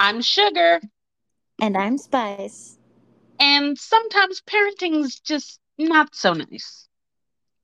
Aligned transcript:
I'm 0.00 0.22
Sugar. 0.22 0.80
And 1.60 1.76
I'm 1.76 1.98
Spice. 1.98 2.78
And 3.38 3.78
sometimes 3.78 4.40
parenting's 4.40 5.20
just 5.20 5.60
not 5.76 6.14
so 6.14 6.32
nice. 6.32 6.88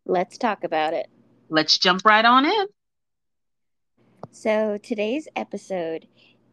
Let's 0.04 0.36
talk 0.36 0.62
about 0.62 0.92
it. 0.92 1.06
Let's 1.48 1.78
jump 1.78 2.02
right 2.04 2.24
on 2.26 2.44
in. 2.44 2.66
So, 4.32 4.76
today's 4.82 5.28
episode 5.34 6.08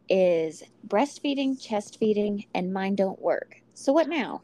is 0.08 0.64
breastfeeding, 0.88 1.62
chest 1.62 2.00
feeding, 2.00 2.46
and 2.56 2.74
mine 2.74 2.96
don't 2.96 3.22
work. 3.22 3.58
So, 3.74 3.92
what 3.92 4.08
now? 4.08 4.42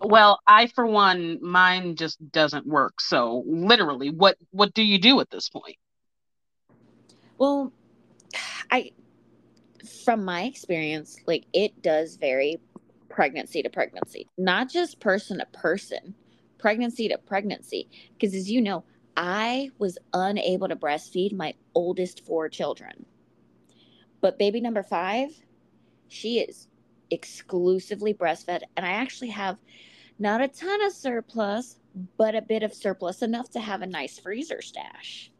Well, 0.00 0.40
I 0.46 0.68
for 0.68 0.86
one, 0.86 1.40
mine 1.42 1.96
just 1.96 2.16
doesn't 2.32 2.66
work. 2.66 3.02
So, 3.02 3.44
literally, 3.46 4.08
what 4.08 4.38
what 4.50 4.72
do 4.72 4.82
you 4.82 4.98
do 4.98 5.20
at 5.20 5.28
this 5.28 5.50
point? 5.50 5.76
Well, 7.36 7.74
from 10.04 10.24
my 10.24 10.42
experience, 10.44 11.18
like 11.26 11.46
it 11.52 11.82
does 11.82 12.16
vary 12.16 12.60
pregnancy 13.08 13.62
to 13.62 13.70
pregnancy, 13.70 14.26
not 14.38 14.68
just 14.70 15.00
person 15.00 15.38
to 15.38 15.46
person, 15.46 16.14
pregnancy 16.58 17.08
to 17.08 17.18
pregnancy. 17.18 17.88
Because 18.12 18.34
as 18.34 18.50
you 18.50 18.60
know, 18.60 18.84
I 19.16 19.70
was 19.78 19.98
unable 20.12 20.68
to 20.68 20.76
breastfeed 20.76 21.32
my 21.32 21.54
oldest 21.74 22.24
four 22.24 22.48
children. 22.48 23.04
But 24.20 24.38
baby 24.38 24.60
number 24.60 24.82
five, 24.82 25.30
she 26.08 26.40
is 26.40 26.68
exclusively 27.10 28.14
breastfed. 28.14 28.62
And 28.76 28.86
I 28.86 28.90
actually 28.90 29.30
have 29.30 29.58
not 30.18 30.40
a 30.40 30.48
ton 30.48 30.82
of 30.84 30.92
surplus, 30.92 31.76
but 32.16 32.34
a 32.34 32.42
bit 32.42 32.62
of 32.62 32.74
surplus 32.74 33.22
enough 33.22 33.50
to 33.50 33.60
have 33.60 33.82
a 33.82 33.86
nice 33.86 34.18
freezer 34.18 34.62
stash. 34.62 35.30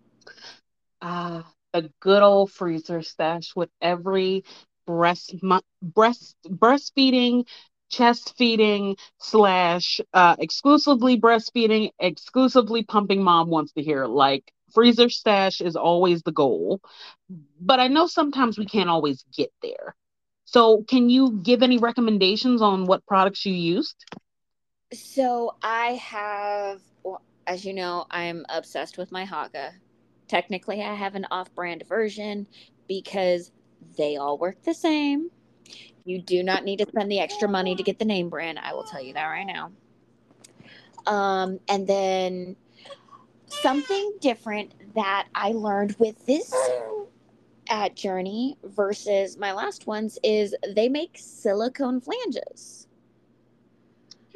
Ah, 1.03 1.53
a 1.75 1.83
good 2.01 2.23
old 2.23 2.51
freezer 2.51 3.03
stash 3.03 3.55
with 3.55 3.71
every 3.81 4.45
breast 4.87 5.35
breast 5.83 6.37
breastfeeding 6.49 7.47
chest 7.91 8.35
feeding 8.37 8.97
slash 9.19 10.01
uh, 10.15 10.37
exclusively 10.39 11.21
breastfeeding 11.21 11.91
exclusively 11.99 12.83
pumping 12.85 13.23
mom 13.23 13.49
wants 13.49 13.73
to 13.73 13.83
hear. 13.83 14.07
Like 14.07 14.53
freezer 14.73 15.09
stash 15.09 15.61
is 15.61 15.77
always 15.77 16.23
the 16.23 16.33
goal. 16.33 16.81
But 17.61 17.81
i 17.81 17.89
know 17.89 18.07
sometimes 18.07 18.59
we 18.59 18.67
can't 18.67 18.91
always 18.91 19.25
get 19.37 19.53
there. 19.63 19.95
So 20.45 20.83
can 20.89 21.11
you 21.11 21.41
give 21.43 21.63
any 21.63 21.79
recommendations 21.79 22.63
on 22.63 22.87
what 22.87 23.07
products 23.07 23.47
you 23.47 23.55
used? 23.55 24.05
So 24.93 25.55
i 25.63 25.93
have 25.95 26.81
well, 27.05 27.23
as 27.47 27.65
you 27.65 27.73
know 27.73 28.07
i'm 28.11 28.45
obsessed 28.49 28.99
with 28.99 29.13
my 29.13 29.25
Haakaa 29.25 29.73
Technically, 30.31 30.81
I 30.81 30.95
have 30.95 31.17
an 31.17 31.27
off 31.33 31.53
brand 31.57 31.83
version 31.89 32.47
because 32.87 33.51
they 33.99 34.17
all 34.17 34.39
work 34.39 34.63
the 34.63 34.73
same. 34.73 35.29
You 36.05 36.23
do 36.23 36.45
not 36.45 36.63
need 36.63 36.77
to 36.79 36.87
spend 36.87 37.11
the 37.11 37.19
extra 37.19 37.49
money 37.49 37.75
to 37.75 37.83
get 37.83 37.99
the 37.99 38.05
name 38.05 38.29
brand. 38.29 38.61
I 38.61 38.73
will 38.73 38.85
tell 38.85 39.03
you 39.03 39.13
that 39.15 39.27
right 39.27 39.45
now. 39.45 39.73
Um, 41.09 41.59
and 41.69 41.85
then 41.85 42.55
something 43.49 44.13
different 44.21 44.95
that 44.95 45.27
I 45.35 45.51
learned 45.51 45.97
with 45.99 46.25
this 46.27 46.55
at 47.69 47.97
Journey 47.97 48.57
versus 48.63 49.37
my 49.37 49.51
last 49.51 49.89
ones 49.89 50.17
is 50.23 50.55
they 50.77 50.89
make 50.89 51.17
silicone 51.19 52.01
flanges. 52.01 52.87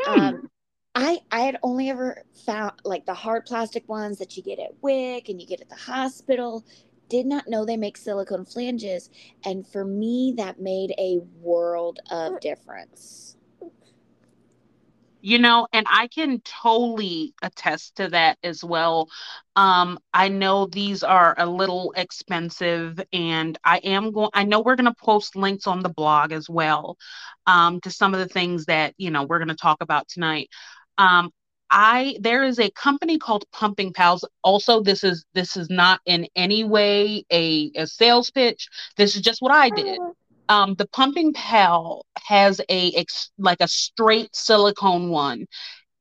Hmm. 0.01 0.21
Um, 0.21 0.51
I 0.95 1.21
I 1.31 1.41
had 1.41 1.59
only 1.63 1.91
ever 1.91 2.23
found 2.47 2.73
like 2.85 3.05
the 3.07 3.15
hard 3.15 3.47
plastic 3.47 3.89
ones 3.89 4.19
that 4.19 4.37
you 4.37 4.43
get 4.43 4.59
at 4.59 4.71
WIC 4.83 5.29
and 5.29 5.41
you 5.41 5.47
get 5.47 5.61
at 5.61 5.69
the 5.69 5.75
hospital. 5.75 6.65
Did 7.09 7.27
not 7.27 7.49
know 7.49 7.65
they 7.65 7.77
make 7.77 7.97
silicone 7.97 8.45
flanges, 8.45 9.11
and 9.45 9.67
for 9.67 9.85
me 9.85 10.35
that 10.37 10.61
made 10.61 10.93
a 10.99 11.21
world 11.41 12.01
of 12.11 12.41
difference. 12.41 13.37
You 15.21 15.39
know, 15.39 15.67
and 15.73 15.87
I 15.89 16.09
can 16.09 16.43
totally 16.43 17.35
attest 17.41 17.97
to 17.97 18.09
that 18.11 18.37
as 18.43 18.63
well. 18.63 19.09
Um, 19.57 19.99
I 20.13 20.29
know 20.29 20.67
these 20.67 21.03
are 21.03 21.35
a 21.39 21.47
little 21.47 21.95
expensive, 21.97 23.01
and 23.11 23.59
I 23.65 23.79
am 23.79 24.13
going. 24.13 24.29
I 24.35 24.45
know 24.45 24.61
we're 24.61 24.77
going 24.77 24.85
to 24.85 24.95
post 24.95 25.35
links 25.35 25.67
on 25.67 25.83
the 25.83 25.89
blog 25.89 26.33
as 26.33 26.51
well 26.51 26.99
um, 27.47 27.81
to 27.81 27.91
some 27.91 28.13
of 28.13 28.21
the 28.21 28.29
things 28.29 28.67
that 28.67 28.95
you 28.99 29.11
know 29.11 29.25
we're 29.25 29.39
going 29.39 29.49
to 29.49 29.55
talk 29.55 29.79
about 29.81 30.09
tonight. 30.09 30.51
Um, 30.99 31.31
I 31.71 32.17
there 32.21 32.45
is 32.45 32.59
a 32.59 32.71
company 32.71 33.19
called 33.19 33.45
Pumping 33.53 33.93
Pals. 33.93 34.25
Also, 34.43 34.81
this 34.83 35.03
is 35.03 35.25
this 35.35 35.57
is 35.57 35.69
not 35.71 36.01
in 36.07 36.29
any 36.37 36.63
way 36.63 37.25
a, 37.33 37.73
a 37.75 37.87
sales 37.87 38.31
pitch. 38.31 38.69
This 38.97 39.17
is 39.17 39.23
just 39.23 39.43
what 39.43 39.53
I 39.53 39.71
did. 39.71 39.99
Um, 40.49 40.75
the 40.75 40.87
Pumping 40.87 41.33
Pal 41.33 42.05
has 42.23 42.61
a 42.69 42.93
ex, 42.93 43.31
like 43.39 43.61
a 43.61 43.69
straight 43.69 44.35
silicone 44.37 45.09
one, 45.09 45.47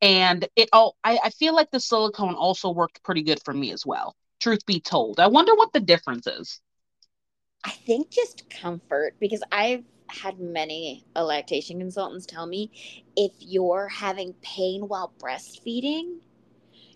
and 0.01 0.47
it 0.55 0.69
all 0.73 0.95
I, 1.03 1.17
I 1.23 1.29
feel 1.31 1.55
like 1.55 1.71
the 1.71 1.79
silicone 1.79 2.35
also 2.35 2.69
worked 2.69 3.01
pretty 3.03 3.23
good 3.23 3.39
for 3.43 3.53
me 3.53 3.71
as 3.71 3.85
well. 3.85 4.15
Truth 4.39 4.65
be 4.65 4.79
told, 4.79 5.19
I 5.19 5.27
wonder 5.27 5.55
what 5.55 5.73
the 5.73 5.79
difference 5.79 6.27
is. 6.27 6.61
I 7.63 7.71
think 7.71 8.09
just 8.09 8.49
comfort 8.49 9.15
because 9.19 9.41
I've 9.51 9.85
had 10.15 10.39
many 10.39 11.05
a 11.15 11.23
lactation 11.23 11.79
consultants 11.79 12.25
tell 12.25 12.45
me 12.45 12.71
if 13.15 13.31
you're 13.39 13.87
having 13.87 14.33
pain 14.41 14.87
while 14.87 15.13
breastfeeding, 15.19 16.19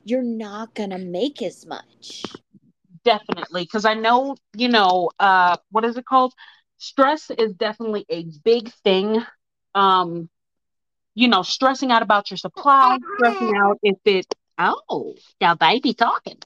you're 0.03 0.23
not 0.23 0.73
going 0.73 0.91
to 0.91 0.97
make 0.97 1.41
as 1.41 1.65
much. 1.65 2.23
Definitely. 3.03 3.63
Because 3.63 3.85
I 3.85 3.93
know, 3.93 4.35
you 4.55 4.69
know, 4.69 5.09
uh, 5.19 5.57
what 5.71 5.85
is 5.85 5.97
it 5.97 6.05
called? 6.05 6.33
Stress 6.77 7.29
is 7.31 7.53
definitely 7.53 8.05
a 8.09 8.25
big 8.43 8.71
thing. 8.83 9.23
Um, 9.75 10.29
you 11.15 11.27
know, 11.27 11.41
stressing 11.41 11.91
out 11.91 12.01
about 12.01 12.29
your 12.29 12.37
supply, 12.37 12.97
stressing 13.15 13.55
out 13.57 13.79
if 13.81 13.97
it 14.05 14.27
Oh, 14.57 15.13
now 15.39 15.55
baby 15.55 15.93
talking. 15.93 16.39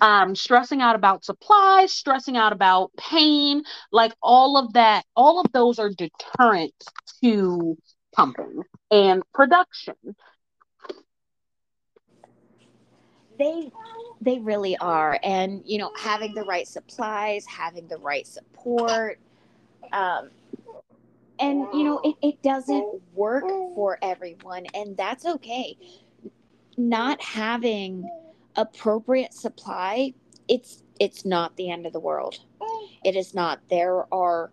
Um, 0.00 0.34
stressing 0.34 0.80
out 0.80 0.96
about 0.96 1.24
supplies, 1.24 1.92
stressing 1.92 2.36
out 2.36 2.52
about 2.52 2.90
pain, 2.96 3.62
like 3.92 4.12
all 4.22 4.56
of 4.56 4.72
that, 4.72 5.04
all 5.14 5.40
of 5.40 5.52
those 5.52 5.78
are 5.78 5.90
deterrents 5.90 6.86
to 7.22 7.76
pumping 8.14 8.62
and 8.90 9.22
production. 9.34 9.94
They 13.38 13.70
they 14.22 14.38
really 14.38 14.76
are. 14.78 15.18
And 15.22 15.62
you 15.66 15.78
know, 15.78 15.90
having 15.98 16.34
the 16.34 16.44
right 16.44 16.66
supplies, 16.66 17.44
having 17.46 17.88
the 17.88 17.98
right 17.98 18.26
support, 18.26 19.18
um, 19.92 20.30
and 21.38 21.66
you 21.74 21.84
know, 21.84 22.00
it, 22.04 22.16
it 22.22 22.42
doesn't 22.42 23.02
work 23.12 23.44
for 23.74 23.98
everyone, 24.02 24.64
and 24.74 24.96
that's 24.96 25.26
okay 25.26 25.76
not 26.88 27.22
having 27.22 28.08
appropriate 28.56 29.34
supply, 29.34 30.14
it's 30.48 30.82
it's 30.98 31.24
not 31.24 31.56
the 31.56 31.70
end 31.70 31.86
of 31.86 31.92
the 31.92 32.00
world. 32.00 32.40
It 33.04 33.16
is 33.16 33.34
not. 33.34 33.60
There 33.70 34.12
are 34.12 34.50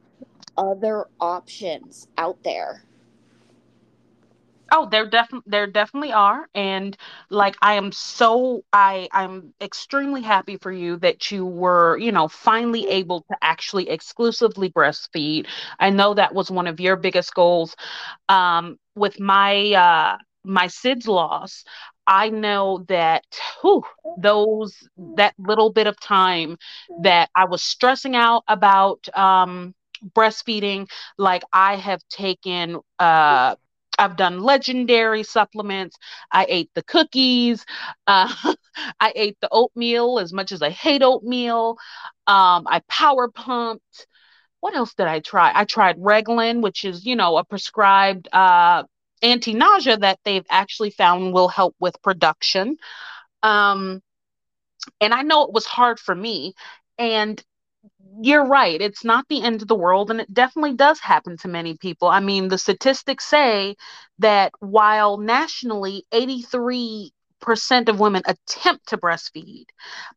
other 0.57 1.07
options 1.19 2.07
out 2.17 2.43
there. 2.43 2.83
Oh, 4.71 4.87
there 4.89 5.05
definitely 5.07 5.49
there 5.49 5.67
definitely 5.67 6.11
are, 6.11 6.47
and 6.53 6.97
like 7.29 7.55
I 7.61 7.75
am 7.75 7.91
so 7.91 8.63
I 8.73 9.07
I'm 9.13 9.53
extremely 9.61 10.21
happy 10.21 10.57
for 10.57 10.71
you 10.71 10.97
that 10.97 11.31
you 11.31 11.45
were 11.45 11.97
you 11.97 12.11
know 12.11 12.27
finally 12.27 12.87
able 12.89 13.21
to 13.21 13.37
actually 13.41 13.89
exclusively 13.89 14.69
breastfeed. 14.69 15.47
I 15.79 15.89
know 15.89 16.13
that 16.15 16.33
was 16.33 16.51
one 16.51 16.67
of 16.67 16.79
your 16.81 16.97
biggest 16.97 17.33
goals. 17.33 17.75
Um, 18.29 18.77
with 18.95 19.19
my 19.19 19.71
uh, 19.73 20.17
my 20.43 20.67
SIDS 20.67 21.07
loss, 21.07 21.63
I 22.07 22.29
know 22.29 22.85
that 22.87 23.25
whew, 23.61 23.83
those 24.15 24.75
that 25.17 25.35
little 25.37 25.71
bit 25.71 25.87
of 25.87 25.99
time 25.99 26.57
that 27.03 27.29
I 27.35 27.45
was 27.45 27.63
stressing 27.63 28.15
out 28.15 28.43
about 28.47 29.07
um, 29.17 29.75
breastfeeding, 30.15 30.89
like 31.17 31.43
I 31.53 31.75
have 31.75 32.01
taken. 32.09 32.79
Uh, 32.99 33.55
I've 33.99 34.15
done 34.15 34.39
Legendairy 34.41 35.25
supplements. 35.25 35.97
I 36.31 36.45
ate 36.49 36.71
the 36.75 36.83
cookies. 36.83 37.65
Uh, 38.07 38.53
I 38.99 39.11
ate 39.15 39.37
the 39.41 39.49
oatmeal 39.51 40.19
as 40.19 40.31
much 40.31 40.51
as 40.51 40.61
I 40.61 40.69
hate 40.69 41.01
oatmeal. 41.03 41.77
Um, 42.27 42.67
I 42.67 42.81
power 42.87 43.29
pumped. 43.29 44.07
What 44.59 44.75
else 44.75 44.93
did 44.95 45.07
I 45.07 45.19
try? 45.19 45.51
I 45.53 45.65
tried 45.65 45.97
Reglan, 45.97 46.61
which 46.61 46.85
is, 46.85 47.05
you 47.05 47.15
know, 47.15 47.37
a 47.37 47.43
prescribed 47.43 48.27
uh, 48.33 48.83
anti 49.21 49.53
nausea 49.53 49.97
that 49.97 50.19
they've 50.25 50.45
actually 50.49 50.91
found 50.91 51.33
will 51.33 51.47
help 51.49 51.75
with 51.79 52.01
production. 52.01 52.77
Um, 53.43 54.01
and 55.01 55.13
I 55.13 55.23
know 55.23 55.43
it 55.43 55.53
was 55.53 55.65
hard 55.65 55.99
for 55.99 56.15
me. 56.15 56.53
And 56.97 57.41
you're 58.21 58.45
right. 58.45 58.81
It's 58.81 59.03
not 59.03 59.25
the 59.29 59.43
end 59.43 59.61
of 59.61 59.67
the 59.67 59.75
world. 59.75 60.11
And 60.11 60.21
it 60.21 60.33
definitely 60.33 60.75
does 60.75 60.99
happen 60.99 61.37
to 61.39 61.47
many 61.47 61.77
people. 61.77 62.07
I 62.07 62.19
mean, 62.19 62.47
the 62.47 62.57
statistics 62.57 63.25
say 63.25 63.75
that 64.19 64.53
while 64.59 65.17
nationally 65.17 66.05
83 66.11 67.11
percent 67.41 67.89
of 67.89 67.99
women 67.99 68.23
attempt 68.25 68.89
to 68.89 68.97
breastfeed 68.97 69.65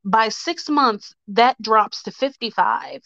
by 0.04 0.28
six 0.30 0.70
months 0.70 1.14
that 1.28 1.60
drops 1.60 2.02
to 2.04 2.10
55 2.12 3.02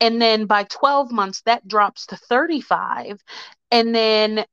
And 0.00 0.20
then 0.20 0.46
by 0.46 0.64
12 0.64 1.10
months, 1.12 1.42
that 1.42 1.66
drops 1.68 2.06
to 2.06 2.16
35. 2.16 3.22
And 3.70 3.94
then 3.94 4.44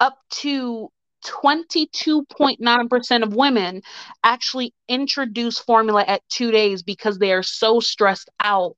up 0.00 0.18
to 0.30 0.90
22.9% 1.24 3.22
of 3.22 3.34
women 3.34 3.82
actually 4.22 4.74
introduce 4.88 5.58
formula 5.58 6.04
at 6.06 6.22
two 6.28 6.50
days 6.50 6.82
because 6.82 7.18
they 7.18 7.32
are 7.32 7.42
so 7.42 7.80
stressed 7.80 8.30
out 8.42 8.76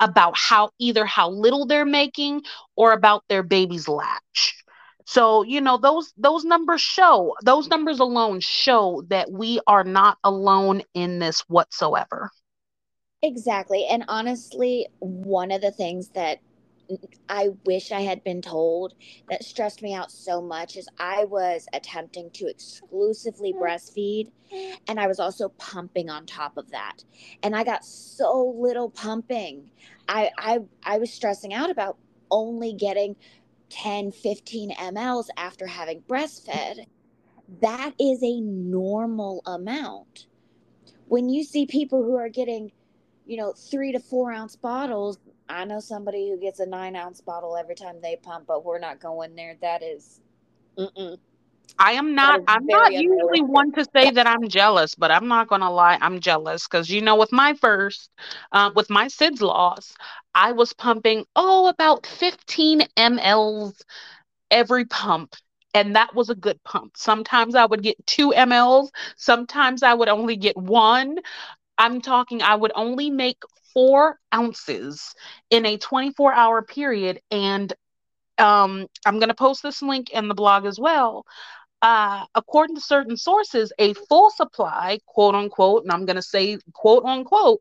about 0.00 0.36
how 0.36 0.70
either 0.78 1.04
how 1.04 1.30
little 1.30 1.66
they're 1.66 1.84
making 1.84 2.42
or 2.76 2.92
about 2.92 3.24
their 3.28 3.42
baby's 3.42 3.88
latch. 3.88 4.64
So, 5.06 5.42
you 5.42 5.60
know, 5.60 5.78
those 5.78 6.12
those 6.18 6.44
numbers 6.44 6.82
show, 6.82 7.34
those 7.42 7.68
numbers 7.68 7.98
alone 7.98 8.40
show 8.40 9.02
that 9.08 9.30
we 9.30 9.58
are 9.66 9.82
not 9.82 10.18
alone 10.22 10.82
in 10.92 11.18
this 11.18 11.40
whatsoever. 11.48 12.30
Exactly. 13.22 13.86
And 13.86 14.04
honestly, 14.06 14.86
one 15.00 15.50
of 15.50 15.62
the 15.62 15.72
things 15.72 16.10
that 16.10 16.40
I 17.28 17.50
wish 17.64 17.92
I 17.92 18.00
had 18.00 18.24
been 18.24 18.40
told 18.40 18.94
that 19.28 19.44
stressed 19.44 19.82
me 19.82 19.94
out 19.94 20.10
so 20.10 20.40
much 20.40 20.76
is 20.76 20.88
I 20.98 21.24
was 21.24 21.66
attempting 21.72 22.30
to 22.30 22.46
exclusively 22.46 23.52
mm. 23.52 23.60
breastfeed 23.60 24.30
and 24.88 24.98
I 24.98 25.06
was 25.06 25.20
also 25.20 25.50
pumping 25.50 26.08
on 26.08 26.26
top 26.26 26.56
of 26.56 26.70
that. 26.70 27.04
And 27.42 27.54
I 27.54 27.64
got 27.64 27.84
so 27.84 28.54
little 28.58 28.90
pumping. 28.90 29.70
I 30.08 30.30
I 30.38 30.60
I 30.82 30.98
was 30.98 31.12
stressing 31.12 31.52
out 31.52 31.70
about 31.70 31.98
only 32.30 32.72
getting 32.72 33.16
10, 33.70 34.12
15 34.12 34.74
mLs 34.74 35.26
after 35.36 35.66
having 35.66 36.02
breastfed. 36.02 36.86
That 37.60 37.94
is 37.98 38.22
a 38.22 38.40
normal 38.40 39.42
amount. 39.46 40.26
When 41.06 41.28
you 41.28 41.44
see 41.44 41.66
people 41.66 42.02
who 42.02 42.16
are 42.16 42.28
getting, 42.28 42.70
you 43.26 43.36
know, 43.36 43.52
three 43.52 43.92
to 43.92 44.00
four 44.00 44.32
ounce 44.32 44.56
bottles, 44.56 45.18
I 45.48 45.64
know 45.64 45.80
somebody 45.80 46.30
who 46.30 46.38
gets 46.38 46.60
a 46.60 46.66
nine 46.66 46.96
ounce 46.96 47.20
bottle 47.20 47.56
every 47.56 47.74
time 47.74 48.00
they 48.02 48.16
pump, 48.16 48.46
but 48.46 48.64
we're 48.64 48.78
not 48.78 49.00
going 49.00 49.34
there. 49.34 49.56
That 49.60 49.82
is, 49.82 50.20
mm-mm. 50.78 51.18
I 51.78 51.92
am 51.92 52.14
not. 52.14 52.40
I'm 52.48 52.66
not 52.66 52.92
usually 52.92 53.42
one 53.42 53.72
to 53.72 53.86
say 53.94 54.10
that 54.10 54.26
I'm 54.26 54.48
jealous, 54.48 54.94
but 54.94 55.10
I'm 55.10 55.28
not 55.28 55.48
gonna 55.48 55.70
lie. 55.70 55.98
I'm 56.00 56.20
jealous 56.20 56.66
because 56.66 56.90
you 56.90 57.00
know, 57.00 57.16
with 57.16 57.32
my 57.32 57.54
first, 57.54 58.10
uh, 58.52 58.70
with 58.74 58.90
my 58.90 59.06
SIDS 59.06 59.40
loss, 59.40 59.94
I 60.34 60.52
was 60.52 60.72
pumping 60.72 61.24
oh 61.36 61.68
about 61.68 62.06
15 62.06 62.82
mLs 62.96 63.80
every 64.50 64.84
pump, 64.86 65.36
and 65.74 65.96
that 65.96 66.14
was 66.14 66.30
a 66.30 66.34
good 66.34 66.62
pump. 66.64 66.96
Sometimes 66.96 67.54
I 67.54 67.66
would 67.66 67.82
get 67.82 68.04
two 68.06 68.32
mLs. 68.32 68.88
Sometimes 69.16 69.82
I 69.82 69.94
would 69.94 70.08
only 70.08 70.36
get 70.36 70.56
one. 70.56 71.18
I'm 71.78 72.00
talking. 72.00 72.42
I 72.42 72.56
would 72.56 72.72
only 72.74 73.10
make 73.10 73.38
four 73.72 74.18
ounces 74.34 75.14
in 75.50 75.66
a 75.66 75.76
24 75.76 76.32
hour 76.32 76.62
period. 76.62 77.20
And 77.30 77.72
um, 78.38 78.86
I'm 79.04 79.18
going 79.18 79.28
to 79.28 79.34
post 79.34 79.62
this 79.62 79.82
link 79.82 80.10
in 80.10 80.28
the 80.28 80.34
blog 80.34 80.64
as 80.64 80.78
well. 80.78 81.24
Uh, 81.80 82.24
according 82.34 82.74
to 82.74 82.82
certain 82.82 83.16
sources, 83.16 83.72
a 83.78 83.94
full 83.94 84.30
supply, 84.30 84.98
quote 85.06 85.36
unquote, 85.36 85.84
and 85.84 85.92
I'm 85.92 86.06
going 86.06 86.16
to 86.16 86.22
say 86.22 86.58
quote 86.72 87.04
unquote, 87.04 87.60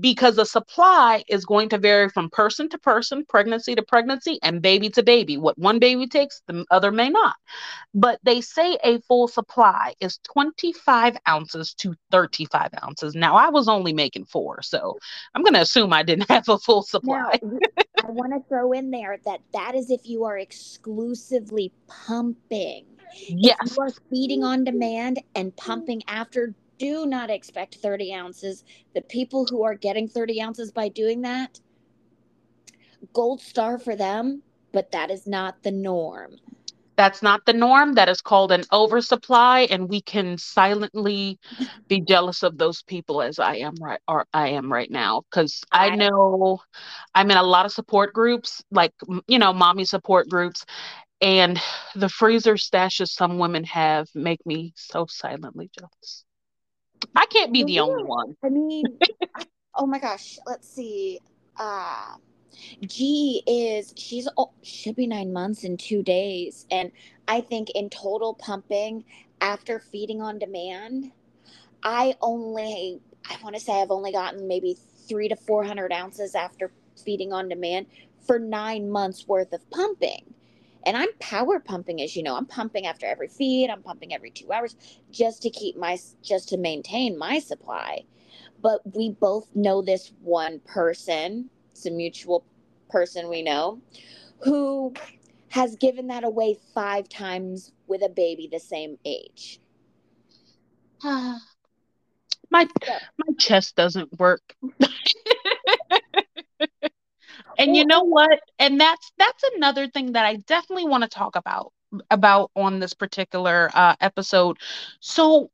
because 0.00 0.36
the 0.36 0.46
supply 0.46 1.22
is 1.28 1.44
going 1.44 1.68
to 1.70 1.78
vary 1.78 2.08
from 2.08 2.30
person 2.30 2.70
to 2.70 2.78
person, 2.78 3.26
pregnancy 3.28 3.74
to 3.74 3.82
pregnancy, 3.82 4.38
and 4.42 4.62
baby 4.62 4.88
to 4.90 5.02
baby. 5.02 5.36
What 5.36 5.58
one 5.58 5.78
baby 5.80 6.06
takes, 6.06 6.40
the 6.46 6.64
other 6.70 6.90
may 6.90 7.10
not. 7.10 7.36
But 7.92 8.20
they 8.22 8.40
say 8.40 8.78
a 8.82 9.00
full 9.02 9.28
supply 9.28 9.94
is 10.00 10.18
25 10.32 11.18
ounces 11.28 11.74
to 11.74 11.94
35 12.10 12.70
ounces. 12.82 13.14
Now, 13.14 13.36
I 13.36 13.50
was 13.50 13.68
only 13.68 13.92
making 13.92 14.24
four, 14.24 14.62
so 14.62 14.96
I'm 15.34 15.42
going 15.42 15.54
to 15.54 15.60
assume 15.60 15.92
I 15.92 16.04
didn't 16.04 16.30
have 16.30 16.48
a 16.48 16.58
full 16.58 16.82
supply. 16.82 17.38
Now, 17.42 17.58
I 18.02 18.10
want 18.10 18.32
to 18.32 18.48
throw 18.48 18.72
in 18.72 18.90
there 18.90 19.18
that 19.26 19.40
that 19.52 19.74
is 19.74 19.90
if 19.90 20.08
you 20.08 20.24
are 20.24 20.38
exclusively 20.38 21.70
pumping 21.86 22.86
Yes. 23.28 23.56
If 23.64 23.76
you 23.76 23.82
are 23.82 23.90
feeding 24.10 24.44
on 24.44 24.64
demand 24.64 25.22
and 25.34 25.56
pumping 25.56 26.02
after, 26.08 26.54
do 26.78 27.06
not 27.06 27.30
expect 27.30 27.76
30 27.76 28.14
ounces. 28.14 28.64
The 28.94 29.02
people 29.02 29.46
who 29.46 29.62
are 29.62 29.74
getting 29.74 30.08
30 30.08 30.40
ounces 30.40 30.72
by 30.72 30.88
doing 30.88 31.22
that, 31.22 31.60
gold 33.12 33.40
star 33.40 33.78
for 33.78 33.96
them, 33.96 34.42
but 34.72 34.92
that 34.92 35.10
is 35.10 35.26
not 35.26 35.62
the 35.62 35.72
norm. 35.72 36.36
That's 36.96 37.22
not 37.22 37.46
the 37.46 37.52
norm. 37.52 37.94
That 37.94 38.08
is 38.08 38.20
called 38.20 38.50
an 38.50 38.64
oversupply, 38.72 39.68
and 39.70 39.88
we 39.88 40.00
can 40.00 40.36
silently 40.36 41.38
be 41.86 42.00
jealous 42.08 42.42
of 42.42 42.58
those 42.58 42.82
people 42.82 43.22
as 43.22 43.38
I 43.38 43.56
am 43.56 43.76
right 43.80 44.00
or 44.08 44.26
I 44.34 44.48
am 44.48 44.72
right 44.72 44.90
now. 44.90 45.22
Because 45.30 45.62
I 45.70 45.94
know 45.94 46.60
I'm 47.14 47.30
in 47.30 47.36
a 47.36 47.42
lot 47.42 47.66
of 47.66 47.72
support 47.72 48.12
groups, 48.12 48.64
like 48.72 48.92
you 49.28 49.38
know, 49.38 49.52
mommy 49.52 49.84
support 49.84 50.28
groups, 50.28 50.66
and 51.20 51.60
the 51.94 52.08
freezer 52.08 52.54
stashes 52.54 53.08
some 53.08 53.38
women 53.38 53.64
have 53.64 54.08
make 54.14 54.44
me 54.46 54.72
so 54.76 55.06
silently 55.08 55.70
jealous. 55.78 56.24
I 57.14 57.26
can't 57.26 57.52
be 57.52 57.64
the 57.64 57.80
only 57.80 58.04
one. 58.04 58.36
I 58.44 58.48
mean, 58.48 58.84
oh 59.74 59.86
my 59.86 59.98
gosh, 59.98 60.38
let's 60.46 60.68
see. 60.68 61.20
Uh 61.56 62.16
G 62.86 63.42
is 63.46 63.94
she's 63.96 64.28
oh, 64.36 64.52
she'll 64.62 64.94
be 64.94 65.06
nine 65.06 65.32
months 65.32 65.64
in 65.64 65.76
two 65.76 66.02
days, 66.02 66.66
and 66.70 66.90
I 67.26 67.40
think 67.40 67.70
in 67.70 67.90
total 67.90 68.34
pumping 68.34 69.04
after 69.40 69.78
feeding 69.78 70.20
on 70.20 70.38
demand, 70.38 71.12
I 71.82 72.14
only 72.20 73.00
I 73.28 73.36
want 73.42 73.54
to 73.54 73.60
say 73.60 73.80
I've 73.80 73.90
only 73.90 74.12
gotten 74.12 74.48
maybe 74.48 74.76
three 75.08 75.28
to 75.28 75.36
four 75.36 75.64
hundred 75.64 75.92
ounces 75.92 76.34
after 76.34 76.72
feeding 77.04 77.32
on 77.32 77.48
demand 77.48 77.86
for 78.26 78.38
nine 78.38 78.90
months 78.90 79.26
worth 79.26 79.52
of 79.52 79.68
pumping. 79.70 80.34
And 80.86 80.96
I'm 80.96 81.12
power 81.18 81.60
pumping, 81.60 82.00
as 82.00 82.16
you 82.16 82.22
know. 82.22 82.36
I'm 82.36 82.46
pumping 82.46 82.86
after 82.86 83.06
every 83.06 83.28
feed. 83.28 83.70
I'm 83.70 83.82
pumping 83.82 84.14
every 84.14 84.30
two 84.30 84.52
hours 84.52 84.76
just 85.10 85.42
to 85.42 85.50
keep 85.50 85.76
my, 85.76 85.98
just 86.22 86.48
to 86.50 86.56
maintain 86.56 87.18
my 87.18 87.38
supply. 87.38 88.04
But 88.60 88.80
we 88.94 89.10
both 89.10 89.48
know 89.54 89.82
this 89.82 90.12
one 90.22 90.60
person, 90.60 91.50
it's 91.72 91.86
a 91.86 91.90
mutual 91.90 92.44
person 92.88 93.28
we 93.28 93.42
know, 93.42 93.80
who 94.40 94.94
has 95.50 95.76
given 95.76 96.08
that 96.08 96.24
away 96.24 96.58
five 96.74 97.08
times 97.08 97.72
with 97.86 98.02
a 98.02 98.08
baby 98.08 98.48
the 98.50 98.60
same 98.60 98.98
age. 99.04 99.60
my 101.02 101.40
my 102.50 103.34
chest 103.38 103.76
doesn't 103.76 104.18
work. 104.18 104.56
and 107.58 107.76
you 107.76 107.84
know 107.86 108.02
what? 108.04 108.40
And 108.58 108.80
that's 108.80 109.12
that's 109.18 109.44
another 109.56 109.88
thing 109.88 110.12
that 110.12 110.26
i 110.26 110.36
definitely 110.36 110.86
want 110.86 111.04
to 111.04 111.10
talk 111.10 111.36
about 111.36 111.72
about 112.10 112.50
on 112.56 112.80
this 112.80 112.94
particular 112.94 113.70
uh, 113.74 113.96
episode. 114.00 114.58
So 115.00 115.50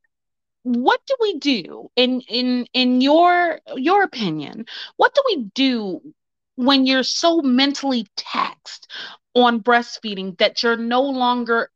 what 0.62 1.00
do 1.06 1.14
we 1.20 1.38
do 1.38 1.88
in 1.96 2.20
in 2.22 2.66
in 2.74 3.00
your 3.00 3.60
your 3.76 4.02
opinion 4.02 4.64
what 4.96 5.14
do 5.14 5.22
we 5.26 5.44
do 5.54 6.00
when 6.56 6.86
you're 6.86 7.02
so 7.04 7.40
mentally 7.42 8.06
taxed 8.16 8.90
on 9.34 9.60
breastfeeding 9.62 10.36
that 10.38 10.62
you're 10.62 10.76
no 10.76 11.02
longer 11.02 11.70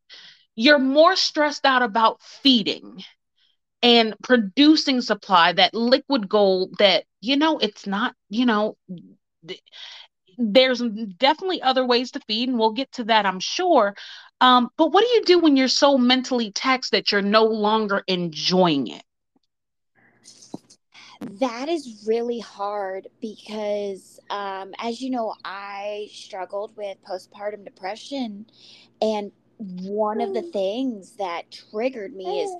you're 0.56 0.78
more 0.78 1.16
stressed 1.16 1.64
out 1.66 1.82
about 1.82 2.20
feeding 2.22 3.02
and 3.82 4.14
producing 4.22 5.00
supply 5.00 5.52
that 5.52 5.74
liquid 5.74 6.28
gold 6.28 6.74
that 6.78 7.04
you 7.20 7.36
know 7.36 7.58
it's 7.58 7.86
not 7.86 8.14
you 8.28 8.46
know 8.46 8.76
there's 10.38 10.80
definitely 11.18 11.60
other 11.60 11.84
ways 11.84 12.12
to 12.12 12.20
feed, 12.20 12.48
and 12.48 12.58
we'll 12.58 12.72
get 12.72 12.92
to 12.92 13.04
that, 13.04 13.26
I'm 13.26 13.40
sure. 13.40 13.94
Um, 14.40 14.70
but 14.76 14.92
what 14.92 15.04
do 15.04 15.10
you 15.14 15.24
do 15.24 15.38
when 15.40 15.56
you're 15.56 15.68
so 15.68 15.98
mentally 15.98 16.52
taxed 16.52 16.92
that 16.92 17.10
you're 17.12 17.22
no 17.22 17.44
longer 17.44 18.04
enjoying 18.06 18.86
it? 18.86 19.02
That 21.40 21.68
is 21.68 22.04
really 22.06 22.38
hard 22.38 23.08
because, 23.20 24.20
um, 24.30 24.72
as 24.78 25.00
you 25.00 25.10
know, 25.10 25.34
I 25.44 26.08
struggled 26.12 26.76
with 26.76 26.98
postpartum 27.02 27.64
depression. 27.64 28.46
And 29.02 29.32
one 29.58 30.20
of 30.20 30.34
the 30.34 30.42
things 30.42 31.16
that 31.16 31.50
triggered 31.50 32.14
me 32.14 32.40
is 32.40 32.54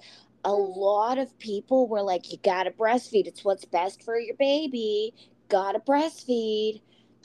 a 0.45 0.53
lot 0.53 1.19
of 1.19 1.39
people 1.39 1.87
were 1.87 2.03
like, 2.03 2.33
you 2.33 2.39
got 2.39 2.65
to 2.65 2.73
breastfeed. 2.73 3.27
It's 3.29 3.45
what's 3.45 3.65
best 3.65 4.03
for 4.03 4.19
your 4.19 4.37
baby. 4.37 5.15
Got 5.49 5.73
to 5.73 5.79
breastfeed 5.79 6.81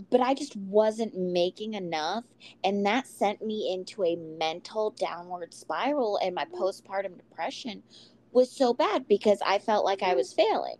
but 0.09 0.21
I 0.21 0.33
just 0.33 0.55
wasn't 0.55 1.15
making 1.15 1.73
enough. 1.73 2.23
And 2.63 2.85
that 2.85 3.07
sent 3.07 3.45
me 3.45 3.71
into 3.73 4.03
a 4.03 4.15
mental 4.15 4.91
downward 4.91 5.53
spiral. 5.53 6.19
And 6.23 6.35
my 6.35 6.45
mm. 6.45 6.51
postpartum 6.51 7.17
depression 7.17 7.83
was 8.31 8.51
so 8.51 8.73
bad 8.73 9.07
because 9.07 9.39
I 9.45 9.59
felt 9.59 9.85
like 9.85 10.01
I 10.01 10.13
mm. 10.13 10.17
was 10.17 10.33
failing. 10.33 10.77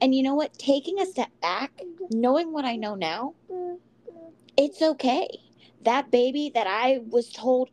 And 0.00 0.14
you 0.14 0.22
know 0.22 0.34
what? 0.34 0.58
Taking 0.58 1.00
a 1.00 1.06
step 1.06 1.30
back, 1.40 1.72
mm. 1.76 2.12
knowing 2.12 2.52
what 2.52 2.64
I 2.64 2.76
know 2.76 2.94
now, 2.94 3.34
it's 4.56 4.80
okay. 4.82 5.28
That 5.82 6.10
baby 6.10 6.50
that 6.54 6.66
I 6.66 7.00
was 7.06 7.30
told 7.30 7.70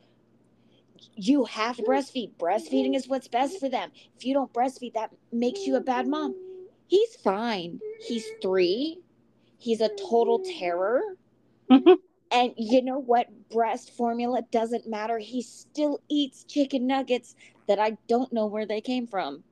you 1.15 1.45
have 1.45 1.77
to 1.77 1.83
breastfeed, 1.83 2.31
breastfeeding 2.37 2.87
mm-hmm. 2.87 2.95
is 2.95 3.07
what's 3.07 3.27
best 3.27 3.59
for 3.59 3.69
them. 3.69 3.91
If 4.17 4.25
you 4.25 4.33
don't 4.33 4.51
breastfeed, 4.51 4.93
that 4.93 5.11
makes 5.31 5.61
you 5.61 5.75
a 5.75 5.81
bad 5.81 6.07
mom. 6.07 6.33
Mm-hmm. 6.33 6.65
He's 6.87 7.15
fine. 7.15 7.79
He's 7.99 8.25
mm-hmm. 8.25 8.41
three 8.41 8.99
He's 9.61 9.81
a 9.81 9.89
total 9.89 10.39
terror. 10.39 11.17
Mhm. 11.69 11.95
And 12.31 12.53
you 12.57 12.81
know 12.81 12.99
what? 12.99 13.49
Breast 13.49 13.91
formula 13.91 14.41
doesn't 14.51 14.87
matter. 14.87 15.19
He 15.19 15.41
still 15.41 16.01
eats 16.09 16.43
chicken 16.43 16.87
nuggets 16.87 17.35
that 17.67 17.79
I 17.79 17.97
don't 18.07 18.33
know 18.33 18.47
where 18.47 18.65
they 18.65 18.81
came 18.81 19.07
from. 19.07 19.43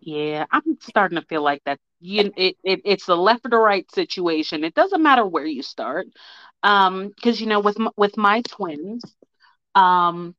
Yeah, 0.00 0.46
I'm 0.52 0.78
starting 0.80 1.18
to 1.18 1.26
feel 1.26 1.42
like 1.42 1.62
that. 1.64 1.78
You, 2.00 2.32
it, 2.36 2.56
it, 2.64 2.80
it's 2.84 3.06
the 3.06 3.16
left 3.16 3.46
or 3.46 3.50
the 3.50 3.58
right 3.58 3.90
situation. 3.92 4.64
It 4.64 4.74
doesn't 4.74 5.02
matter 5.02 5.26
where 5.26 5.46
you 5.46 5.62
start, 5.62 6.06
um, 6.62 7.08
because 7.14 7.40
you 7.40 7.46
know, 7.46 7.60
with 7.60 7.78
with 7.96 8.16
my 8.16 8.42
twins, 8.42 9.02
um, 9.74 10.34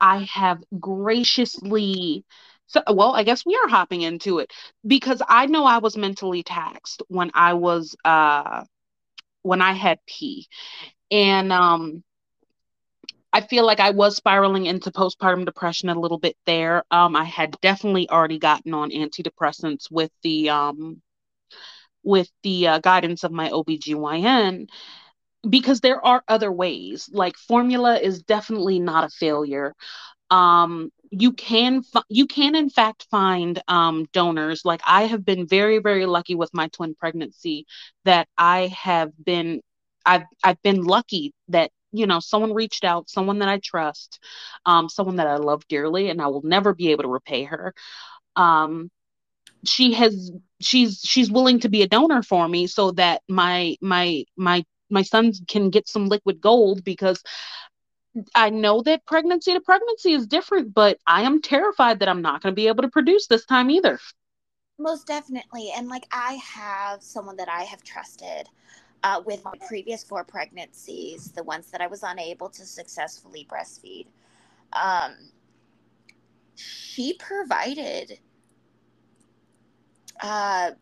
I 0.00 0.18
have 0.32 0.62
graciously. 0.78 2.24
So, 2.72 2.82
well, 2.92 3.14
I 3.14 3.22
guess 3.24 3.44
we 3.46 3.56
are 3.56 3.68
hopping 3.68 4.02
into 4.02 4.38
it 4.38 4.52
because 4.86 5.22
I 5.28 5.46
know 5.46 5.64
I 5.64 5.78
was 5.78 5.96
mentally 5.96 6.42
taxed 6.42 7.02
when 7.08 7.30
I 7.34 7.54
was 7.54 7.96
uh 8.04 8.64
when 9.42 9.62
I 9.62 9.72
had 9.74 9.98
P, 10.06 10.48
and 11.10 11.52
um 11.52 12.04
I 13.32 13.40
feel 13.42 13.66
like 13.66 13.80
I 13.80 13.90
was 13.90 14.16
spiraling 14.16 14.66
into 14.66 14.90
postpartum 14.90 15.44
depression 15.44 15.88
a 15.90 15.98
little 15.98 16.18
bit 16.18 16.36
there. 16.46 16.84
Um, 16.90 17.16
I 17.16 17.24
had 17.24 17.58
definitely 17.60 18.08
already 18.10 18.38
gotten 18.38 18.74
on 18.74 18.90
antidepressants 18.90 19.90
with 19.90 20.10
the 20.22 20.50
um 20.50 21.02
with 22.04 22.30
the 22.42 22.68
uh, 22.68 22.78
guidance 22.78 23.24
of 23.24 23.32
my 23.32 23.50
OBGYN 23.50 24.66
because 25.48 25.80
there 25.80 26.04
are 26.04 26.22
other 26.28 26.52
ways. 26.52 27.08
Like 27.12 27.36
formula 27.36 27.98
is 27.98 28.22
definitely 28.22 28.78
not 28.80 29.04
a 29.04 29.08
failure. 29.08 29.74
Um, 30.30 30.90
you 31.12 31.32
can 31.32 31.82
you 32.08 32.26
can 32.26 32.56
in 32.56 32.70
fact 32.70 33.06
find 33.10 33.62
um, 33.68 34.06
donors. 34.12 34.64
Like 34.64 34.80
I 34.86 35.04
have 35.04 35.24
been 35.24 35.46
very 35.46 35.78
very 35.78 36.06
lucky 36.06 36.34
with 36.36 36.50
my 36.54 36.68
twin 36.68 36.94
pregnancy 36.96 37.66
that 38.04 38.28
I 38.38 38.68
have 38.68 39.12
been 39.24 39.60
I've 40.06 40.24
I've 40.42 40.62
been 40.62 40.82
lucky 40.84 41.34
that 41.48 41.70
you 41.92 42.06
know 42.06 42.20
someone 42.20 42.54
reached 42.54 42.84
out, 42.84 43.10
someone 43.10 43.40
that 43.40 43.50
I 43.50 43.60
trust, 43.62 44.20
um, 44.66 44.88
someone 44.88 45.16
that 45.16 45.28
I 45.28 45.36
love 45.36 45.68
dearly, 45.68 46.10
and 46.10 46.22
I 46.22 46.28
will 46.28 46.42
never 46.42 46.74
be 46.74 46.90
able 46.92 47.04
to 47.04 47.10
repay 47.10 47.44
her. 47.44 47.74
Um, 48.36 48.90
she 49.64 49.92
has 49.94 50.32
she's 50.60 51.00
she's 51.04 51.30
willing 51.30 51.60
to 51.60 51.68
be 51.68 51.82
a 51.82 51.88
donor 51.88 52.22
for 52.22 52.48
me 52.48 52.66
so 52.66 52.92
that 52.92 53.22
my 53.28 53.76
my 53.82 54.24
my 54.36 54.64
my 54.90 55.02
sons 55.02 55.42
can 55.48 55.70
get 55.70 55.88
some 55.88 56.08
liquid 56.08 56.40
gold 56.40 56.84
because 56.84 57.22
I 58.34 58.50
know 58.50 58.82
that 58.82 59.06
pregnancy 59.06 59.54
to 59.54 59.60
pregnancy 59.60 60.12
is 60.12 60.26
different, 60.26 60.74
but 60.74 60.98
I 61.06 61.22
am 61.22 61.40
terrified 61.40 61.98
that 62.00 62.08
I'm 62.08 62.22
not 62.22 62.42
going 62.42 62.52
to 62.52 62.56
be 62.56 62.68
able 62.68 62.82
to 62.82 62.88
produce 62.88 63.26
this 63.26 63.46
time 63.46 63.70
either. 63.70 63.98
Most 64.78 65.06
definitely. 65.06 65.72
And 65.76 65.88
like 65.88 66.06
I 66.12 66.34
have 66.34 67.02
someone 67.02 67.36
that 67.36 67.48
I 67.48 67.62
have 67.62 67.82
trusted 67.82 68.48
uh, 69.02 69.22
with 69.24 69.44
my 69.44 69.52
previous 69.66 70.04
four 70.04 70.24
pregnancies, 70.24 71.32
the 71.32 71.42
ones 71.42 71.70
that 71.70 71.80
I 71.80 71.86
was 71.86 72.02
unable 72.02 72.48
to 72.50 72.64
successfully 72.64 73.46
breastfeed. 73.50 74.06
Um, 74.72 75.16
she 76.54 77.14
provided 77.14 78.18
uh, 80.20 80.72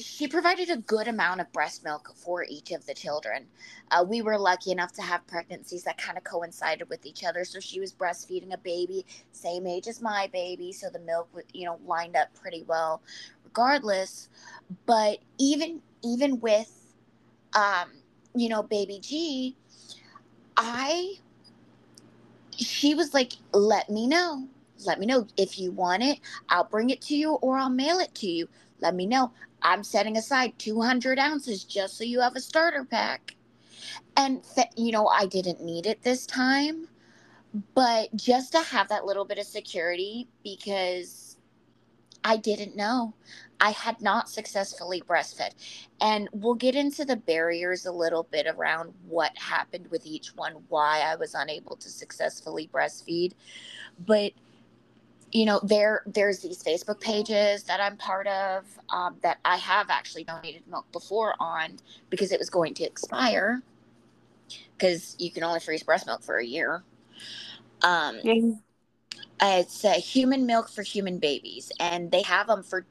she 0.00 0.26
provided 0.26 0.70
a 0.70 0.76
good 0.76 1.08
amount 1.08 1.40
of 1.40 1.52
breast 1.52 1.84
milk 1.84 2.12
for 2.14 2.44
each 2.48 2.70
of 2.70 2.86
the 2.86 2.94
children. 2.94 3.46
Uh, 3.90 4.04
we 4.06 4.22
were 4.22 4.38
lucky 4.38 4.70
enough 4.70 4.92
to 4.92 5.02
have 5.02 5.26
pregnancies 5.26 5.84
that 5.84 5.98
kind 5.98 6.16
of 6.16 6.24
coincided 6.24 6.88
with 6.88 7.04
each 7.04 7.24
other. 7.24 7.44
So 7.44 7.60
she 7.60 7.80
was 7.80 7.92
breastfeeding 7.92 8.52
a 8.52 8.58
baby 8.58 9.04
same 9.32 9.66
age 9.66 9.88
as 9.88 10.00
my 10.00 10.28
baby, 10.32 10.72
so 10.72 10.88
the 10.88 10.98
milk, 11.00 11.28
you 11.52 11.66
know, 11.66 11.78
lined 11.84 12.16
up 12.16 12.28
pretty 12.40 12.62
well, 12.66 13.02
regardless. 13.44 14.28
But 14.86 15.18
even 15.38 15.82
even 16.02 16.40
with, 16.40 16.94
um, 17.54 17.90
you 18.34 18.48
know, 18.48 18.62
baby 18.62 18.98
G, 19.00 19.56
I 20.56 21.14
she 22.56 22.94
was 22.94 23.14
like, 23.14 23.32
"Let 23.52 23.90
me 23.90 24.06
know." 24.06 24.48
Let 24.84 24.98
me 24.98 25.06
know 25.06 25.28
if 25.36 25.60
you 25.60 25.70
want 25.70 26.02
it. 26.02 26.18
I'll 26.48 26.64
bring 26.64 26.90
it 26.90 27.00
to 27.02 27.16
you 27.16 27.34
or 27.34 27.56
I'll 27.56 27.70
mail 27.70 28.00
it 28.00 28.16
to 28.16 28.26
you. 28.26 28.48
Let 28.82 28.94
me 28.96 29.06
know. 29.06 29.32
I'm 29.62 29.84
setting 29.84 30.16
aside 30.16 30.58
200 30.58 31.18
ounces 31.18 31.64
just 31.64 31.96
so 31.96 32.04
you 32.04 32.20
have 32.20 32.36
a 32.36 32.40
starter 32.40 32.84
pack. 32.84 33.36
And, 34.16 34.42
th- 34.54 34.68
you 34.76 34.92
know, 34.92 35.06
I 35.06 35.26
didn't 35.26 35.62
need 35.62 35.86
it 35.86 36.02
this 36.02 36.26
time, 36.26 36.88
but 37.74 38.14
just 38.16 38.52
to 38.52 38.60
have 38.60 38.88
that 38.88 39.06
little 39.06 39.24
bit 39.24 39.38
of 39.38 39.46
security 39.46 40.28
because 40.42 41.36
I 42.24 42.36
didn't 42.36 42.76
know. 42.76 43.14
I 43.60 43.70
had 43.70 44.00
not 44.02 44.28
successfully 44.28 45.02
breastfed. 45.02 45.52
And 46.00 46.28
we'll 46.32 46.54
get 46.54 46.74
into 46.74 47.04
the 47.04 47.16
barriers 47.16 47.86
a 47.86 47.92
little 47.92 48.24
bit 48.24 48.46
around 48.48 48.92
what 49.06 49.36
happened 49.38 49.88
with 49.90 50.04
each 50.04 50.34
one, 50.34 50.54
why 50.68 51.00
I 51.00 51.14
was 51.14 51.34
unable 51.34 51.76
to 51.76 51.88
successfully 51.88 52.68
breastfeed. 52.72 53.34
But 54.04 54.32
you 55.32 55.46
know 55.46 55.60
there 55.62 56.02
there's 56.06 56.40
these 56.40 56.62
facebook 56.62 57.00
pages 57.00 57.62
that 57.64 57.80
i'm 57.80 57.96
part 57.96 58.26
of 58.26 58.64
um, 58.90 59.16
that 59.22 59.38
i 59.44 59.56
have 59.56 59.88
actually 59.90 60.24
donated 60.24 60.62
milk 60.68 60.90
before 60.92 61.34
on 61.40 61.78
because 62.10 62.30
it 62.30 62.38
was 62.38 62.50
going 62.50 62.74
to 62.74 62.84
expire. 62.84 63.62
Because 64.76 65.16
you 65.18 65.30
can 65.30 65.42
only 65.44 65.60
freeze 65.60 65.82
breast 65.82 66.06
milk 66.06 66.22
for 66.22 66.36
a 66.36 66.44
year. 66.44 66.82
Um, 67.82 68.18
it's 69.40 69.84
uh, 69.84 69.94
human 69.94 70.44
milk 70.46 70.68
for 70.68 70.82
human 70.82 71.18
babies 71.18 71.72
and 71.80 72.10
they 72.10 72.22
have 72.22 72.46
them 72.46 72.62
for 72.62 72.84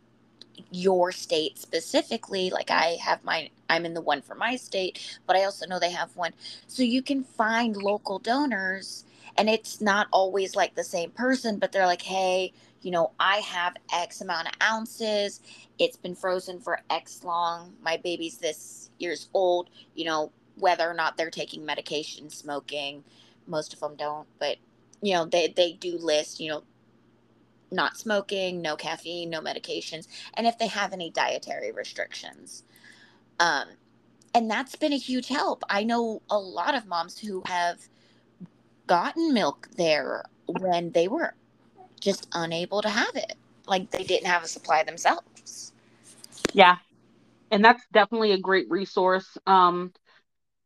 your 0.72 1.12
state 1.12 1.58
specifically. 1.58 2.50
Like 2.50 2.72
i 2.72 2.98
have 3.02 3.24
mine 3.24 3.50
i'm 3.70 3.86
in 3.86 3.94
the 3.94 4.02
one 4.02 4.22
for 4.22 4.36
my 4.36 4.56
state 4.56 5.20
but 5.28 5.36
i 5.36 5.44
also 5.44 5.68
know 5.68 5.80
they 5.80 5.92
have 5.92 6.16
one. 6.16 6.34
So 6.68 6.84
you 6.84 7.02
can 7.02 7.24
find 7.24 7.78
local 7.78 8.20
donors 8.20 9.06
and 9.38 9.50
it's 9.50 9.82
not 9.82 10.08
always 10.12 10.56
like 10.56 10.76
the 10.76 10.84
same 10.84 11.12
person 11.12 11.60
but 11.60 11.72
they're 11.72 11.86
like 11.86 12.02
hey 12.02 12.54
you 12.82 12.92
know 12.92 13.12
i 13.20 13.38
have 13.38 13.76
x 13.94 14.22
amount 14.22 14.48
of 14.48 14.54
ounces. 14.64 15.42
It's 15.80 15.98
been 15.98 16.16
frozen 16.16 16.60
for 16.60 16.80
x 16.90 17.24
long. 17.24 17.74
My 17.82 17.98
baby's 17.98 18.38
this 18.38 18.92
years 19.00 19.30
old. 19.34 19.70
You 19.96 20.06
know 20.06 20.32
whether 20.56 20.90
or 20.90 20.94
not 20.94 21.18
they're 21.18 21.32
taking 21.32 21.66
medication 21.66 22.30
smoking 22.30 23.04
most 23.48 23.74
of 23.74 23.80
them 23.80 23.96
don't 23.96 24.28
but 24.40 24.58
you 25.02 25.14
know 25.14 25.26
they, 25.26 25.48
they 25.56 25.74
do 25.74 25.98
list 25.98 26.40
you 26.40 26.50
know 26.50 26.64
not 27.72 27.98
smoking 27.98 28.62
no 28.62 28.76
caffeine 28.76 29.30
no 29.30 29.42
medications 29.42 30.08
and 30.36 30.46
if 30.46 30.58
they 30.60 30.68
have 30.68 30.94
any 30.94 31.10
dietary 31.10 31.72
restrictions. 31.72 32.64
Um 33.40 33.68
and 34.34 34.50
that's 34.50 34.76
been 34.76 34.94
a 34.94 34.98
huge 34.98 35.28
help. 35.28 35.64
I 35.70 35.84
know 35.84 36.22
a 36.30 36.40
lot 36.40 36.76
of 36.76 36.86
moms 36.88 37.18
who 37.20 37.44
have 37.46 37.80
gotten 38.88 39.34
milk 39.34 39.70
there 39.78 40.24
when 40.48 40.92
they 40.92 41.08
were 41.08 41.34
just 42.00 42.28
unable 42.34 42.82
to 42.82 42.90
have 42.90 43.16
it. 43.16 43.36
Like 43.68 43.92
they 43.92 44.04
didn't 44.04 44.28
have 44.28 44.44
a 44.44 44.48
supply 44.48 44.84
themselves. 44.84 45.72
Yeah. 46.54 46.78
And 47.52 47.64
that's 47.64 47.84
definitely 47.92 48.32
a 48.32 48.40
great 48.40 48.70
resource. 48.70 49.38
Um, 49.46 49.94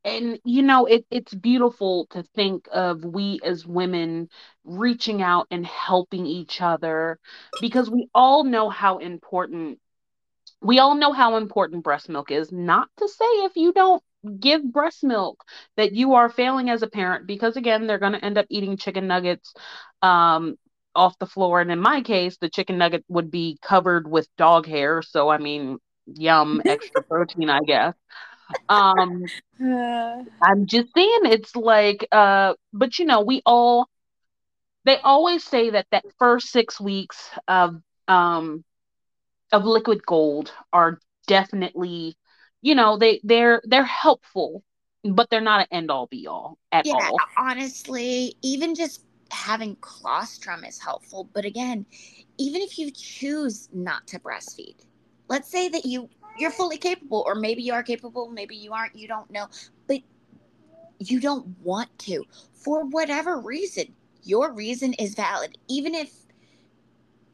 and 0.03 0.39
you 0.45 0.61
know, 0.61 0.85
it, 0.85 1.05
it's 1.09 1.33
beautiful 1.33 2.07
to 2.11 2.23
think 2.35 2.67
of 2.71 3.03
we 3.03 3.39
as 3.43 3.65
women 3.65 4.29
reaching 4.63 5.21
out 5.21 5.47
and 5.49 5.65
helping 5.65 6.25
each 6.27 6.61
other 6.61 7.19
because 7.59 7.89
we 7.89 8.07
all 8.13 8.43
know 8.43 8.69
how 8.69 8.99
important 8.99 9.79
we 10.61 10.79
all 10.79 10.95
know 10.95 11.11
how 11.11 11.37
important 11.37 11.83
breast 11.83 12.07
milk 12.07 12.31
is. 12.31 12.51
Not 12.51 12.89
to 12.97 13.07
say 13.07 13.25
if 13.25 13.55
you 13.55 13.73
don't 13.73 14.01
give 14.39 14.63
breast 14.63 15.03
milk 15.03 15.43
that 15.77 15.93
you 15.93 16.13
are 16.13 16.29
failing 16.29 16.69
as 16.69 16.81
a 16.81 16.87
parent, 16.87 17.27
because 17.27 17.57
again, 17.57 17.87
they're 17.87 17.99
going 17.99 18.13
to 18.13 18.25
end 18.25 18.37
up 18.37 18.45
eating 18.49 18.77
chicken 18.77 19.07
nuggets 19.07 19.53
um, 20.01 20.55
off 20.95 21.17
the 21.19 21.25
floor. 21.25 21.61
And 21.61 21.71
in 21.71 21.79
my 21.79 22.01
case, 22.01 22.37
the 22.37 22.49
chicken 22.49 22.77
nugget 22.77 23.03
would 23.07 23.29
be 23.29 23.57
covered 23.61 24.09
with 24.09 24.27
dog 24.37 24.65
hair. 24.65 25.01
So, 25.01 25.29
I 25.29 25.37
mean, 25.37 25.77
yum, 26.05 26.61
extra 26.65 27.03
protein, 27.03 27.49
I 27.49 27.59
guess. 27.65 27.93
Um, 28.69 29.25
I'm 30.41 30.65
just 30.65 30.93
saying 30.95 31.19
it's 31.23 31.55
like, 31.55 32.07
uh, 32.11 32.53
but 32.73 32.99
you 32.99 33.05
know, 33.05 33.21
we 33.21 33.41
all, 33.45 33.87
they 34.85 34.97
always 34.97 35.43
say 35.43 35.71
that 35.71 35.87
that 35.91 36.05
first 36.19 36.49
six 36.49 36.79
weeks 36.79 37.29
of, 37.47 37.75
um, 38.07 38.63
of 39.51 39.65
liquid 39.65 40.05
gold 40.05 40.51
are 40.71 40.99
definitely, 41.27 42.17
you 42.65 42.73
know, 42.73 42.97
they 42.97 43.21
they're 43.23 43.61
they're 43.63 43.83
helpful, 43.83 44.63
but 45.03 45.29
they're 45.29 45.39
not 45.39 45.61
an 45.61 45.67
end 45.71 45.91
all 45.91 46.07
be 46.07 46.25
all 46.25 46.57
at 46.71 46.87
yeah, 46.87 47.11
all. 47.11 47.19
honestly, 47.37 48.35
even 48.41 48.73
just 48.73 49.05
having 49.29 49.77
colostrum 49.81 50.63
is 50.63 50.79
helpful. 50.79 51.29
But 51.31 51.45
again, 51.45 51.85
even 52.39 52.63
if 52.63 52.79
you 52.79 52.89
choose 52.89 53.69
not 53.71 54.07
to 54.07 54.19
breastfeed, 54.19 54.77
let's 55.27 55.47
say 55.47 55.69
that 55.69 55.85
you 55.85 56.09
you're 56.39 56.49
fully 56.49 56.77
capable, 56.77 57.23
or 57.27 57.35
maybe 57.35 57.61
you 57.61 57.71
are 57.71 57.83
capable, 57.83 58.29
maybe 58.31 58.55
you 58.55 58.73
aren't, 58.73 58.95
you 58.95 59.07
don't 59.07 59.29
know, 59.29 59.47
but 59.87 59.99
you 60.97 61.19
don't 61.19 61.45
want 61.61 61.97
to 61.99 62.23
for 62.55 62.83
whatever 62.85 63.39
reason. 63.39 63.93
Your 64.23 64.51
reason 64.51 64.93
is 64.93 65.13
valid, 65.13 65.55
even 65.67 65.93
if 65.93 66.11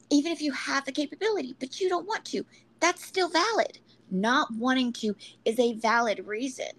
even 0.09 0.33
if 0.33 0.41
you 0.41 0.51
have 0.51 0.83
the 0.83 0.91
capability, 0.91 1.55
but 1.57 1.79
you 1.79 1.87
don't 1.87 2.05
want 2.05 2.25
to. 2.25 2.45
that's 2.81 3.05
still 3.05 3.29
valid. 3.29 3.79
Not 4.11 4.49
wanting 4.53 4.93
to 4.93 5.15
is 5.45 5.59
a 5.59 5.73
valid 5.73 6.25
reason. 6.27 6.71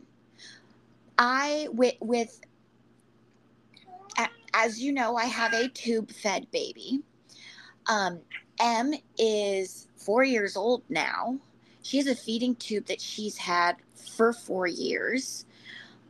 I 1.19 1.69
with 1.73 1.95
with 2.01 2.41
as 4.55 4.81
you 4.83 4.93
know, 4.93 5.17
I 5.17 5.25
have 5.25 5.55
a 5.55 5.69
tube 5.69 6.11
fed 6.11 6.47
baby. 6.51 7.01
Um, 7.87 8.21
M 8.61 8.93
is 9.19 9.89
four 9.97 10.25
years 10.25 10.57
old 10.57 10.83
now. 10.89 11.39
She 11.83 11.97
has 11.97 12.07
a 12.07 12.15
feeding 12.15 12.55
tube 12.57 12.87
that 12.87 13.01
she's 13.01 13.37
had 13.37 13.77
for 13.95 14.33
four 14.33 14.67
years. 14.67 15.47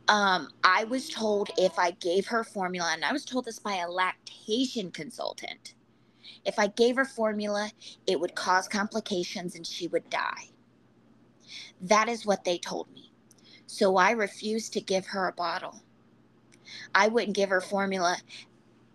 Um, 0.07 0.49
I 0.63 0.83
was 0.83 1.09
told 1.09 1.49
if 1.57 1.79
I 1.79 1.91
gave 1.91 2.27
her 2.27 2.43
formula, 2.43 2.91
and 2.93 3.05
I 3.05 3.13
was 3.13 3.25
told 3.25 3.45
this 3.45 3.59
by 3.59 3.75
a 3.77 3.89
lactation 3.89 4.91
consultant, 4.91 5.75
if 6.45 6.59
I 6.59 6.67
gave 6.67 6.97
her 6.97 7.05
formula, 7.05 7.71
it 8.05 8.19
would 8.19 8.35
cause 8.35 8.67
complications 8.67 9.55
and 9.55 9.65
she 9.65 9.87
would 9.87 10.09
die. 10.09 10.49
That 11.83 12.09
is 12.09 12.25
what 12.25 12.43
they 12.43 12.57
told 12.57 12.91
me. 12.93 13.11
So 13.67 13.97
I 13.97 14.11
refused 14.11 14.73
to 14.73 14.81
give 14.81 15.07
her 15.07 15.27
a 15.27 15.33
bottle. 15.33 15.81
I 16.95 17.07
wouldn't 17.07 17.35
give 17.35 17.49
her 17.49 17.61
formula. 17.61 18.17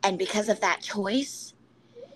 And 0.02 0.18
because 0.18 0.49
of 0.49 0.61
that 0.61 0.80
choice, 0.80 1.54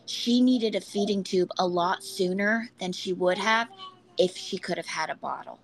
she 0.06 0.40
needed 0.40 0.74
a 0.74 0.80
feeding 0.80 1.22
tube 1.22 1.50
a 1.58 1.66
lot 1.66 2.02
sooner 2.02 2.70
than 2.78 2.92
she 2.92 3.12
would 3.12 3.38
have 3.38 3.68
if 4.18 4.36
she 4.36 4.58
could 4.58 4.76
have 4.76 4.86
had 4.86 5.10
a 5.10 5.14
bottle. 5.14 5.60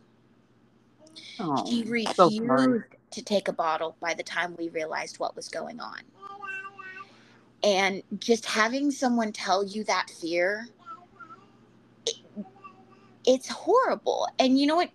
Oh, 1.41 1.65
she 1.67 1.85
refused 1.85 2.17
so 2.51 2.83
to 3.11 3.23
take 3.23 3.49
a 3.49 3.53
bottle 3.53 3.97
by 4.01 4.15
the 4.15 4.23
time 4.23 4.55
we 4.59 4.69
realized 4.69 5.19
what 5.19 5.35
was 5.37 5.49
going 5.49 5.81
on. 5.81 6.01
And 7.63 8.03
just 8.19 8.47
having 8.47 8.91
someone 8.91 9.33
tell 9.33 9.65
you 9.65 9.85
that 9.85 10.11
fear, 10.11 10.69
it, 12.07 12.17
it's 13.27 13.49
horrible. 13.49 14.29
And 14.39 14.59
you 14.59 14.67
know 14.67 14.77
what? 14.77 14.91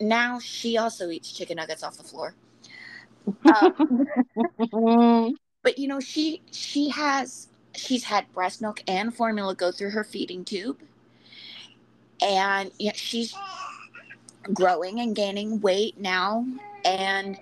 Now 0.00 0.38
she 0.38 0.76
also 0.76 1.10
eats 1.10 1.32
chicken 1.32 1.56
nuggets 1.56 1.82
off 1.82 1.96
the 1.96 2.04
floor. 2.04 2.34
Um, 3.44 4.06
but 5.62 5.78
you 5.78 5.88
know, 5.88 6.00
she 6.00 6.42
she 6.50 6.88
has 6.90 7.48
she's 7.74 8.04
had 8.04 8.32
breast 8.32 8.60
milk 8.60 8.82
and 8.88 9.14
formula 9.14 9.54
go 9.54 9.70
through 9.70 9.90
her 9.90 10.04
feeding 10.04 10.44
tube, 10.44 10.78
and 12.20 12.70
you 12.78 12.86
know, 12.86 12.92
she's 12.94 13.34
growing 14.52 15.00
and 15.00 15.14
gaining 15.14 15.60
weight 15.60 15.98
now, 15.98 16.46
and 16.84 17.38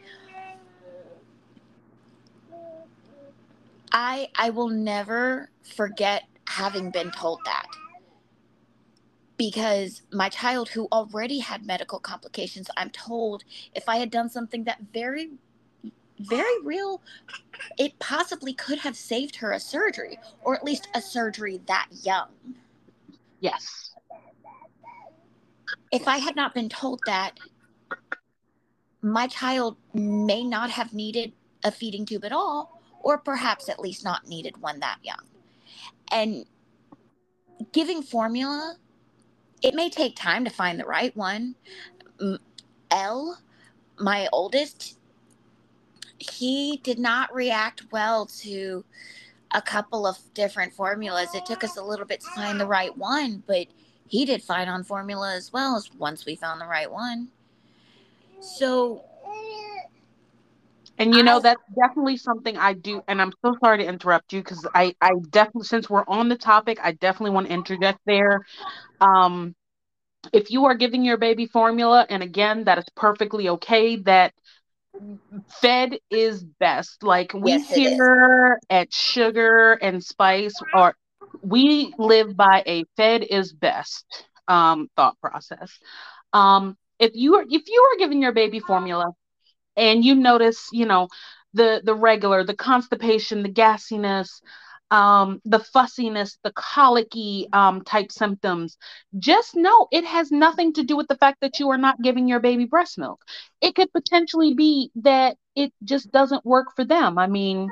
I 3.93 4.29
I 4.35 4.51
will 4.51 4.69
never 4.69 5.49
forget 5.63 6.25
having 6.47 6.91
been 6.91 7.11
told 7.11 7.41
that 7.45 7.67
because 9.39 10.03
my 10.13 10.29
child 10.29 10.69
who 10.69 10.87
already 10.93 11.39
had 11.39 11.65
medical 11.65 11.99
complications 11.99 12.69
i'm 12.77 12.91
told 12.91 13.45
if 13.75 13.89
i 13.89 13.97
had 13.97 14.11
done 14.11 14.29
something 14.29 14.65
that 14.65 14.79
very 14.93 15.31
very 16.21 16.63
real 16.65 17.01
it 17.79 17.99
possibly 18.01 18.53
could 18.53 18.79
have 18.79 18.97
saved 18.97 19.37
her 19.37 19.53
a 19.53 19.61
surgery 19.61 20.19
or 20.43 20.55
at 20.55 20.65
least 20.65 20.89
a 20.95 21.01
surgery 21.01 21.61
that 21.67 21.87
young 22.03 22.29
yes 23.41 23.95
if 25.93 26.09
i 26.09 26.19
had 26.19 26.35
not 26.35 26.55
been 26.55 26.69
told 26.69 27.01
that 27.07 27.39
my 29.03 29.27
child 29.29 29.77
may 29.95 30.45
not 30.45 30.71
have 30.71 30.93
needed 30.93 31.33
a 31.65 31.71
feeding 31.71 32.05
tube 32.05 32.25
at 32.25 32.33
all 32.33 32.81
or 33.01 33.19
perhaps 33.19 33.69
at 33.69 33.79
least 33.79 34.05
not 34.05 34.27
needed 34.27 34.57
one 34.59 34.81
that 34.81 34.99
young. 35.03 35.23
And 36.11 36.45
giving 37.73 38.03
formula, 38.03 38.77
it 39.63 39.75
may 39.75 39.91
take 39.91 40.17
time 40.17 40.45
to 40.45 40.51
find 40.51 40.79
the 40.79 40.85
right 40.85 41.17
one. 41.17 41.55
L, 42.91 43.39
my 43.99 44.29
oldest, 44.33 44.99
he 46.19 46.81
did 46.83 46.99
not 46.99 47.35
react 47.35 47.85
well 47.93 48.27
to 48.27 48.85
a 49.53 49.63
couple 49.63 50.07
of 50.07 50.19
different 50.35 50.73
formulas. 50.73 51.35
It 51.35 51.47
took 51.47 51.65
us 51.65 51.77
a 51.77 51.83
little 51.83 52.07
bit 52.07 52.21
to 52.21 52.31
find 52.31 52.61
the 52.61 52.67
right 52.67 52.97
one, 52.97 53.43
but 53.47 53.67
he 54.09 54.25
did 54.25 54.43
fine 54.43 54.69
on 54.69 54.85
formula 54.85 55.35
as 55.35 55.53
well 55.53 55.77
as 55.77 55.91
once 55.95 56.27
we 56.27 56.37
found 56.37 56.61
the 56.61 56.67
right 56.67 56.91
one. 56.91 57.29
So 58.41 59.05
and 60.99 61.15
you 61.15 61.23
know, 61.23 61.39
that's 61.39 61.63
definitely 61.81 62.17
something 62.17 62.57
I 62.57 62.73
do. 62.73 63.03
And 63.07 63.23
I'm 63.23 63.33
so 63.45 63.57
sorry 63.63 63.79
to 63.79 63.87
interrupt 63.87 64.33
you 64.33 64.43
because 64.43 64.67
I, 64.75 64.95
I 65.01 65.11
definitely, 65.31 65.65
since 65.65 65.89
we're 65.89 66.05
on 66.09 66.29
the 66.29 66.37
topic, 66.37 66.79
I 66.83 66.93
definitely 66.93 67.31
want 67.31 67.47
to 67.47 67.53
interject 67.53 68.01
there. 68.05 68.45
Um, 69.01 69.55
if 70.33 70.51
you 70.51 70.67
are 70.67 70.75
giving 70.75 71.05
your 71.05 71.17
baby 71.17 71.47
formula, 71.47 72.07
and 72.09 72.23
again, 72.23 72.65
that 72.65 72.79
is 72.79 72.87
perfectly 72.97 73.49
okay, 73.51 73.97
that 73.97 74.35
fed 75.61 75.99
is 76.11 76.43
best. 76.43 77.03
Like 77.03 77.33
we 77.35 77.53
yes, 77.53 77.75
here 77.75 78.61
at 78.71 78.93
Sugar 78.93 79.73
and 79.75 80.03
Spice, 80.03 80.61
or 80.75 80.95
we 81.43 81.95
live 81.99 82.37
by 82.37 82.63
a 82.67 82.85
fed 82.97 83.23
is 83.23 83.53
best 83.53 84.27
um, 84.49 84.89
thought 84.97 85.19
process. 85.21 85.79
Um, 86.33 86.77
if 86.99 87.13
you 87.15 87.37
are 87.37 87.45
if 87.49 87.63
you 87.67 87.89
are 87.93 87.99
giving 87.99 88.21
your 88.21 88.33
baby 88.33 88.61
formula 88.61 89.13
and 89.77 90.05
you 90.05 90.15
notice, 90.15 90.69
you 90.73 90.87
know, 90.87 91.09
the 91.55 91.81
the 91.85 91.95
regular, 91.95 92.45
the 92.45 92.57
constipation, 92.57 93.43
the 93.43 93.49
gassiness, 93.49 94.41
um, 94.91 95.41
the 95.45 95.59
fussiness, 95.59 96.39
the 96.43 96.53
colicky 96.53 97.49
um, 97.53 97.83
type 97.85 98.11
symptoms, 98.11 98.79
just 99.19 99.55
know 99.55 99.89
it 99.93 100.05
has 100.05 100.31
nothing 100.31 100.73
to 100.75 100.83
do 100.83 100.97
with 100.97 101.09
the 101.09 101.17
fact 101.17 101.39
that 101.41 101.59
you 101.59 101.69
are 101.71 101.79
not 101.79 102.01
giving 102.01 102.29
your 102.29 102.41
baby 102.41 102.65
breast 102.65 102.99
milk. 102.99 103.23
It 103.61 103.75
could 103.75 103.93
potentially 103.93 104.55
be 104.55 104.91
that 104.97 105.37
it 105.55 105.73
just 105.85 106.11
doesn't 106.11 106.45
work 106.45 106.69
for 106.75 106.85
them. 106.85 107.19
I 107.19 107.27
mean, 107.27 107.69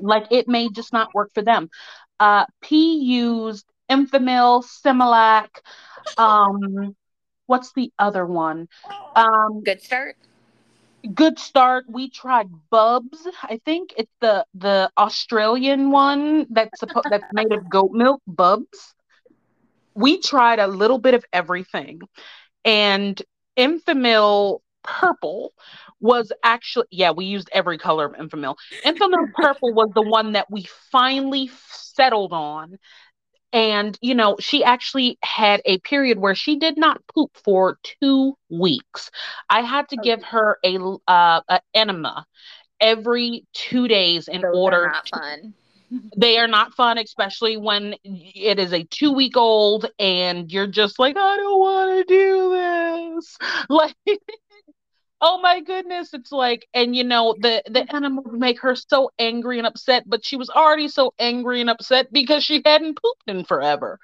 like 0.00 0.26
it 0.30 0.48
may 0.48 0.68
just 0.70 0.92
not 0.92 1.14
work 1.14 1.30
for 1.34 1.42
them. 1.42 1.70
Uh, 2.18 2.44
P 2.60 2.98
used 2.98 3.66
Enfamil, 3.90 4.64
Similac. 4.64 5.48
Um, 6.16 6.96
what's 7.46 7.72
the 7.72 7.92
other 7.98 8.26
one? 8.26 8.68
Um, 9.14 9.62
Good 9.64 9.82
start 9.82 10.16
good 11.14 11.38
start. 11.38 11.84
We 11.88 12.10
tried 12.10 12.48
Bubs. 12.70 13.26
I 13.42 13.60
think 13.64 13.94
it's 13.96 14.12
the 14.20 14.44
the 14.54 14.90
Australian 14.96 15.90
one 15.90 16.46
that's 16.50 16.80
supposed 16.80 17.06
that's 17.10 17.32
made 17.32 17.52
of 17.52 17.68
goat 17.68 17.92
milk. 17.92 18.22
Bubs. 18.26 18.94
We 19.94 20.20
tried 20.20 20.58
a 20.60 20.66
little 20.66 20.98
bit 20.98 21.14
of 21.14 21.24
everything, 21.32 22.00
and 22.64 23.20
Enfamil 23.56 24.60
purple 24.82 25.52
was 26.00 26.32
actually 26.42 26.86
yeah 26.90 27.10
we 27.10 27.26
used 27.26 27.50
every 27.52 27.78
color 27.78 28.06
of 28.06 28.12
Enfamil. 28.12 28.56
Enfamil 28.84 29.32
purple 29.34 29.74
was 29.74 29.90
the 29.94 30.02
one 30.02 30.32
that 30.32 30.50
we 30.50 30.66
finally 30.90 31.50
settled 31.68 32.32
on 32.32 32.78
and 33.52 33.98
you 34.00 34.14
know 34.14 34.36
she 34.40 34.62
actually 34.64 35.18
had 35.22 35.60
a 35.64 35.78
period 35.78 36.18
where 36.18 36.34
she 36.34 36.56
did 36.56 36.76
not 36.76 37.02
poop 37.14 37.30
for 37.44 37.78
two 37.82 38.36
weeks. 38.48 39.10
I 39.48 39.62
had 39.62 39.88
to 39.90 39.96
give 39.96 40.22
her 40.24 40.58
a 40.64 40.78
uh 41.08 41.40
a 41.48 41.60
enema 41.74 42.26
every 42.80 43.44
two 43.52 43.88
days 43.88 44.28
in 44.28 44.42
Those 44.42 44.54
order 44.56 44.84
are 44.84 44.92
not 44.92 45.06
to, 45.06 45.18
fun. 45.18 45.54
They 46.16 46.38
are 46.38 46.48
not 46.48 46.74
fun 46.74 46.98
especially 46.98 47.56
when 47.56 47.94
it 48.04 48.58
is 48.58 48.72
a 48.72 48.84
two 48.84 49.12
week 49.12 49.36
old 49.36 49.90
and 49.98 50.50
you're 50.50 50.66
just 50.66 50.98
like 50.98 51.16
i 51.16 51.36
don't 51.36 51.60
want 51.60 52.08
to 52.08 52.14
do 52.14 52.50
this. 52.50 53.36
Like 53.68 53.94
oh 55.20 55.40
my 55.40 55.60
goodness 55.60 56.14
it's 56.14 56.32
like 56.32 56.68
and 56.74 56.96
you 56.96 57.04
know 57.04 57.34
the 57.40 57.62
the 57.66 57.86
enema 57.94 58.20
would 58.22 58.40
make 58.40 58.60
her 58.60 58.74
so 58.74 59.10
angry 59.18 59.58
and 59.58 59.66
upset 59.66 60.04
but 60.06 60.24
she 60.24 60.36
was 60.36 60.50
already 60.50 60.88
so 60.88 61.12
angry 61.18 61.60
and 61.60 61.70
upset 61.70 62.12
because 62.12 62.42
she 62.44 62.62
hadn't 62.64 63.00
pooped 63.00 63.22
in 63.26 63.44
forever. 63.44 63.98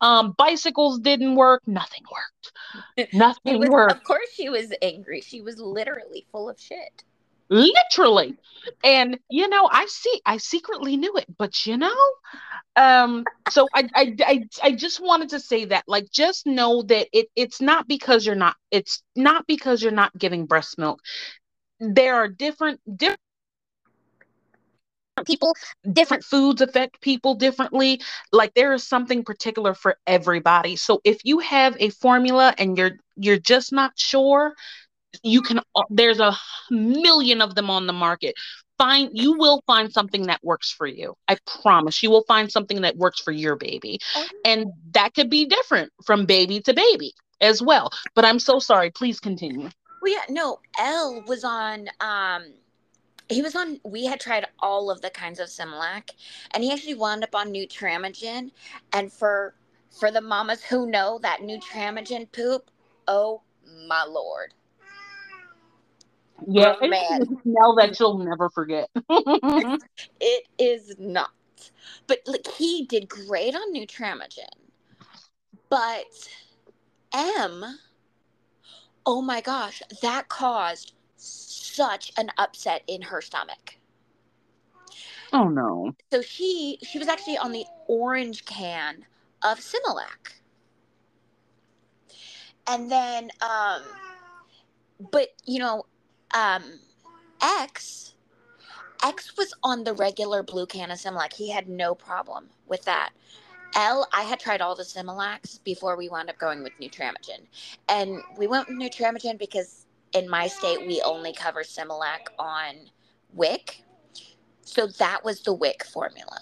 Um 0.00 0.34
bicycles 0.36 0.98
didn't 0.98 1.34
work 1.34 1.62
nothing 1.66 2.02
worked. 2.10 3.12
Nothing 3.14 3.58
was, 3.60 3.68
worked. 3.68 3.92
of 3.92 4.04
course 4.04 4.28
she 4.34 4.48
was 4.48 4.72
angry. 4.82 5.20
She 5.20 5.40
was 5.40 5.58
literally 5.58 6.26
full 6.32 6.48
of 6.48 6.60
shit 6.60 7.04
literally. 7.50 8.36
And 8.84 9.18
you 9.30 9.48
know 9.48 9.68
i 9.72 9.86
see 9.88 10.20
i 10.26 10.36
secretly 10.36 10.96
knew 10.96 11.16
it 11.16 11.26
but 11.38 11.66
you 11.66 11.76
know 11.78 11.96
um 12.76 13.28
so 13.48 13.68
I, 13.74 13.88
I 13.94 14.16
i 14.26 14.44
i 14.62 14.72
just 14.72 15.00
wanted 15.00 15.30
to 15.30 15.40
say 15.40 15.64
that 15.66 15.84
like 15.88 16.10
just 16.12 16.46
know 16.46 16.82
that 16.82 17.08
it 17.12 17.28
it's 17.36 17.60
not 17.60 17.88
because 17.88 18.26
you're 18.26 18.34
not 18.36 18.56
it's 18.70 19.02
not 19.16 19.46
because 19.46 19.82
you're 19.82 19.92
not 19.92 20.16
giving 20.18 20.46
breast 20.46 20.78
milk. 20.78 21.00
There 21.80 22.16
are 22.16 22.28
different 22.28 22.80
different 22.96 23.20
people 25.26 25.54
different 25.92 26.24
foods 26.24 26.60
affect 26.60 27.00
people 27.00 27.34
differently. 27.34 28.00
Like 28.32 28.54
there 28.54 28.72
is 28.72 28.86
something 28.86 29.24
particular 29.24 29.74
for 29.74 29.96
everybody. 30.06 30.76
So 30.76 31.00
if 31.04 31.18
you 31.24 31.40
have 31.40 31.76
a 31.80 31.90
formula 31.90 32.54
and 32.58 32.76
you're 32.76 32.92
you're 33.16 33.38
just 33.38 33.72
not 33.72 33.92
sure 33.98 34.54
you 35.22 35.42
can 35.42 35.60
there's 35.90 36.20
a 36.20 36.36
million 36.70 37.40
of 37.40 37.54
them 37.54 37.70
on 37.70 37.86
the 37.86 37.92
market 37.92 38.34
find 38.78 39.10
you 39.12 39.36
will 39.36 39.62
find 39.66 39.92
something 39.92 40.22
that 40.28 40.42
works 40.42 40.70
for 40.72 40.86
you. 40.86 41.14
I 41.26 41.36
promise 41.62 42.02
you 42.02 42.10
will 42.10 42.24
find 42.28 42.50
something 42.50 42.80
that 42.82 42.96
works 42.96 43.20
for 43.20 43.32
your 43.32 43.56
baby. 43.56 43.98
Oh. 44.16 44.26
And 44.44 44.66
that 44.92 45.14
could 45.14 45.28
be 45.28 45.46
different 45.46 45.92
from 46.06 46.24
baby 46.24 46.60
to 46.60 46.72
baby 46.72 47.12
as 47.40 47.60
well. 47.60 47.90
But 48.14 48.24
I'm 48.24 48.38
so 48.38 48.58
sorry. 48.58 48.90
Please 48.90 49.20
continue. 49.20 49.68
Well, 50.00 50.12
yeah, 50.12 50.22
no, 50.30 50.60
L 50.78 51.22
was 51.26 51.44
on 51.44 51.88
um 52.00 52.44
he 53.28 53.42
was 53.42 53.54
on 53.54 53.80
we 53.84 54.06
had 54.06 54.20
tried 54.20 54.46
all 54.60 54.90
of 54.90 55.02
the 55.02 55.10
kinds 55.10 55.40
of 55.40 55.48
Similac 55.48 56.10
and 56.52 56.62
he 56.62 56.72
actually 56.72 56.94
wound 56.94 57.24
up 57.24 57.34
on 57.34 57.52
Nutramigen 57.52 58.52
and 58.92 59.12
for 59.12 59.54
for 59.90 60.10
the 60.10 60.20
mamas 60.20 60.62
who 60.62 60.88
know 60.88 61.18
that 61.22 61.40
Nutramigen 61.40 62.30
poop, 62.30 62.70
oh 63.08 63.42
my 63.86 64.04
lord. 64.04 64.54
Yeah, 66.46 66.74
oh, 66.80 66.88
man. 66.88 67.26
smell 67.42 67.74
that 67.76 67.98
you'll 67.98 68.18
never 68.18 68.50
forget. 68.50 68.88
it 70.20 70.46
is 70.58 70.94
not. 70.98 71.30
But 72.06 72.20
like 72.26 72.46
he 72.56 72.86
did 72.86 73.08
great 73.08 73.54
on 73.54 73.74
Nutramigen. 73.74 74.46
But 75.68 76.06
M, 77.12 77.64
oh 79.04 79.22
my 79.22 79.40
gosh, 79.40 79.82
that 80.02 80.28
caused 80.28 80.94
such 81.16 82.12
an 82.16 82.30
upset 82.38 82.82
in 82.86 83.02
her 83.02 83.20
stomach. 83.20 83.78
Oh 85.32 85.48
no. 85.48 85.92
So 86.10 86.22
she 86.22 86.78
she 86.82 86.98
was 86.98 87.08
actually 87.08 87.38
on 87.38 87.52
the 87.52 87.64
orange 87.86 88.44
can 88.44 89.04
of 89.42 89.58
Similac. 89.58 90.34
And 92.66 92.90
then 92.90 93.30
um 93.40 93.82
but 95.10 95.28
you 95.44 95.58
know, 95.58 95.84
um 96.34 96.62
X 97.42 98.14
X 99.02 99.36
was 99.36 99.54
on 99.62 99.84
the 99.84 99.92
regular 99.94 100.42
blue 100.42 100.66
can 100.66 100.90
of 100.90 100.98
Similac. 100.98 101.32
He 101.32 101.50
had 101.50 101.68
no 101.68 101.94
problem 101.94 102.48
with 102.66 102.82
that. 102.84 103.10
L, 103.76 104.08
I 104.12 104.22
had 104.22 104.40
tried 104.40 104.60
all 104.60 104.74
the 104.74 104.82
Similacs 104.82 105.62
before 105.62 105.96
we 105.96 106.08
wound 106.08 106.30
up 106.30 106.38
going 106.38 106.62
with 106.62 106.72
Nutramigen. 106.80 107.46
And 107.88 108.20
we 108.36 108.46
went 108.46 108.68
with 108.68 108.78
Nutramigen 108.78 109.38
because 109.38 109.86
in 110.14 110.28
my 110.28 110.46
state, 110.46 110.86
we 110.86 111.02
only 111.02 111.32
cover 111.34 111.62
Similac 111.62 112.28
on 112.38 112.74
WIC. 113.34 113.82
So 114.62 114.86
that 114.86 115.24
was 115.24 115.42
the 115.42 115.52
WIC 115.52 115.84
formula 115.84 116.40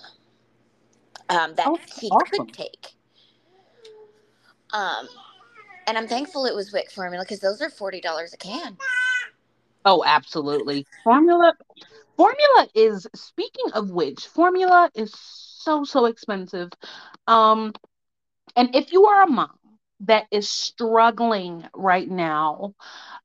um, 1.29 1.55
that 1.57 1.67
oh, 1.67 1.79
he 2.01 2.09
awesome. 2.09 2.47
could 2.47 2.55
take. 2.55 2.87
Um, 4.73 5.09
and 5.87 5.99
I'm 5.99 6.09
thankful 6.09 6.47
it 6.47 6.55
was 6.55 6.73
WIC 6.73 6.91
formula 6.91 7.25
because 7.25 7.41
those 7.41 7.61
are 7.61 7.71
$40 7.71 8.33
a 8.33 8.37
can. 8.37 8.77
Oh, 9.87 10.05
absolutely. 10.05 10.87
Formula 11.05 11.55
formula 12.17 12.69
is 12.75 13.07
speaking 13.15 13.73
of 13.75 13.91
which, 13.91 14.27
formula 14.27 14.91
is 14.95 15.15
so 15.17 15.85
so 15.85 16.07
expensive. 16.07 16.71
Um 17.29 17.73
and 18.57 18.75
if 18.75 18.93
you 18.93 19.07
are 19.07 19.23
a 19.25 19.31
mom 19.31 19.59
that 20.01 20.27
is 20.33 20.51
struggling 20.51 21.67
right 21.75 22.09
now 22.09 22.75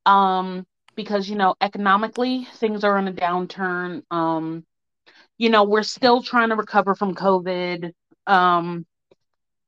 um 0.05 0.65
because 0.95 1.29
you 1.29 1.35
know 1.35 1.55
economically 1.61 2.47
things 2.55 2.83
are 2.83 2.97
in 2.97 3.07
a 3.09 3.13
downturn 3.13 4.03
um 4.11 4.65
you 5.37 5.49
know 5.49 5.63
we're 5.65 5.83
still 5.83 6.21
trying 6.23 6.49
to 6.49 6.55
recover 6.55 6.95
from 6.95 7.15
covid 7.15 7.93
um 8.27 8.85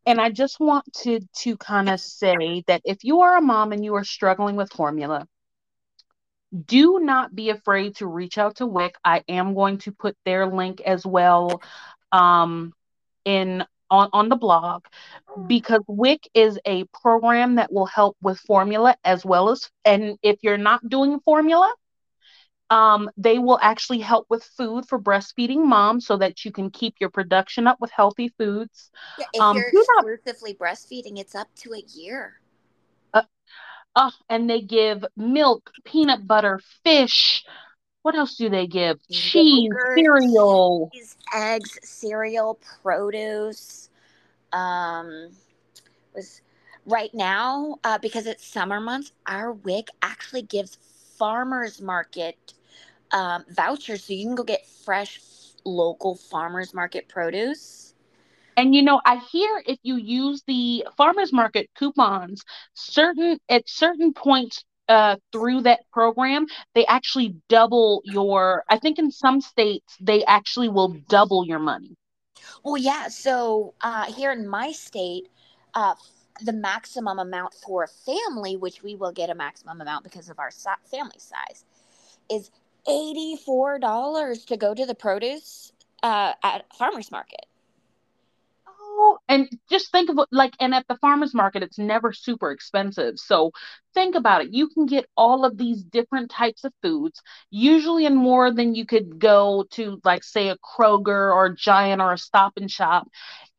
and 0.05 0.21
i 0.21 0.29
just 0.29 0.59
want 0.61 0.85
to 0.93 1.19
to 1.35 1.57
kind 1.57 1.89
of 1.89 1.99
say 1.99 2.63
that 2.67 2.81
if 2.85 3.03
you 3.03 3.21
are 3.21 3.37
a 3.37 3.41
mom 3.41 3.73
and 3.73 3.83
you 3.83 3.95
are 3.95 4.05
struggling 4.05 4.55
with 4.55 4.71
formula 4.71 5.27
do 6.53 6.99
not 6.99 7.33
be 7.33 7.49
afraid 7.49 7.95
to 7.97 8.07
reach 8.07 8.37
out 8.37 8.57
to 8.57 8.67
WIC. 8.67 8.95
I 9.03 9.23
am 9.27 9.53
going 9.53 9.79
to 9.79 9.91
put 9.91 10.15
their 10.25 10.45
link 10.45 10.81
as 10.81 11.05
well 11.05 11.61
um, 12.11 12.73
in 13.25 13.63
on, 13.89 14.09
on 14.11 14.29
the 14.29 14.35
blog 14.35 14.83
because 15.47 15.81
WIC 15.87 16.27
is 16.33 16.59
a 16.65 16.83
program 16.85 17.55
that 17.55 17.71
will 17.71 17.85
help 17.85 18.17
with 18.21 18.39
formula 18.39 18.95
as 19.03 19.23
well 19.23 19.49
as 19.49 19.69
and 19.85 20.17
if 20.23 20.39
you're 20.41 20.57
not 20.57 20.87
doing 20.87 21.19
formula, 21.19 21.71
um, 22.69 23.09
they 23.17 23.37
will 23.37 23.59
actually 23.61 23.99
help 23.99 24.25
with 24.29 24.43
food 24.43 24.87
for 24.87 24.99
breastfeeding 24.99 25.63
moms 25.63 26.07
so 26.07 26.17
that 26.17 26.43
you 26.43 26.51
can 26.51 26.71
keep 26.71 26.95
your 26.99 27.09
production 27.09 27.67
up 27.67 27.79
with 27.79 27.91
healthy 27.91 28.29
foods. 28.37 28.89
Yeah, 29.19 29.25
if 29.33 29.41
um, 29.41 29.57
you're 29.57 29.67
exclusively 29.67 30.55
breastfeeding, 30.55 31.19
it's 31.19 31.35
up 31.35 31.53
to 31.57 31.73
a 31.73 31.83
year. 31.95 32.39
Oh, 33.95 34.11
and 34.29 34.49
they 34.49 34.61
give 34.61 35.05
milk, 35.15 35.71
peanut 35.85 36.25
butter, 36.25 36.59
fish. 36.83 37.43
What 38.01 38.15
else 38.15 38.35
do 38.35 38.49
they 38.49 38.67
give? 38.67 38.99
Cheese, 39.09 39.69
Yogurt, 39.69 39.97
cereal, 39.97 40.89
cheese, 40.93 41.15
eggs, 41.33 41.79
cereal, 41.83 42.59
produce. 42.81 43.89
Um, 44.51 45.29
was 46.13 46.41
right 46.85 47.13
now 47.13 47.77
uh, 47.83 47.97
because 47.97 48.25
it's 48.27 48.45
summer 48.45 48.79
months. 48.79 49.11
Our 49.25 49.51
WIC 49.53 49.89
actually 50.01 50.43
gives 50.43 50.77
farmers 51.17 51.81
market 51.81 52.53
um, 53.11 53.45
vouchers, 53.49 54.05
so 54.05 54.13
you 54.13 54.25
can 54.25 54.35
go 54.35 54.43
get 54.43 54.65
fresh 54.65 55.19
local 55.65 56.15
farmers 56.15 56.73
market 56.73 57.07
produce. 57.07 57.82
And 58.55 58.75
you 58.75 58.81
know, 58.81 59.01
I 59.05 59.17
hear 59.17 59.63
if 59.65 59.79
you 59.83 59.95
use 59.95 60.43
the 60.47 60.85
farmers 60.97 61.33
market 61.33 61.69
coupons, 61.75 62.43
certain 62.73 63.39
at 63.49 63.67
certain 63.67 64.13
points 64.13 64.63
uh, 64.89 65.15
through 65.31 65.61
that 65.61 65.79
program, 65.91 66.45
they 66.75 66.85
actually 66.85 67.35
double 67.49 68.01
your. 68.05 68.63
I 68.69 68.77
think 68.77 68.99
in 68.99 69.11
some 69.11 69.41
states 69.41 69.95
they 69.99 70.23
actually 70.25 70.69
will 70.69 70.89
double 71.07 71.45
your 71.45 71.59
money. 71.59 71.95
Well, 72.63 72.77
yeah. 72.77 73.07
So 73.07 73.73
uh, 73.81 74.05
here 74.11 74.31
in 74.31 74.47
my 74.47 74.71
state, 74.71 75.29
uh, 75.73 75.95
the 76.41 76.53
maximum 76.53 77.19
amount 77.19 77.53
for 77.53 77.83
a 77.83 77.87
family, 77.87 78.57
which 78.57 78.83
we 78.83 78.95
will 78.95 79.11
get 79.11 79.29
a 79.29 79.35
maximum 79.35 79.81
amount 79.81 80.03
because 80.03 80.29
of 80.29 80.39
our 80.39 80.51
family 80.51 81.19
size, 81.19 81.65
is 82.29 82.51
eighty-four 82.87 83.79
dollars 83.79 84.45
to 84.45 84.57
go 84.57 84.73
to 84.73 84.85
the 84.85 84.95
produce 84.95 85.71
uh, 86.03 86.33
at 86.43 86.65
farmers 86.75 87.11
market 87.11 87.45
and 89.27 89.47
just 89.69 89.91
think 89.91 90.09
of 90.09 90.19
like 90.31 90.53
and 90.59 90.73
at 90.73 90.85
the 90.87 90.97
farmers 90.97 91.33
market 91.33 91.63
it's 91.63 91.77
never 91.79 92.11
super 92.13 92.51
expensive. 92.51 93.17
So 93.17 93.51
think 93.93 94.15
about 94.15 94.41
it. 94.43 94.53
You 94.53 94.67
can 94.69 94.85
get 94.85 95.05
all 95.17 95.45
of 95.45 95.57
these 95.57 95.83
different 95.83 96.29
types 96.31 96.63
of 96.63 96.73
foods 96.81 97.21
usually 97.49 98.05
in 98.05 98.15
more 98.15 98.51
than 98.51 98.75
you 98.75 98.85
could 98.85 99.19
go 99.19 99.65
to 99.71 99.99
like 100.03 100.23
say 100.23 100.49
a 100.49 100.57
kroger 100.57 101.33
or 101.33 101.47
a 101.47 101.55
giant 101.55 102.01
or 102.01 102.13
a 102.13 102.17
stop 102.17 102.53
and 102.57 102.69
shop. 102.69 103.07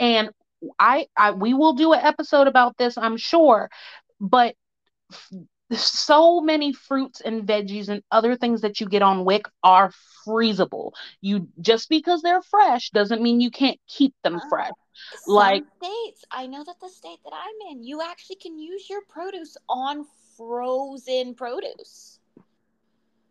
And 0.01 0.31
I, 0.79 1.07
I 1.17 1.33
we 1.33 1.55
will 1.55 1.75
do 1.75 1.93
an 1.93 2.01
episode 2.01 2.47
about 2.47 2.77
this 2.79 2.97
i'm 2.97 3.17
sure. 3.19 3.69
But 4.21 4.55
so 5.73 6.41
many 6.41 6.73
fruits 6.73 7.21
and 7.21 7.47
veggies 7.47 7.89
and 7.89 8.03
other 8.11 8.37
things 8.37 8.61
that 8.61 8.81
you 8.81 8.87
get 8.87 9.03
on 9.03 9.25
WIC 9.25 9.49
are 9.63 9.91
freezable. 10.27 10.93
You 11.21 11.49
just 11.61 11.89
because 11.89 12.23
they're 12.23 12.43
fresh 12.43 12.91
doesn't 12.91 13.23
mean 13.23 13.41
you 13.41 13.51
can't 13.51 13.79
keep 13.89 14.15
them 14.23 14.41
oh, 14.43 14.49
fresh. 14.49 14.71
Like 15.27 15.65
states, 15.83 16.25
I 16.31 16.47
know 16.47 16.63
that 16.65 16.77
the 16.81 16.89
state 16.89 17.19
that 17.25 17.33
I'm 17.33 17.73
in, 17.73 17.83
you 17.83 18.03
actually 18.03 18.37
can 18.37 18.59
use 18.59 18.89
your 18.89 19.03
produce 19.09 19.57
on 19.69 20.07
frozen 20.37 21.35
produce. 21.35 22.21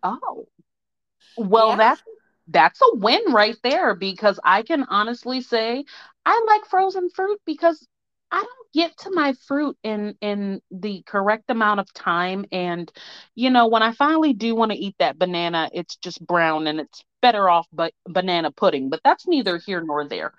Oh. 0.02 0.48
Well, 1.38 1.70
yeah. 1.70 1.76
that's 1.76 2.04
that's 2.48 2.82
a 2.82 2.96
win 2.96 3.22
right 3.32 3.56
there 3.64 3.96
because 3.96 4.40
I 4.44 4.64
can 4.64 4.84
honestly 4.90 5.42
say 5.42 5.86
I 6.26 6.46
like 6.48 6.66
frozen 6.66 7.10
fruit 7.10 7.40
because 7.46 7.88
I 8.34 8.40
don't 8.40 8.74
get 8.74 8.98
to 9.00 9.12
my 9.14 9.34
fruit 9.48 9.78
in 9.84 10.18
in 10.22 10.62
the 10.72 11.04
correct 11.06 11.52
amount 11.52 11.82
of 11.82 11.94
time 11.94 12.46
and 12.52 12.92
you 13.36 13.52
know 13.52 13.68
when 13.68 13.84
I 13.84 13.94
finally 13.94 14.34
do 14.34 14.56
want 14.56 14.72
to 14.74 14.78
eat 14.78 14.96
that 15.00 15.20
banana 15.20 15.70
it's 15.74 15.98
just 15.98 16.26
brown 16.26 16.68
and 16.68 16.82
it's 16.82 17.06
better 17.22 17.50
off 17.50 17.68
but 17.74 17.94
banana 18.08 18.52
pudding 18.52 18.90
but 18.90 19.02
that's 19.06 19.28
neither 19.28 19.58
here 19.60 19.82
nor 19.82 20.08
there. 20.08 20.34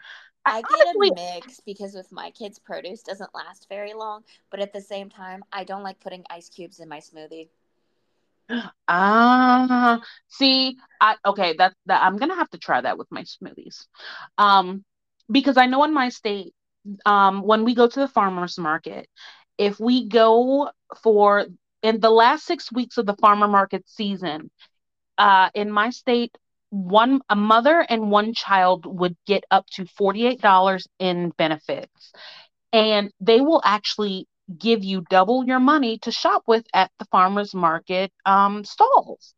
I, 0.46 0.52
I 0.52 0.62
get 0.62 0.86
honestly, 0.94 1.10
a 1.10 1.14
mix 1.14 1.60
because 1.60 1.94
with 1.94 2.12
my 2.12 2.30
kids 2.30 2.58
produce 2.58 3.02
doesn't 3.02 3.34
last 3.34 3.68
very 3.68 3.94
long 3.94 4.24
but 4.50 4.60
at 4.60 4.72
the 4.72 4.80
same 4.80 5.10
time 5.10 5.44
I 5.52 5.64
don't 5.64 5.82
like 5.82 6.00
putting 6.00 6.24
ice 6.30 6.48
cubes 6.50 6.80
in 6.80 6.88
my 6.88 6.98
smoothie. 7.00 7.48
Ah, 8.88 10.00
see, 10.28 10.76
I 11.00 11.16
okay, 11.26 11.54
that 11.58 11.74
that 11.86 12.02
I'm 12.02 12.16
gonna 12.18 12.36
have 12.36 12.50
to 12.50 12.58
try 12.58 12.80
that 12.80 12.98
with 12.98 13.10
my 13.10 13.22
smoothies, 13.22 13.86
um, 14.38 14.84
because 15.30 15.56
I 15.56 15.66
know 15.66 15.84
in 15.84 15.94
my 15.94 16.08
state 16.10 16.54
um, 17.06 17.42
when 17.42 17.64
we 17.64 17.74
go 17.74 17.86
to 17.86 18.00
the 18.00 18.08
farmers 18.08 18.58
market, 18.58 19.08
if 19.58 19.78
we 19.78 20.08
go 20.08 20.70
for 21.02 21.46
in 21.82 22.00
the 22.00 22.10
last 22.10 22.46
six 22.46 22.72
weeks 22.72 22.98
of 22.98 23.06
the 23.06 23.16
farmer 23.16 23.48
market 23.48 23.88
season, 23.88 24.50
uh, 25.18 25.50
in 25.54 25.70
my 25.70 25.90
state, 25.90 26.36
one 26.70 27.20
a 27.28 27.36
mother 27.36 27.86
and 27.88 28.10
one 28.10 28.34
child 28.34 28.84
would 28.86 29.16
get 29.26 29.44
up 29.50 29.66
to 29.70 29.84
$48 29.84 30.88
in 30.98 31.30
benefits. 31.38 32.12
And 32.72 33.12
they 33.20 33.40
will 33.40 33.62
actually 33.64 34.26
give 34.58 34.82
you 34.82 35.04
double 35.08 35.44
your 35.44 35.60
money 35.60 35.98
to 35.98 36.10
shop 36.10 36.42
with 36.46 36.66
at 36.74 36.90
the 36.98 37.04
farmers 37.06 37.54
market 37.54 38.12
um, 38.26 38.64
stalls. 38.64 39.34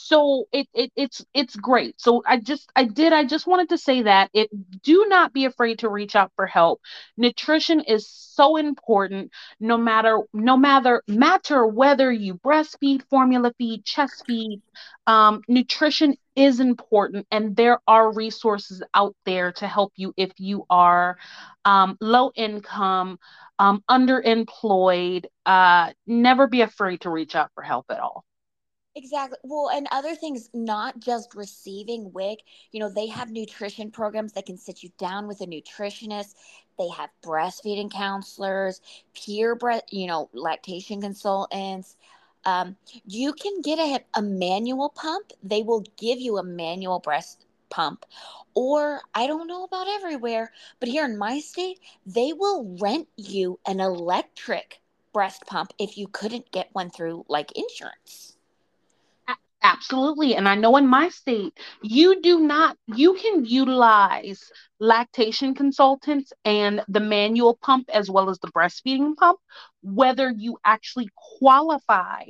So 0.00 0.46
it, 0.52 0.68
it 0.74 0.92
it's 0.96 1.24
it's 1.34 1.56
great. 1.56 2.00
So 2.00 2.22
i 2.26 2.38
just 2.38 2.70
i 2.76 2.84
did 2.84 3.12
i 3.12 3.24
just 3.24 3.46
wanted 3.46 3.68
to 3.70 3.78
say 3.78 4.02
that 4.02 4.30
it 4.32 4.50
do 4.82 5.06
not 5.08 5.32
be 5.32 5.44
afraid 5.44 5.80
to 5.80 5.88
reach 5.88 6.16
out 6.16 6.32
for 6.36 6.46
help. 6.46 6.80
Nutrition 7.16 7.80
is 7.80 8.08
so 8.08 8.56
important 8.56 9.30
no 9.60 9.76
matter 9.76 10.20
no 10.32 10.56
matter 10.56 11.02
matter 11.06 11.66
whether 11.66 12.10
you 12.10 12.34
breastfeed 12.34 13.02
formula 13.10 13.52
feed 13.58 13.84
chest 13.84 14.24
feed 14.26 14.62
um, 15.06 15.42
nutrition 15.48 16.16
is 16.36 16.60
important 16.60 17.26
and 17.30 17.56
there 17.56 17.80
are 17.86 18.12
resources 18.12 18.82
out 18.94 19.14
there 19.26 19.52
to 19.52 19.66
help 19.66 19.92
you 19.96 20.14
if 20.16 20.32
you 20.38 20.64
are 20.70 21.18
um, 21.64 21.96
low 22.00 22.30
income 22.34 23.18
um, 23.58 23.82
underemployed 23.90 25.26
uh, 25.46 25.92
never 26.06 26.46
be 26.46 26.62
afraid 26.62 27.00
to 27.02 27.10
reach 27.10 27.34
out 27.34 27.50
for 27.54 27.62
help 27.62 27.86
at 27.90 28.00
all 28.00 28.24
Exactly. 29.02 29.38
Well, 29.42 29.70
and 29.70 29.88
other 29.90 30.14
things, 30.14 30.50
not 30.52 31.00
just 31.00 31.34
receiving 31.34 32.12
WIC, 32.12 32.40
you 32.70 32.80
know, 32.80 32.90
they 32.90 33.06
have 33.06 33.30
nutrition 33.30 33.90
programs 33.90 34.34
that 34.34 34.44
can 34.44 34.58
sit 34.58 34.82
you 34.82 34.90
down 34.98 35.26
with 35.26 35.40
a 35.40 35.46
nutritionist. 35.46 36.34
They 36.78 36.88
have 36.88 37.08
breastfeeding 37.24 37.90
counselors, 37.90 38.82
peer 39.14 39.54
breast, 39.54 39.90
you 39.90 40.06
know, 40.06 40.28
lactation 40.34 41.00
consultants. 41.00 41.96
Um, 42.44 42.76
you 43.06 43.32
can 43.32 43.62
get 43.62 43.78
a, 43.78 44.00
a 44.18 44.20
manual 44.22 44.90
pump. 44.90 45.32
They 45.42 45.62
will 45.62 45.84
give 45.96 46.20
you 46.20 46.36
a 46.36 46.42
manual 46.44 46.98
breast 47.00 47.46
pump. 47.70 48.04
Or 48.54 49.00
I 49.14 49.26
don't 49.26 49.46
know 49.46 49.64
about 49.64 49.88
everywhere, 49.88 50.52
but 50.78 50.90
here 50.90 51.06
in 51.06 51.16
my 51.16 51.38
state, 51.40 51.80
they 52.04 52.34
will 52.34 52.76
rent 52.82 53.08
you 53.16 53.60
an 53.66 53.80
electric 53.80 54.82
breast 55.14 55.46
pump 55.46 55.72
if 55.78 55.96
you 55.96 56.06
couldn't 56.06 56.52
get 56.52 56.68
one 56.74 56.90
through 56.90 57.24
like 57.28 57.50
insurance. 57.52 58.36
Absolutely. 59.62 60.34
And 60.36 60.48
I 60.48 60.54
know 60.54 60.76
in 60.76 60.86
my 60.86 61.10
state, 61.10 61.52
you 61.82 62.20
do 62.22 62.40
not, 62.40 62.76
you 62.86 63.14
can 63.14 63.44
utilize 63.44 64.50
lactation 64.78 65.54
consultants 65.54 66.32
and 66.46 66.82
the 66.88 67.00
manual 67.00 67.58
pump 67.60 67.90
as 67.92 68.10
well 68.10 68.30
as 68.30 68.38
the 68.38 68.48
breastfeeding 68.52 69.16
pump, 69.16 69.38
whether 69.82 70.30
you 70.30 70.56
actually 70.64 71.08
qualify 71.38 72.24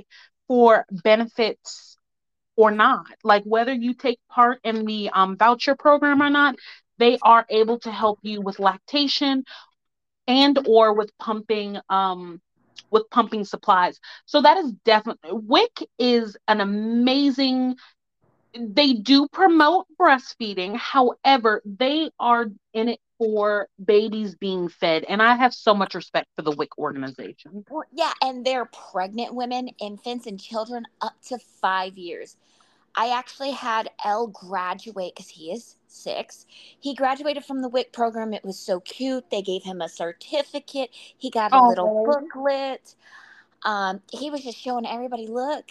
for 0.49 0.87
benefits 1.05 1.97
or 2.57 2.71
not. 2.71 3.07
Like 3.25 3.45
whether 3.45 3.73
you 3.73 3.95
take 3.95 4.21
part 4.31 4.61
in 4.65 4.85
the 4.87 5.11
um, 5.11 5.37
voucher 5.37 5.77
program 5.77 6.23
or 6.23 6.31
not, 6.31 6.57
they 6.99 7.19
are 7.23 7.47
able 7.51 7.79
to 7.81 7.93
help 7.93 8.19
you 8.23 8.41
with 8.43 8.59
lactation 8.61 9.45
and 10.27 10.59
or 10.67 10.95
with 10.95 11.11
pumping 11.19 11.79
um, 11.89 12.41
with 12.91 13.09
pumping 13.11 13.45
supplies. 13.45 14.01
So 14.27 14.43
that 14.43 14.57
is 14.57 14.73
definitely 14.85 15.31
WIC 15.33 15.89
is 15.99 16.37
an 16.49 16.61
amazing 16.61 17.77
they 18.59 18.95
do 18.95 19.29
promote 19.29 19.87
breastfeeding. 20.01 20.77
However, 20.77 21.63
they 21.65 22.11
are 22.19 22.47
in 22.73 22.89
it 22.89 23.01
for 23.19 23.69
babies 23.85 24.35
being 24.35 24.69
fed. 24.69 25.05
And 25.09 25.23
I 25.23 25.37
have 25.37 25.55
so 25.55 25.75
much 25.75 25.95
respect 25.95 26.29
for 26.37 26.43
the 26.43 26.53
WIC 26.53 26.79
organization. 26.79 27.65
Yeah, 27.93 28.13
and 28.23 28.45
they're 28.45 28.65
pregnant 28.93 29.35
women, 29.35 29.69
infants, 29.81 30.27
and 30.27 30.41
children 30.41 30.85
up 31.01 31.15
to 31.29 31.39
five 31.39 31.97
years. 31.99 32.37
I 32.95 33.17
actually 33.17 33.53
had 33.53 33.91
L 34.05 34.27
graduate 34.27 35.15
because 35.15 35.29
he 35.29 35.53
is 35.53 35.77
six. 35.87 36.47
He 36.49 36.95
graduated 36.95 37.45
from 37.45 37.63
the 37.63 37.69
WIC 37.69 37.93
program. 37.93 38.35
It 38.35 38.45
was 38.45 38.59
so 38.59 38.81
cute. 38.81 39.31
They 39.31 39.43
gave 39.43 39.63
him 39.63 39.81
a 39.81 39.89
certificate. 39.89 40.91
He 40.93 41.31
got 41.31 41.53
a 41.53 41.57
oh. 41.57 41.69
little 41.69 42.05
booklet. 42.05 42.95
Um, 43.65 44.01
he 44.13 44.31
was 44.31 44.43
just 44.43 44.59
showing 44.59 44.87
everybody, 44.87 45.27
look, 45.27 45.69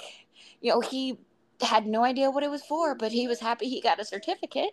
you 0.62 0.71
know, 0.71 0.79
he 0.79 1.17
had 1.62 1.86
no 1.86 2.03
idea 2.03 2.32
what 2.32 2.43
it 2.43 2.51
was 2.51 2.63
for, 2.63 2.95
but 2.95 3.12
he 3.12 3.27
was 3.27 3.39
happy 3.39 3.67
he 3.67 3.82
got 3.82 3.99
a 3.99 4.05
certificate. 4.05 4.71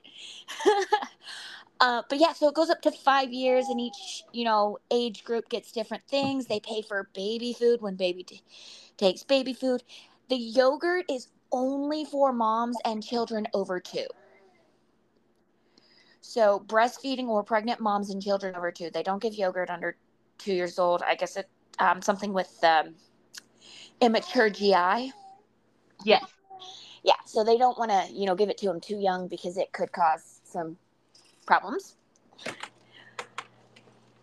uh, 1.80 2.02
but 2.08 2.18
yeah, 2.18 2.32
so 2.32 2.48
it 2.48 2.54
goes 2.54 2.70
up 2.70 2.82
to 2.82 2.90
five 2.90 3.32
years, 3.32 3.66
and 3.68 3.80
each 3.80 4.24
you 4.32 4.44
know 4.44 4.78
age 4.90 5.24
group 5.24 5.48
gets 5.48 5.72
different 5.72 6.04
things. 6.08 6.46
They 6.46 6.60
pay 6.60 6.82
for 6.82 7.08
baby 7.14 7.52
food 7.52 7.80
when 7.82 7.96
baby 7.96 8.22
t- 8.22 8.42
takes 8.96 9.24
baby 9.24 9.52
food. 9.52 9.82
The 10.28 10.36
yogurt 10.36 11.06
is 11.10 11.28
only 11.52 12.04
for 12.04 12.32
moms 12.32 12.76
and 12.84 13.02
children 13.02 13.46
over 13.54 13.80
two. 13.80 14.06
So 16.20 16.64
breastfeeding 16.66 17.28
or 17.28 17.42
pregnant 17.44 17.80
moms 17.80 18.10
and 18.10 18.20
children 18.20 18.56
over 18.56 18.72
two, 18.72 18.90
they 18.90 19.02
don't 19.02 19.22
give 19.22 19.34
yogurt 19.34 19.70
under 19.70 19.96
two 20.38 20.52
years 20.52 20.78
old. 20.78 21.02
I 21.02 21.14
guess 21.14 21.36
it 21.36 21.48
um, 21.78 22.02
something 22.02 22.32
with 22.32 22.52
um, 22.64 22.94
immature 24.00 24.50
GI. 24.50 25.12
Yes. 26.04 26.24
Yeah. 27.02 27.14
So 27.26 27.44
they 27.44 27.56
don't 27.56 27.78
want 27.78 27.90
to, 27.90 28.12
you 28.12 28.26
know, 28.26 28.34
give 28.34 28.48
it 28.48 28.58
to 28.58 28.66
them 28.66 28.80
too 28.80 28.98
young 28.98 29.28
because 29.28 29.56
it 29.56 29.72
could 29.72 29.92
cause 29.92 30.40
some 30.44 30.76
problems. 31.46 31.96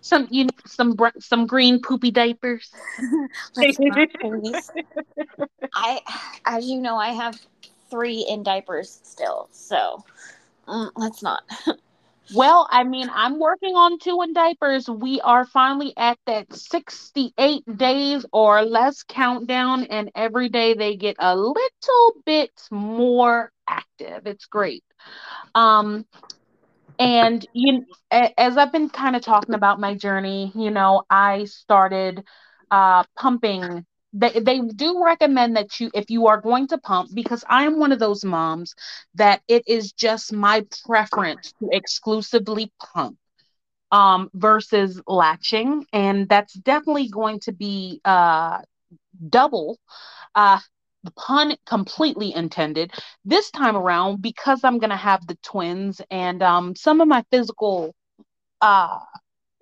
Some 0.03 0.27
you 0.29 0.47
some 0.67 0.95
some 1.19 1.47
green 1.47 1.81
poopy 1.81 2.11
diapers. 2.11 2.69
I, 5.73 6.01
as 6.45 6.67
you 6.67 6.79
know, 6.79 6.97
I 6.97 7.09
have 7.09 7.39
three 7.89 8.25
in 8.29 8.43
diapers 8.43 8.99
still, 9.03 9.49
so 9.51 10.03
mm, 10.67 10.91
let's 10.95 11.23
not. 11.23 11.43
Well, 12.33 12.67
I 12.71 12.83
mean, 12.83 13.09
I'm 13.13 13.37
working 13.37 13.75
on 13.75 13.99
two 13.99 14.21
in 14.21 14.33
diapers. 14.33 14.89
We 14.89 15.19
are 15.21 15.45
finally 15.45 15.93
at 15.97 16.17
that 16.25 16.51
68 16.53 17.77
days 17.77 18.25
or 18.31 18.63
less 18.63 19.03
countdown, 19.03 19.85
and 19.85 20.09
every 20.15 20.49
day 20.49 20.73
they 20.73 20.95
get 20.95 21.17
a 21.19 21.35
little 21.35 22.13
bit 22.25 22.51
more 22.71 23.51
active. 23.67 24.25
It's 24.25 24.45
great. 24.45 24.83
Um, 25.53 26.05
and 26.99 27.45
you, 27.53 27.85
as 28.11 28.57
I've 28.57 28.71
been 28.71 28.89
kind 28.89 29.15
of 29.15 29.21
talking 29.21 29.55
about 29.55 29.79
my 29.79 29.95
journey, 29.95 30.51
you 30.55 30.71
know, 30.71 31.03
I 31.09 31.45
started 31.45 32.23
uh, 32.71 33.03
pumping. 33.17 33.85
They, 34.13 34.39
they 34.39 34.59
do 34.61 35.03
recommend 35.03 35.55
that 35.57 35.79
you 35.79 35.89
if 35.93 36.09
you 36.09 36.27
are 36.27 36.39
going 36.39 36.67
to 36.67 36.77
pump 36.77 37.09
because 37.13 37.43
i 37.49 37.63
am 37.63 37.79
one 37.79 37.91
of 37.91 37.99
those 37.99 38.23
moms 38.23 38.75
that 39.15 39.41
it 39.47 39.63
is 39.67 39.91
just 39.91 40.31
my 40.31 40.65
preference 40.85 41.53
to 41.59 41.69
exclusively 41.71 42.71
pump 42.93 43.17
um, 43.91 44.29
versus 44.33 45.01
latching. 45.07 45.85
And 45.93 46.27
that's 46.29 46.53
definitely 46.53 47.09
going 47.09 47.39
to 47.41 47.51
be 47.53 48.01
uh, 48.05 48.59
double 49.29 49.77
uh, 50.35 50.59
the 51.03 51.11
pun 51.11 51.55
completely 51.65 52.33
intended 52.33 52.91
this 53.25 53.51
time 53.51 53.75
around 53.75 54.21
because 54.21 54.63
i'm 54.63 54.79
going 54.79 54.89
to 54.89 54.95
have 54.95 55.25
the 55.27 55.37
twins 55.43 56.01
and 56.11 56.41
um, 56.43 56.75
some 56.75 57.01
of 57.01 57.07
my 57.07 57.23
physical 57.31 57.93
uh, 58.61 58.99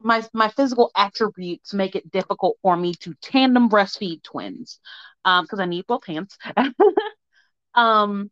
my 0.01 0.23
my 0.33 0.49
physical 0.49 0.91
attributes 0.95 1.73
make 1.73 1.95
it 1.95 2.11
difficult 2.11 2.57
for 2.61 2.75
me 2.75 2.93
to 2.95 3.13
tandem 3.21 3.69
breastfeed 3.69 4.23
twins 4.23 4.79
because 5.23 5.59
um, 5.59 5.61
I 5.61 5.65
need 5.65 5.85
both 5.87 6.05
hands. 6.05 6.37
um, 7.75 8.29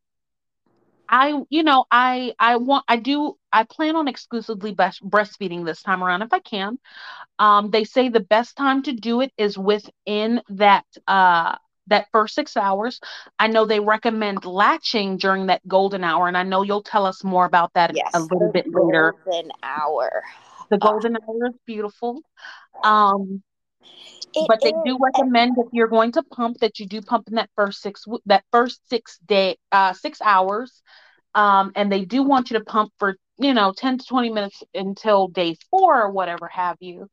I 1.10 1.42
you 1.50 1.64
know 1.64 1.86
I 1.92 2.34
I 2.40 2.58
want 2.58 2.86
I 2.88 2.98
do 2.98 3.38
I 3.52 3.64
plan 3.64 3.96
on 3.96 4.08
exclusively 4.08 4.74
breastfeeding 4.76 5.66
this 5.66 5.82
time 5.82 6.04
around 6.04 6.22
if 6.22 6.34
I 6.34 6.40
can. 6.40 6.78
Um, 7.40 7.72
they 7.72 7.84
say 7.84 8.10
the 8.10 8.20
best 8.20 8.56
time 8.58 8.84
to 8.84 8.94
do 8.94 9.22
it 9.22 9.32
is 9.38 9.58
within 9.58 10.42
that 10.50 10.86
uh 11.08 11.56
that 11.90 12.08
first 12.12 12.36
six 12.36 12.56
hours. 12.58 13.00
I 13.38 13.48
know 13.48 13.66
they 13.66 13.80
recommend 13.80 14.46
latching 14.46 15.18
during 15.18 15.48
that 15.48 15.68
golden 15.68 16.04
hour, 16.04 16.28
and 16.28 16.38
I 16.38 16.44
know 16.44 16.64
you'll 16.64 16.84
tell 16.84 17.06
us 17.06 17.24
more 17.24 17.46
about 17.46 17.74
that 17.74 17.96
yes, 17.96 18.14
a 18.14 18.20
little 18.20 18.52
bit 18.52 18.66
later. 18.74 19.16
Golden 19.26 19.52
hour. 19.64 20.24
The 20.70 20.78
golden 20.78 21.16
uh, 21.16 21.20
hour 21.28 21.48
is 21.48 21.56
beautiful. 21.66 22.22
Um, 22.84 23.44
but 24.48 24.60
they 24.64 24.70
is. 24.70 24.76
do 24.86 24.98
recommend 25.02 25.58
if 25.58 25.68
you're 25.72 25.88
going 25.88 26.12
to 26.14 26.24
pump 26.24 26.58
that 26.60 26.80
you 26.80 26.88
do 26.88 27.02
pump 27.02 27.28
in 27.28 27.36
that 27.36 27.50
first 27.56 27.82
six 27.82 28.06
that 28.26 28.44
first 28.52 28.82
six 28.90 29.18
day 29.26 29.58
uh 29.72 29.94
six 29.94 30.22
hours. 30.22 30.82
Um, 31.36 31.72
and 31.76 31.92
they 31.92 32.06
do 32.06 32.24
want 32.24 32.50
you 32.50 32.58
to 32.58 32.66
pump 32.66 32.92
for 32.98 33.16
you 33.38 33.54
know 33.54 33.74
10 33.76 34.00
to 34.00 34.06
20 34.06 34.30
minutes 34.30 34.64
until 34.74 35.28
day 35.28 35.56
four 35.70 36.02
or 36.02 36.12
whatever 36.12 36.48
have 36.48 36.78
you. 36.80 37.08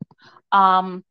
Um, 0.53 1.05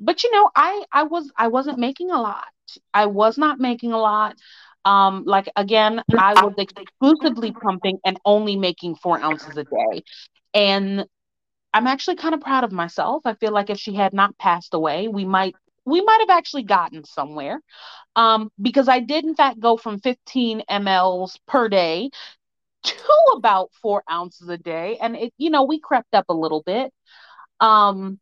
but 0.00 0.24
you 0.24 0.32
know, 0.32 0.50
I 0.56 0.84
I 0.92 1.04
was 1.04 1.30
I 1.36 1.48
wasn't 1.48 1.78
making 1.78 2.10
a 2.10 2.20
lot. 2.20 2.46
I 2.94 3.06
was 3.06 3.38
not 3.38 3.60
making 3.60 3.92
a 3.92 3.98
lot. 3.98 4.36
Um, 4.84 5.24
like 5.26 5.48
again, 5.56 6.02
I 6.16 6.34
was 6.34 6.54
exclusively 6.58 7.52
pumping 7.52 7.98
and 8.04 8.18
only 8.24 8.56
making 8.56 8.96
four 8.96 9.22
ounces 9.22 9.56
a 9.56 9.64
day. 9.64 10.04
And 10.54 11.06
I'm 11.74 11.86
actually 11.86 12.16
kind 12.16 12.34
of 12.34 12.40
proud 12.40 12.64
of 12.64 12.72
myself. 12.72 13.22
I 13.26 13.34
feel 13.34 13.52
like 13.52 13.70
if 13.70 13.78
she 13.78 13.94
had 13.94 14.12
not 14.14 14.38
passed 14.38 14.74
away, 14.74 15.08
we 15.08 15.24
might 15.24 15.56
we 15.86 16.02
might 16.02 16.20
have 16.20 16.30
actually 16.36 16.64
gotten 16.64 17.04
somewhere. 17.04 17.60
Um, 18.16 18.50
because 18.60 18.88
I 18.88 19.00
did 19.00 19.24
in 19.24 19.34
fact 19.34 19.60
go 19.60 19.76
from 19.76 20.00
15 20.00 20.62
mLs 20.70 21.38
per 21.46 21.68
day 21.68 22.10
to 22.84 22.96
about 23.36 23.70
four 23.82 24.02
ounces 24.10 24.48
a 24.48 24.58
day, 24.58 24.98
and 25.00 25.16
it 25.16 25.34
you 25.38 25.50
know 25.50 25.64
we 25.64 25.80
crept 25.80 26.14
up 26.14 26.26
a 26.28 26.34
little 26.34 26.62
bit. 26.62 26.92
Um, 27.60 28.18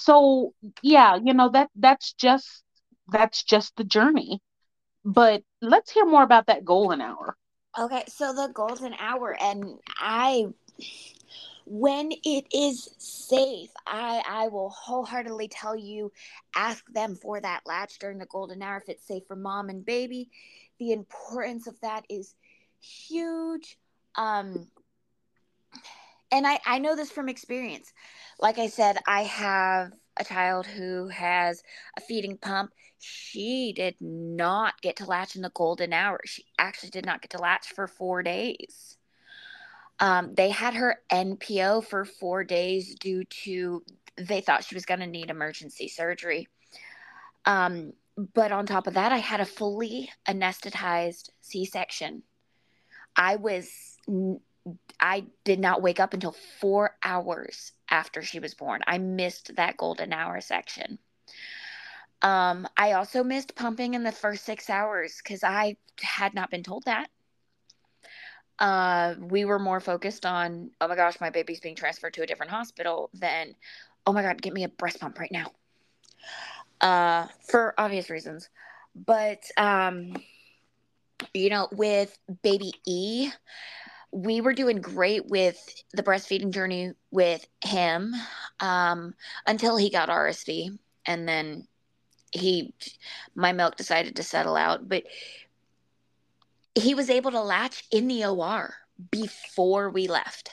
so 0.00 0.54
yeah, 0.82 1.16
you 1.22 1.34
know 1.34 1.48
that 1.50 1.70
that's 1.76 2.12
just 2.14 2.62
that's 3.08 3.42
just 3.44 3.76
the 3.76 3.84
journey. 3.84 4.40
but 5.04 5.42
let's 5.62 5.90
hear 5.92 6.06
more 6.06 6.22
about 6.22 6.46
that 6.46 6.64
golden 6.64 7.00
hour. 7.00 7.36
Okay, 7.78 8.04
so 8.08 8.32
the 8.32 8.48
golden 8.52 8.94
hour, 8.94 9.36
and 9.40 9.78
I, 9.98 10.46
when 11.66 12.12
it 12.24 12.46
is 12.54 12.90
safe, 12.98 13.70
I 13.86 14.22
I 14.26 14.48
will 14.48 14.70
wholeheartedly 14.70 15.48
tell 15.48 15.76
you, 15.76 16.12
ask 16.54 16.84
them 16.92 17.16
for 17.16 17.40
that 17.40 17.62
latch 17.66 17.98
during 17.98 18.18
the 18.18 18.26
golden 18.26 18.62
hour 18.62 18.78
if 18.78 18.88
it's 18.88 19.06
safe 19.06 19.24
for 19.26 19.36
mom 19.36 19.68
and 19.70 19.84
baby. 19.84 20.30
The 20.78 20.92
importance 20.92 21.66
of 21.66 21.80
that 21.80 22.04
is 22.08 22.34
huge. 22.80 23.78
Um, 24.16 24.68
and 26.34 26.46
I 26.46 26.58
I 26.66 26.78
know 26.78 26.96
this 26.96 27.12
from 27.12 27.28
experience. 27.28 27.92
Like 28.40 28.58
I 28.58 28.66
said, 28.66 28.98
I 29.06 29.22
have 29.22 29.92
a 30.18 30.24
child 30.24 30.66
who 30.66 31.08
has 31.08 31.62
a 31.96 32.00
feeding 32.00 32.36
pump. 32.36 32.72
She 32.98 33.72
did 33.74 33.94
not 34.00 34.80
get 34.82 34.96
to 34.96 35.06
latch 35.06 35.36
in 35.36 35.42
the 35.42 35.50
golden 35.50 35.92
hour. 35.92 36.20
She 36.24 36.44
actually 36.58 36.90
did 36.90 37.06
not 37.06 37.22
get 37.22 37.30
to 37.30 37.38
latch 37.38 37.68
for 37.68 37.86
four 37.86 38.22
days. 38.22 38.98
Um, 40.00 40.34
they 40.34 40.50
had 40.50 40.74
her 40.74 40.96
NPO 41.12 41.84
for 41.84 42.04
four 42.04 42.42
days 42.42 42.96
due 42.96 43.24
to 43.44 43.84
they 44.16 44.40
thought 44.40 44.64
she 44.64 44.74
was 44.74 44.86
going 44.86 45.00
to 45.00 45.06
need 45.06 45.30
emergency 45.30 45.88
surgery. 45.88 46.48
Um, 47.46 47.92
but 48.34 48.52
on 48.52 48.66
top 48.66 48.86
of 48.86 48.94
that, 48.94 49.12
I 49.12 49.18
had 49.18 49.40
a 49.40 49.44
fully 49.44 50.10
anesthetized 50.28 51.30
C 51.40 51.64
section. 51.64 52.22
I 53.16 53.36
was, 53.36 53.70
I 55.00 55.26
did 55.44 55.58
not 55.58 55.82
wake 55.82 56.00
up 56.00 56.14
until 56.14 56.32
four 56.60 56.96
hours 57.04 57.72
after 57.90 58.22
she 58.22 58.40
was 58.40 58.54
born. 58.54 58.80
I 58.86 58.98
missed 58.98 59.56
that 59.56 59.76
golden 59.76 60.12
hour 60.12 60.40
section. 60.40 60.98
Um, 62.22 62.66
I 62.76 62.92
also 62.92 63.22
missed 63.22 63.54
pumping 63.54 63.94
in 63.94 64.02
the 64.02 64.12
first 64.12 64.44
six 64.44 64.70
hours 64.70 65.20
because 65.22 65.44
I 65.44 65.76
had 66.00 66.32
not 66.32 66.50
been 66.50 66.62
told 66.62 66.84
that. 66.84 67.10
Uh, 68.58 69.14
we 69.18 69.44
were 69.44 69.58
more 69.58 69.80
focused 69.80 70.24
on, 70.24 70.70
oh 70.80 70.88
my 70.88 70.96
gosh, 70.96 71.20
my 71.20 71.30
baby's 71.30 71.60
being 71.60 71.74
transferred 71.74 72.14
to 72.14 72.22
a 72.22 72.26
different 72.26 72.52
hospital 72.52 73.10
than, 73.12 73.54
oh 74.06 74.12
my 74.12 74.22
God, 74.22 74.40
get 74.40 74.54
me 74.54 74.64
a 74.64 74.68
breast 74.68 75.00
pump 75.00 75.18
right 75.18 75.32
now. 75.32 75.50
Uh, 76.80 77.26
for 77.48 77.74
obvious 77.76 78.08
reasons. 78.08 78.48
But, 78.94 79.42
um, 79.56 80.14
you 81.34 81.50
know, 81.50 81.68
with 81.72 82.16
baby 82.42 82.72
E, 82.86 83.30
we 84.14 84.40
were 84.40 84.52
doing 84.52 84.80
great 84.80 85.26
with 85.26 85.58
the 85.92 86.02
breastfeeding 86.04 86.52
journey 86.52 86.92
with 87.10 87.44
him 87.64 88.14
um, 88.60 89.12
until 89.44 89.76
he 89.76 89.90
got 89.90 90.08
RSV, 90.08 90.78
and 91.04 91.28
then 91.28 91.66
he, 92.30 92.72
my 93.34 93.52
milk 93.52 93.74
decided 93.74 94.14
to 94.16 94.22
settle 94.22 94.54
out. 94.54 94.88
But 94.88 95.02
he 96.76 96.94
was 96.94 97.10
able 97.10 97.32
to 97.32 97.40
latch 97.40 97.82
in 97.90 98.06
the 98.06 98.24
OR 98.26 98.74
before 99.10 99.90
we 99.90 100.06
left. 100.06 100.50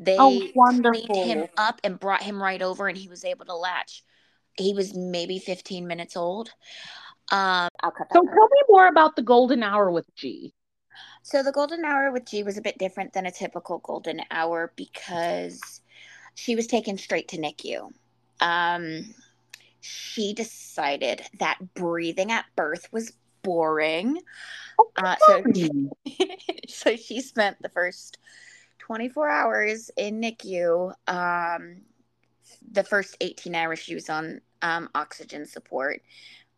They 0.00 0.16
oh, 0.18 0.42
cleaned 0.52 1.08
him 1.14 1.46
up 1.56 1.80
and 1.84 2.00
brought 2.00 2.22
him 2.22 2.42
right 2.42 2.60
over, 2.60 2.88
and 2.88 2.98
he 2.98 3.08
was 3.08 3.24
able 3.24 3.44
to 3.46 3.54
latch. 3.54 4.02
He 4.56 4.74
was 4.74 4.92
maybe 4.92 5.38
15 5.38 5.86
minutes 5.86 6.16
old. 6.16 6.50
Um, 7.30 7.68
so 7.84 7.90
tell 8.10 8.22
me 8.22 8.62
more 8.68 8.88
about 8.88 9.14
the 9.14 9.22
golden 9.22 9.62
hour 9.62 9.88
with 9.88 10.12
G. 10.16 10.52
So 11.22 11.42
the 11.42 11.52
golden 11.52 11.84
hour 11.84 12.10
with 12.10 12.26
G 12.26 12.42
was 12.42 12.56
a 12.56 12.62
bit 12.62 12.78
different 12.78 13.12
than 13.12 13.26
a 13.26 13.30
typical 13.30 13.78
golden 13.78 14.22
hour 14.30 14.72
because 14.76 15.80
she 16.34 16.56
was 16.56 16.66
taken 16.66 16.96
straight 16.96 17.28
to 17.28 17.38
NICU. 17.38 17.92
Um, 18.40 19.14
she 19.80 20.32
decided 20.32 21.22
that 21.38 21.58
breathing 21.74 22.32
at 22.32 22.46
birth 22.56 22.88
was 22.92 23.12
boring. 23.42 24.20
Oh, 24.78 24.90
uh, 24.96 25.16
so, 25.26 25.44
so 26.68 26.96
she 26.96 27.20
spent 27.20 27.60
the 27.60 27.68
first 27.68 28.18
24 28.78 29.28
hours 29.28 29.90
in 29.96 30.20
NICU. 30.20 30.92
Um, 31.06 31.82
the 32.72 32.84
first 32.84 33.16
18 33.20 33.54
hours 33.54 33.78
she 33.78 33.94
was 33.94 34.08
on 34.08 34.40
um, 34.62 34.88
oxygen 34.94 35.46
support. 35.46 36.02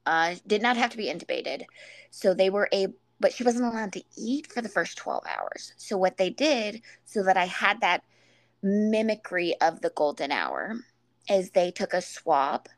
Uh, 0.06 0.34
did 0.46 0.62
not 0.62 0.76
have 0.76 0.90
to 0.90 0.96
be 0.96 1.06
intubated. 1.06 1.64
So 2.10 2.34
they 2.34 2.50
were 2.50 2.68
able 2.72 2.94
but 3.20 3.32
she 3.32 3.44
wasn't 3.44 3.64
allowed 3.64 3.92
to 3.92 4.02
eat 4.16 4.50
for 4.50 4.62
the 4.62 4.68
first 4.68 4.96
12 4.96 5.24
hours. 5.26 5.74
So, 5.76 5.96
what 5.96 6.16
they 6.16 6.30
did 6.30 6.82
so 7.04 7.22
that 7.22 7.36
I 7.36 7.44
had 7.44 7.80
that 7.82 8.02
mimicry 8.62 9.54
of 9.60 9.80
the 9.82 9.90
golden 9.90 10.32
hour 10.32 10.76
is 11.28 11.50
they 11.50 11.70
took 11.70 11.94
a 11.94 12.02
swab 12.02 12.68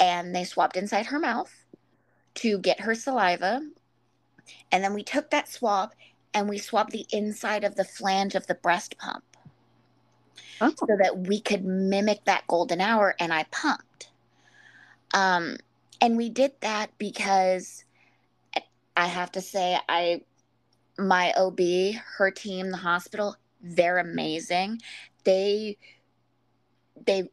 and 0.00 0.34
they 0.34 0.44
swabbed 0.44 0.76
inside 0.76 1.06
her 1.06 1.18
mouth 1.18 1.52
to 2.36 2.58
get 2.58 2.80
her 2.80 2.94
saliva. 2.94 3.60
And 4.72 4.82
then 4.82 4.94
we 4.94 5.04
took 5.04 5.30
that 5.30 5.48
swab 5.48 5.94
and 6.32 6.48
we 6.48 6.58
swabbed 6.58 6.92
the 6.92 7.06
inside 7.12 7.64
of 7.64 7.76
the 7.76 7.84
flange 7.84 8.34
of 8.34 8.46
the 8.46 8.56
breast 8.56 8.98
pump 8.98 9.24
oh. 10.60 10.74
so 10.76 10.96
that 10.98 11.18
we 11.18 11.40
could 11.40 11.64
mimic 11.64 12.24
that 12.24 12.46
golden 12.48 12.80
hour. 12.80 13.14
And 13.20 13.32
I 13.32 13.44
pumped. 13.50 14.10
Um, 15.12 15.58
and 16.00 16.16
we 16.16 16.28
did 16.28 16.52
that 16.60 16.90
because 16.98 17.83
I 18.96 19.06
have 19.06 19.32
to 19.32 19.40
say, 19.40 19.78
I 19.88 20.22
my 20.98 21.32
OB, 21.36 21.60
her 22.16 22.30
team, 22.30 22.70
the 22.70 22.76
hospital, 22.76 23.36
they're 23.60 23.98
amazing. 23.98 24.80
They 25.24 25.78
they 27.06 27.28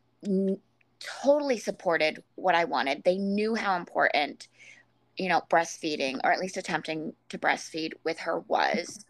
totally 0.99 1.57
supported 1.57 2.23
what 2.35 2.55
I 2.55 2.65
wanted. 2.65 3.03
They 3.03 3.17
knew 3.17 3.55
how 3.55 3.75
important, 3.75 4.47
you 5.17 5.29
know, 5.29 5.41
breastfeeding 5.49 6.19
or 6.23 6.31
at 6.31 6.39
least 6.39 6.57
attempting 6.57 7.13
to 7.29 7.37
breastfeed 7.37 7.93
with 8.03 8.19
her 8.19 8.39
was. 8.39 9.05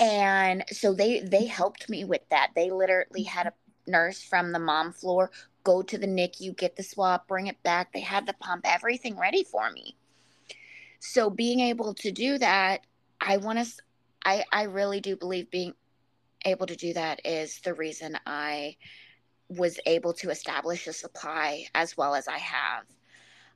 And 0.00 0.64
so 0.70 0.94
they 0.94 1.20
they 1.20 1.46
helped 1.46 1.88
me 1.88 2.04
with 2.04 2.22
that. 2.30 2.50
They 2.54 2.70
literally 2.70 3.24
had 3.24 3.46
a 3.46 3.52
nurse 3.86 4.22
from 4.22 4.52
the 4.52 4.58
mom 4.58 4.92
floor 4.92 5.30
go 5.64 5.82
to 5.82 5.98
the 5.98 6.06
NICU, 6.06 6.56
get 6.56 6.76
the 6.76 6.82
swab, 6.82 7.26
bring 7.26 7.46
it 7.46 7.62
back. 7.62 7.92
They 7.92 8.00
had 8.00 8.26
the 8.26 8.32
pump, 8.34 8.62
everything 8.64 9.18
ready 9.18 9.44
for 9.44 9.70
me. 9.70 9.96
So 11.00 11.30
being 11.30 11.60
able 11.60 11.94
to 11.94 12.12
do 12.12 12.38
that, 12.38 12.82
I 13.20 13.38
want 13.38 13.58
to, 13.58 13.66
I, 14.24 14.44
I 14.52 14.64
really 14.64 15.00
do 15.00 15.16
believe 15.16 15.50
being 15.50 15.74
able 16.44 16.66
to 16.66 16.76
do 16.76 16.92
that 16.94 17.20
is 17.24 17.60
the 17.60 17.74
reason 17.74 18.18
I 18.26 18.76
was 19.48 19.80
able 19.86 20.12
to 20.14 20.30
establish 20.30 20.86
a 20.86 20.92
supply 20.92 21.66
as 21.74 21.96
well 21.96 22.14
as 22.14 22.28
I 22.28 22.38
have. 22.38 22.84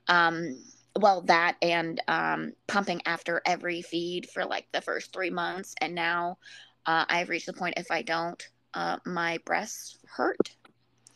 Um, 0.08 0.62
well, 0.96 1.22
that 1.22 1.56
and 1.62 2.00
um, 2.08 2.52
pumping 2.66 3.00
after 3.06 3.42
every 3.46 3.82
feed 3.82 4.28
for 4.28 4.44
like 4.44 4.66
the 4.72 4.80
first 4.80 5.12
three 5.12 5.30
months. 5.30 5.74
And 5.80 5.94
now 5.94 6.38
uh, 6.86 7.04
I've 7.08 7.28
reached 7.28 7.46
the 7.46 7.52
point 7.52 7.74
if 7.76 7.90
I 7.90 8.02
don't, 8.02 8.42
uh, 8.74 8.98
my 9.04 9.38
breasts 9.44 9.98
hurt. 10.06 10.50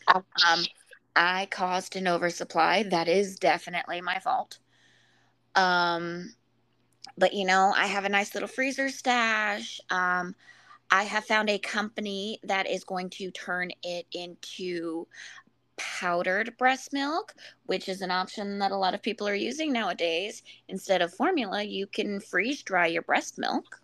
Um, 0.09 0.65
I 1.17 1.47
caused 1.51 1.97
an 1.97 2.09
oversupply. 2.09 2.85
That 2.85 3.09
is 3.09 3.37
definitely 3.39 4.01
my 4.01 4.19
fault. 4.19 4.59
Um, 5.55 6.35
but 7.17 7.35
you 7.35 7.45
know, 7.45 7.73
I 7.77 7.87
have 7.87 8.05
a 8.05 8.09
nice 8.09 8.35
little 8.35 8.49
freezer 8.49 8.89
stash. 8.89 9.81
Um, 9.91 10.35
I 10.91 11.03
have 11.03 11.25
found 11.25 11.51
a 11.51 11.59
company 11.59 12.41
that 12.45 12.67
is 12.67 12.85
going 12.85 13.11
to 13.11 13.31
turn 13.31 13.71
it 13.83 14.07
into 14.13 15.07
powdered 15.77 16.57
breast 16.57 16.93
milk, 16.93 17.35
which 17.67 17.89
is 17.89 18.01
an 18.03 18.11
option 18.11 18.59
that 18.59 18.73
a 18.73 18.77
lot 18.77 18.95
of 18.95 19.03
people 19.03 19.29
are 19.29 19.35
using 19.35 19.73
nowadays. 19.73 20.43
Instead 20.69 21.03
of 21.03 21.13
formula, 21.13 21.63
you 21.63 21.87
can 21.87 22.21
freeze 22.21 22.63
dry 22.63 22.87
your 22.87 23.03
breast 23.03 23.39
milk. 23.39 23.81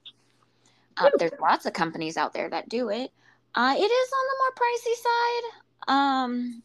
Uh, 0.96 1.10
there's 1.18 1.32
lots 1.40 1.66
of 1.66 1.72
companies 1.72 2.16
out 2.16 2.32
there 2.32 2.48
that 2.48 2.68
do 2.68 2.88
it. 2.88 3.10
Uh, 3.54 3.74
it 3.76 3.82
is 3.82 4.10
on 4.12 4.26
the 4.30 4.36
more 4.38 4.54
pricey 4.60 4.96
side. 5.02 5.42
Um, 5.86 6.62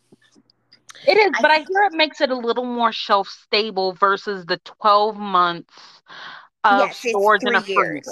it 1.08 1.18
is, 1.18 1.32
but 1.42 1.52
I, 1.52 1.56
I 1.56 1.58
hear 1.60 1.84
it 1.84 1.94
makes 1.94 2.22
it 2.22 2.30
a 2.30 2.38
little 2.38 2.66
more 2.66 2.92
shelf 2.92 3.28
stable 3.28 3.94
versus 3.94 4.46
the 4.46 4.58
12 4.58 5.18
months 5.18 6.02
of 6.64 6.80
yes, 6.80 6.98
storage 6.98 7.44
in 7.44 7.56
a 7.56 7.62
freezer. 7.62 8.12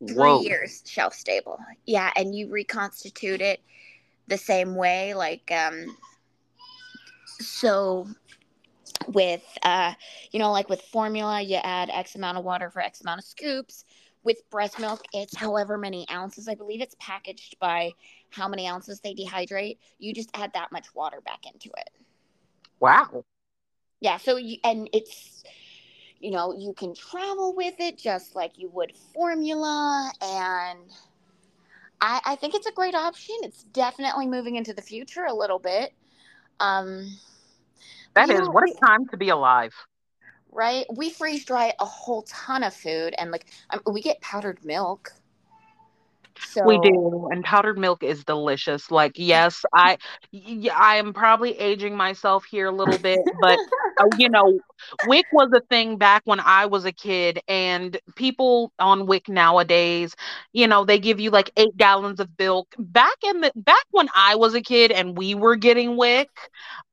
Whoa. 0.00 0.38
Three 0.38 0.48
years 0.48 0.82
shelf 0.86 1.14
stable. 1.14 1.58
Yeah, 1.86 2.10
and 2.16 2.34
you 2.34 2.50
reconstitute 2.50 3.40
it 3.40 3.60
the 4.26 4.36
same 4.36 4.74
way. 4.74 5.14
Like, 5.14 5.50
um, 5.50 5.96
so 7.40 8.06
with, 9.08 9.42
uh, 9.62 9.94
you 10.30 10.38
know, 10.38 10.52
like 10.52 10.68
with 10.68 10.82
formula, 10.82 11.40
you 11.40 11.56
add 11.56 11.90
X 11.90 12.14
amount 12.16 12.38
of 12.38 12.44
water 12.44 12.70
for 12.70 12.80
X 12.80 13.00
amount 13.00 13.20
of 13.20 13.24
scoops. 13.24 13.84
With 14.22 14.48
breast 14.48 14.78
milk, 14.78 15.02
it's 15.12 15.36
however 15.36 15.76
many 15.76 16.06
ounces. 16.10 16.48
I 16.48 16.54
believe 16.54 16.80
it's 16.80 16.96
packaged 16.98 17.58
by 17.60 17.92
how 18.34 18.48
many 18.48 18.68
ounces 18.68 19.00
they 19.00 19.14
dehydrate. 19.14 19.78
You 19.98 20.12
just 20.12 20.30
add 20.34 20.52
that 20.54 20.72
much 20.72 20.94
water 20.94 21.20
back 21.20 21.46
into 21.46 21.70
it. 21.76 21.90
Wow. 22.80 23.24
Yeah. 24.00 24.18
So, 24.18 24.36
you, 24.36 24.58
and 24.64 24.88
it's, 24.92 25.44
you 26.20 26.30
know, 26.30 26.54
you 26.56 26.74
can 26.74 26.94
travel 26.94 27.54
with 27.54 27.74
it 27.78 27.96
just 27.96 28.34
like 28.34 28.58
you 28.58 28.68
would 28.70 28.92
formula. 29.14 30.10
And 30.20 30.80
I, 32.00 32.20
I 32.24 32.36
think 32.36 32.54
it's 32.54 32.66
a 32.66 32.72
great 32.72 32.94
option. 32.94 33.36
It's 33.42 33.64
definitely 33.64 34.26
moving 34.26 34.56
into 34.56 34.74
the 34.74 34.82
future 34.82 35.24
a 35.24 35.34
little 35.34 35.58
bit. 35.58 35.92
Um, 36.60 37.16
that 38.14 38.30
is, 38.30 38.40
know, 38.40 38.50
what 38.50 38.68
a 38.68 38.74
time 38.80 39.06
to 39.08 39.16
be 39.16 39.30
alive. 39.30 39.74
right? 40.54 40.86
We 40.94 41.10
freeze 41.10 41.44
dry 41.44 41.74
a 41.80 41.84
whole 41.84 42.22
ton 42.22 42.62
of 42.62 42.72
food, 42.74 43.14
and 43.18 43.30
like 43.30 43.46
um, 43.70 43.80
we 43.92 44.00
get 44.00 44.20
powdered 44.20 44.64
milk. 44.64 45.12
So 46.38 46.62
we 46.64 46.78
do, 46.78 47.28
and 47.30 47.44
powdered 47.44 47.78
milk 47.78 48.02
is 48.02 48.24
delicious. 48.24 48.90
Like, 48.90 49.12
yes, 49.16 49.64
I, 49.74 49.98
I 50.74 50.96
am 50.96 51.12
probably 51.12 51.58
aging 51.58 51.96
myself 51.96 52.44
here 52.44 52.66
a 52.66 52.72
little 52.72 52.98
bit, 52.98 53.20
but 53.40 53.58
uh, 53.98 54.06
you 54.18 54.28
know, 54.28 54.58
WIC 55.06 55.26
was 55.32 55.50
a 55.54 55.60
thing 55.60 55.96
back 55.96 56.22
when 56.24 56.40
I 56.40 56.66
was 56.66 56.84
a 56.84 56.92
kid, 56.92 57.40
and 57.48 57.98
people 58.16 58.72
on 58.78 59.06
WIC 59.06 59.28
nowadays, 59.28 60.14
you 60.52 60.66
know, 60.66 60.84
they 60.84 60.98
give 60.98 61.20
you 61.20 61.30
like 61.30 61.50
eight 61.56 61.76
gallons 61.76 62.20
of 62.20 62.28
milk. 62.38 62.74
Back 62.78 63.16
in 63.24 63.40
the 63.40 63.52
back 63.54 63.84
when 63.90 64.08
I 64.14 64.36
was 64.36 64.54
a 64.54 64.60
kid 64.62 64.90
and 64.92 65.16
we 65.16 65.34
were 65.34 65.56
getting 65.56 65.96
WIC, 65.96 66.28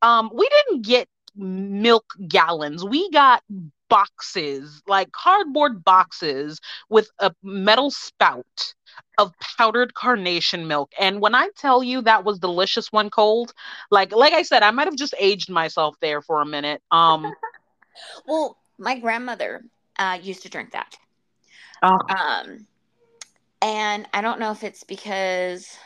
um, 0.02 0.30
we 0.34 0.48
didn't 0.50 0.86
get 0.86 1.08
milk 1.36 2.06
gallons. 2.28 2.84
We 2.84 3.10
got 3.12 3.44
boxes, 3.89 4.82
like 4.88 5.12
cardboard 5.12 5.84
boxes 5.84 6.60
with 6.89 7.10
a 7.20 7.34
metal 7.44 7.92
spout 7.92 8.74
of 9.22 9.34
powdered 9.39 9.93
carnation 9.93 10.67
milk. 10.67 10.91
And 10.99 11.22
when 11.22 11.36
I 11.36 11.49
tell 11.55 11.84
you 11.84 12.01
that 12.01 12.26
was 12.26 12.39
delicious 12.39 12.91
when 12.91 13.09
cold, 13.09 13.53
like 13.91 14.11
like 14.11 14.34
I 14.34 14.41
said, 14.41 14.63
I 14.63 14.72
might 14.72 14.88
have 14.88 14.95
just 14.95 15.13
aged 15.19 15.49
myself 15.49 15.95
there 16.01 16.22
for 16.22 16.41
a 16.41 16.45
minute. 16.45 16.82
Um 16.91 17.32
well, 18.28 18.57
my 18.78 18.97
grandmother 18.97 19.63
uh, 19.99 20.17
used 20.22 20.41
to 20.43 20.49
drink 20.49 20.72
that. 20.72 20.97
Oh. 21.84 21.99
Um 22.09 22.65
and 23.61 24.07
I 24.13 24.22
don't 24.22 24.39
know 24.39 24.51
if 24.51 24.63
it's 24.63 24.84
because 24.84 25.78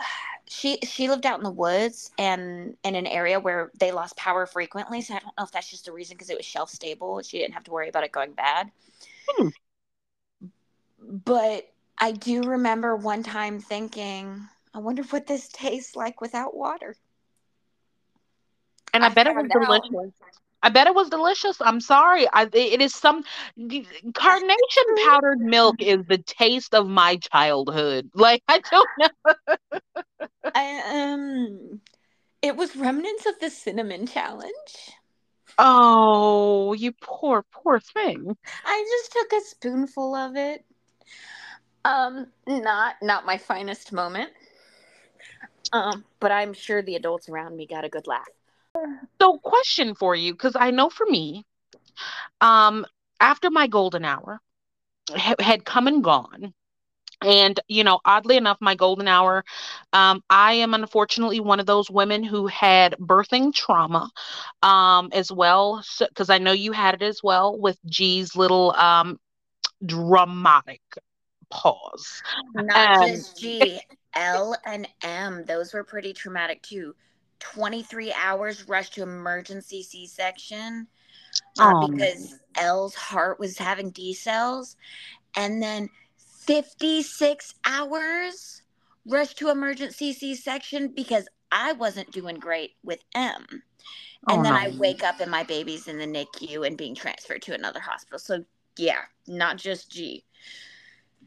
she 0.48 0.78
she 0.82 1.08
lived 1.08 1.24
out 1.24 1.38
in 1.38 1.44
the 1.44 1.50
woods 1.50 2.10
and 2.18 2.76
in 2.82 2.96
an 2.96 3.06
area 3.06 3.38
where 3.38 3.70
they 3.78 3.92
lost 3.92 4.16
power 4.16 4.44
frequently. 4.44 5.02
So 5.02 5.14
I 5.14 5.20
don't 5.20 5.36
know 5.38 5.44
if 5.44 5.52
that's 5.52 5.70
just 5.70 5.86
a 5.86 5.92
reason 5.92 6.16
because 6.16 6.30
it 6.30 6.36
was 6.36 6.46
shelf 6.46 6.70
stable. 6.70 7.22
She 7.22 7.38
didn't 7.38 7.54
have 7.54 7.64
to 7.64 7.70
worry 7.70 7.88
about 7.88 8.02
it 8.02 8.10
going 8.10 8.32
bad. 8.32 8.72
Hmm. 9.28 9.48
But 11.00 11.70
I 11.98 12.12
do 12.12 12.42
remember 12.42 12.96
one 12.96 13.22
time 13.22 13.60
thinking, 13.60 14.48
I 14.74 14.78
wonder 14.78 15.02
what 15.04 15.26
this 15.26 15.48
tastes 15.48 15.96
like 15.96 16.20
without 16.20 16.54
water. 16.56 16.96
And 18.92 19.04
I, 19.04 19.08
I 19.08 19.10
bet 19.14 19.26
it 19.26 19.34
was 19.34 19.48
delicious. 19.50 20.14
I 20.62 20.68
bet 20.70 20.86
it 20.86 20.94
was 20.94 21.10
delicious. 21.10 21.60
I'm 21.60 21.80
sorry. 21.80 22.26
I, 22.32 22.48
it 22.52 22.80
is 22.80 22.94
some 22.94 23.22
carnation 24.14 24.84
powdered 25.04 25.40
milk 25.40 25.76
is 25.80 26.04
the 26.06 26.18
taste 26.18 26.74
of 26.74 26.88
my 26.88 27.16
childhood. 27.16 28.10
Like 28.14 28.42
I 28.48 28.60
don't 28.60 28.88
know. 28.98 29.08
I, 30.54 31.12
um, 31.12 31.80
it 32.42 32.56
was 32.56 32.76
remnants 32.76 33.26
of 33.26 33.38
the 33.40 33.50
cinnamon 33.50 34.06
challenge. 34.06 34.92
Oh, 35.58 36.72
you 36.72 36.92
poor, 36.92 37.44
poor 37.52 37.78
thing. 37.80 38.36
I 38.64 38.84
just 38.90 39.12
took 39.12 39.32
a 39.32 39.44
spoonful 39.44 40.14
of 40.14 40.36
it. 40.36 40.64
Um, 41.84 42.28
not 42.46 42.96
not 43.02 43.26
my 43.26 43.36
finest 43.38 43.92
moment. 43.92 44.30
Um, 45.72 46.04
but 46.20 46.30
I'm 46.32 46.52
sure 46.52 46.82
the 46.82 46.94
adults 46.96 47.28
around 47.28 47.56
me 47.56 47.66
got 47.66 47.84
a 47.84 47.88
good 47.88 48.06
laugh. 48.06 48.28
So, 49.20 49.38
question 49.38 49.94
for 49.94 50.14
you, 50.14 50.32
because 50.32 50.56
I 50.56 50.70
know 50.70 50.90
for 50.90 51.06
me, 51.06 51.44
um, 52.40 52.84
after 53.20 53.50
my 53.50 53.66
golden 53.66 54.04
hour 54.04 54.40
ha- 55.10 55.34
had 55.38 55.64
come 55.64 55.86
and 55.86 56.02
gone, 56.02 56.54
and 57.22 57.58
you 57.68 57.84
know, 57.84 58.00
oddly 58.04 58.36
enough, 58.36 58.58
my 58.60 58.74
golden 58.74 59.08
hour, 59.08 59.44
um, 59.92 60.22
I 60.30 60.54
am 60.54 60.74
unfortunately 60.74 61.40
one 61.40 61.60
of 61.60 61.66
those 61.66 61.90
women 61.90 62.22
who 62.22 62.46
had 62.46 62.94
birthing 63.00 63.54
trauma, 63.54 64.10
um, 64.62 65.10
as 65.12 65.30
well, 65.32 65.82
because 65.98 66.28
so, 66.28 66.34
I 66.34 66.38
know 66.38 66.52
you 66.52 66.72
had 66.72 66.94
it 66.94 67.02
as 67.02 67.22
well 67.22 67.58
with 67.58 67.78
G's 67.86 68.36
little 68.36 68.72
um 68.72 69.18
dramatic 69.84 70.80
pause. 71.50 72.22
Not 72.54 72.98
um, 72.98 73.08
just 73.08 73.38
G, 73.38 73.80
L 74.14 74.56
and 74.64 74.88
M. 75.02 75.44
Those 75.44 75.72
were 75.72 75.84
pretty 75.84 76.12
traumatic 76.12 76.62
too. 76.62 76.94
23 77.40 78.12
hours 78.12 78.68
rushed 78.68 78.94
to 78.94 79.02
emergency 79.02 79.82
C 79.82 80.06
section 80.06 80.86
uh, 81.58 81.72
oh, 81.74 81.88
because. 81.88 82.38
L's 82.56 82.94
heart 82.94 83.38
was 83.38 83.58
having 83.58 83.92
decels. 83.92 84.76
And 85.36 85.62
then 85.62 85.88
56 86.46 87.54
hours 87.64 88.62
rushed 89.06 89.38
to 89.38 89.50
emergency 89.50 90.12
C 90.12 90.34
section 90.34 90.88
because 90.88 91.28
I 91.50 91.72
wasn't 91.72 92.12
doing 92.12 92.36
great 92.36 92.72
with 92.82 93.00
M. 93.14 93.44
And 94.28 94.40
oh, 94.40 94.42
then. 94.42 94.52
I 94.52 94.74
wake 94.78 95.02
up 95.02 95.20
and 95.20 95.30
my 95.30 95.42
baby's 95.42 95.88
in 95.88 95.98
the 95.98 96.06
NICU 96.06 96.66
and 96.66 96.76
being 96.76 96.94
transferred 96.94 97.42
to 97.42 97.54
another 97.54 97.80
hospital. 97.80 98.18
So, 98.18 98.44
yeah, 98.76 99.02
not 99.26 99.58
just 99.58 99.90
G 99.90 100.24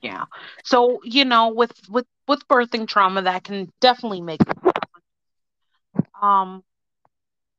yeah. 0.01 0.25
So 0.63 0.99
you 1.03 1.25
know 1.25 1.49
with 1.49 1.71
with 1.89 2.05
with 2.27 2.47
birthing 2.47 2.87
trauma 2.87 3.21
that 3.23 3.43
can 3.43 3.71
definitely 3.81 4.21
make 4.21 4.41
um 6.21 6.63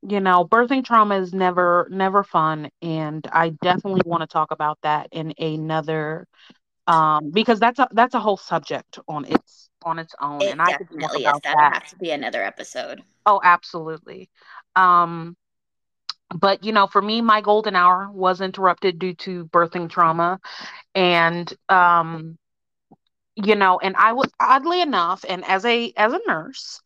you 0.03 0.21
know 0.21 0.45
birthing 0.45 0.85
trauma 0.85 1.17
is 1.19 1.33
never 1.33 1.89
never 1.91 2.23
fun. 2.23 2.71
And 2.83 3.27
i 3.33 3.51
definitely 3.51 4.03
want 4.05 4.23
to 4.23 4.27
talk 4.27 4.51
about 4.51 4.79
that 4.83 5.09
in 5.13 5.33
another 5.39 6.27
um 6.87 7.31
because 7.33 7.61
that's 7.61 7.79
a 7.79 7.89
that's 7.93 8.15
a 8.15 8.21
whole 8.21 8.37
subject 8.37 8.99
on 9.09 9.25
its 9.25 9.71
on 9.85 9.99
its 9.99 10.15
own. 10.21 10.49
It 10.49 10.53
and 10.53 10.61
i 10.63 10.73
could 10.73 10.89
talk 11.01 11.15
about 11.17 11.43
that 11.45 11.57
that. 11.59 11.73
have 11.75 11.87
to 11.87 11.97
be 11.97 12.11
another 12.11 12.43
episode. 12.43 13.03
Oh 13.27 13.41
absolutely. 13.43 14.29
Um 14.77 15.37
but 16.35 16.65
you 16.65 16.73
know 16.73 16.87
for 16.87 17.01
me 17.01 17.21
my 17.21 17.41
golden 17.41 17.75
hour 17.77 18.11
was 18.13 18.41
interrupted 18.41 18.99
due 18.99 19.15
to 19.15 19.47
birthing 19.47 19.89
trauma. 19.89 20.39
And 20.95 21.53
um 21.69 22.39
you 23.37 23.55
know 23.55 23.79
and 23.79 23.95
i 23.97 24.13
was 24.13 24.31
oddly 24.41 24.81
enough 24.81 25.25
and 25.29 25.45
as 25.45 25.65
a 25.65 25.93
as 25.97 26.13
a 26.13 26.21
nurse 26.27 26.81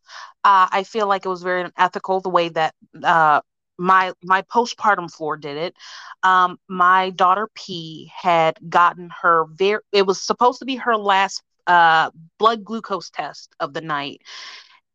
uh, 0.44 0.68
i 0.70 0.82
feel 0.82 1.06
like 1.06 1.24
it 1.24 1.28
was 1.28 1.42
very 1.42 1.62
unethical 1.62 2.20
the 2.20 2.28
way 2.28 2.48
that 2.48 2.74
uh, 3.04 3.40
my 3.78 4.12
my 4.22 4.42
postpartum 4.42 5.10
floor 5.10 5.36
did 5.36 5.56
it. 5.56 5.74
Um, 6.22 6.58
my 6.68 7.10
daughter 7.10 7.48
p 7.54 8.10
had 8.14 8.58
gotten 8.68 9.10
her 9.22 9.46
very 9.48 9.80
it 9.92 10.06
was 10.06 10.20
supposed 10.22 10.58
to 10.60 10.64
be 10.64 10.76
her 10.76 10.96
last 10.96 11.42
uh, 11.66 12.10
blood 12.38 12.64
glucose 12.64 13.10
test 13.10 13.54
of 13.60 13.72
the 13.72 13.80
night. 13.80 14.20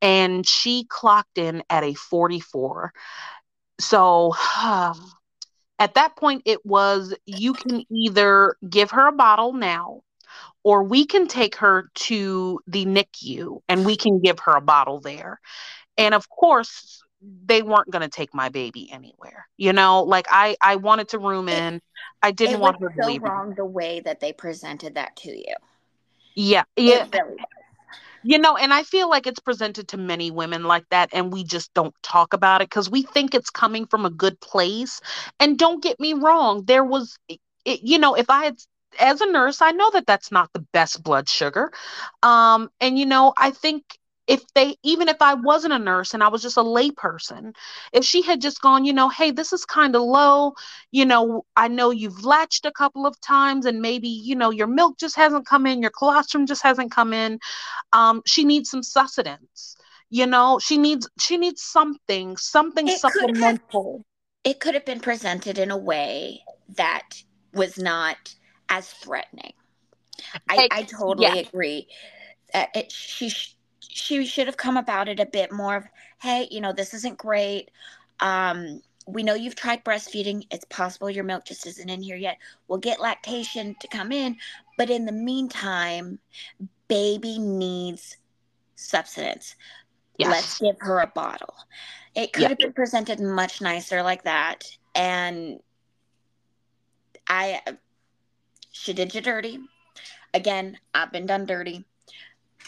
And 0.02 0.46
she 0.48 0.86
clocked 0.90 1.38
in 1.38 1.64
at 1.70 1.84
a 1.84 1.94
44 1.94 2.94
so 3.80 4.34
at 5.80 5.94
that 5.94 6.16
point 6.16 6.42
it 6.46 6.66
was 6.66 7.14
you 7.26 7.54
can 7.54 7.84
either 7.90 8.56
give 8.70 8.92
her 8.92 9.08
a 9.08 9.12
bottle 9.12 9.54
now 9.54 10.02
or 10.64 10.84
we 10.84 11.06
can 11.06 11.28
take 11.28 11.56
her 11.56 11.90
to 11.96 12.60
the 12.68 12.86
NICU 12.86 13.62
and 13.70 13.86
we 13.86 13.96
can 13.96 14.20
give 14.20 14.40
her 14.40 14.56
a 14.56 14.62
bottle 14.62 15.00
there. 15.00 15.40
And 15.98 16.14
of 16.14 16.28
course, 16.30 17.02
they 17.22 17.62
weren't 17.62 17.90
going 17.90 18.02
to 18.02 18.10
take 18.10 18.34
my 18.34 18.50
baby 18.50 18.90
anywhere. 18.92 19.48
You 19.58 19.74
know, 19.74 20.04
like 20.04 20.28
I 20.30 20.58
I 20.62 20.76
wanted 20.76 21.08
to 21.10 21.20
room 21.20 21.48
in. 21.50 21.82
I 22.22 22.32
didn't 22.32 22.60
want 22.60 22.82
her 22.82 22.90
to 22.90 22.96
so 23.02 23.08
leave. 23.08 23.24
wrong 23.24 23.54
the 23.56 23.66
way 23.66 24.02
that 24.02 24.20
they 24.20 24.34
presented 24.34 24.96
that 24.96 25.16
to 25.18 25.32
you. 25.32 25.56
Yeah, 26.36 26.64
yeah. 26.76 27.08
Really 27.14 27.38
you 28.24 28.38
know, 28.38 28.58
and 28.58 28.74
I 28.74 28.84
feel 28.84 29.10
like 29.10 29.28
it's 29.28 29.40
presented 29.40 29.90
to 29.90 29.98
many 29.98 30.32
women 30.32 30.64
like 30.64 30.86
that, 30.90 31.10
and 31.14 31.32
we 31.32 31.44
just 31.44 31.74
don't 31.74 31.94
talk 32.04 32.34
about 32.34 32.62
it 32.62 32.70
because 32.70 32.90
we 32.90 33.04
think 33.04 33.34
it's 33.34 33.50
coming 33.50 33.86
from 33.86 34.06
a 34.06 34.10
good 34.10 34.40
place. 34.40 35.02
And 35.40 35.58
don't 35.58 35.84
get 35.84 36.00
me 36.00 36.14
wrong, 36.14 36.64
there 36.66 36.84
was, 36.84 37.18
it, 37.28 37.40
you 37.66 38.00
know, 38.00 38.16
if 38.16 38.30
I 38.30 38.46
had 38.46 38.58
as 39.00 39.22
a 39.22 39.32
nurse, 39.32 39.62
I 39.62 39.72
know 39.72 39.90
that 39.92 40.08
that's 40.08 40.32
not 40.32 40.52
the 40.54 40.66
best 40.74 41.04
blood 41.04 41.30
sugar. 41.30 41.72
Um, 42.24 42.70
and, 42.80 42.98
you 42.98 43.06
know, 43.06 43.34
I 43.38 43.52
think 43.52 43.84
if 44.28 44.42
they, 44.54 44.76
even 44.84 45.08
if 45.08 45.22
I 45.22 45.34
wasn't 45.34 45.74
a 45.74 45.80
nurse 45.80 46.14
and 46.14 46.24
I 46.24 46.28
was 46.28 46.42
just 46.42 46.58
a 46.58 46.64
layperson, 46.64 47.56
if 47.94 48.04
she 48.04 48.22
had 48.22 48.42
just 48.42 48.62
gone, 48.62 48.86
you 48.86 48.94
know, 48.94 49.10
hey, 49.10 49.32
this 49.32 49.54
is 49.54 49.66
kind 49.66 49.96
of 49.96 50.02
low, 50.02 50.54
you 50.92 51.06
know, 51.06 51.46
I 51.56 51.68
know 51.68 51.92
you've 51.92 52.24
latched 52.24 52.66
a 52.66 52.72
couple 52.72 53.06
of 53.06 53.20
times 53.22 53.66
and 53.66 53.82
maybe, 53.82 54.10
you 54.10 54.36
know, 54.36 54.52
your 54.52 54.68
milk 54.68 54.98
just 55.00 55.16
hasn't 55.16 55.46
come 55.46 55.66
in, 55.66 55.82
your 55.82 55.92
colostrum 55.92 56.46
just 56.46 56.64
hasn't 56.64 56.92
come 56.92 57.14
in. 57.14 57.40
Um, 57.94 58.22
she 58.26 58.44
needs 58.44 58.70
some 58.70 58.84
sustenance 58.84 59.76
you 60.10 60.26
know 60.26 60.58
she 60.58 60.78
needs 60.78 61.10
she 61.20 61.36
needs 61.36 61.62
something 61.62 62.38
something 62.38 62.88
it 62.88 62.98
supplemental 62.98 63.60
could 63.70 63.98
have, 64.46 64.54
it 64.54 64.60
could 64.62 64.74
have 64.74 64.86
been 64.86 65.02
presented 65.02 65.58
in 65.58 65.70
a 65.70 65.76
way 65.78 66.40
that 66.78 67.22
was 67.54 67.78
not 67.78 68.36
as 68.70 68.90
threatening. 68.90 69.54
I, 70.50 70.68
I 70.72 70.84
totally 70.84 71.28
yeah. 71.28 71.36
agree. 71.36 71.88
Uh, 72.54 72.66
it, 72.74 72.92
she 72.92 73.30
she 73.98 74.26
should 74.26 74.48
have 74.48 74.58
come 74.58 74.78
about 74.78 75.10
it 75.10 75.20
a 75.20 75.26
bit 75.26 75.52
more 75.52 75.76
of, 75.76 75.86
hey, 76.20 76.48
you 76.52 76.62
know, 76.62 76.72
this 76.72 76.94
isn't 76.94 77.18
great. 77.18 77.72
Um, 78.20 78.82
we 79.08 79.24
know 79.24 79.34
you've 79.34 79.56
tried 79.56 79.84
breastfeeding. 79.84 80.46
It's 80.52 80.66
possible 80.66 81.10
your 81.10 81.24
milk 81.24 81.46
just 81.46 81.66
isn't 81.66 81.90
in 81.90 82.02
here 82.02 82.18
yet. 82.18 82.38
We'll 82.68 82.80
get 82.80 83.00
lactation 83.00 83.76
to 83.80 83.88
come 83.88 84.12
in, 84.12 84.38
but 84.78 84.90
in 84.90 85.06
the 85.06 85.12
meantime, 85.12 86.20
baby 86.88 87.40
needs 87.40 88.18
substance. 88.76 89.56
Yes. 90.18 90.30
Let's 90.30 90.60
give 90.60 90.76
her 90.80 91.00
a 91.00 91.08
bottle. 91.08 91.54
It 92.16 92.34
could 92.34 92.50
have 92.50 92.58
been 92.58 92.74
presented 92.74 93.20
much 93.20 93.62
nicer 93.62 94.02
like 94.04 94.24
that. 94.24 94.64
And 94.96 95.60
I 97.30 97.62
she 98.72 98.94
did 98.94 99.14
you 99.14 99.22
dirty. 99.22 99.60
Again, 100.34 100.78
I've 100.94 101.12
been 101.12 101.26
done 101.26 101.46
dirty. 101.46 101.86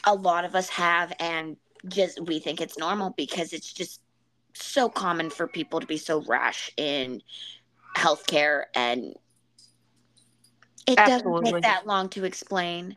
A 0.05 0.15
lot 0.15 0.45
of 0.45 0.55
us 0.55 0.69
have, 0.69 1.13
and 1.19 1.57
just 1.87 2.19
we 2.25 2.39
think 2.39 2.61
it's 2.61 2.77
normal 2.77 3.11
because 3.11 3.53
it's 3.53 3.71
just 3.71 4.01
so 4.53 4.89
common 4.89 5.29
for 5.29 5.47
people 5.47 5.79
to 5.79 5.87
be 5.87 5.97
so 5.97 6.21
rash 6.27 6.71
in 6.77 7.21
healthcare 7.95 8.63
and 8.75 9.15
it 10.87 10.97
Absolutely. 10.97 11.41
doesn't 11.41 11.53
take 11.53 11.61
that 11.63 11.87
long 11.87 12.09
to 12.09 12.25
explain. 12.25 12.95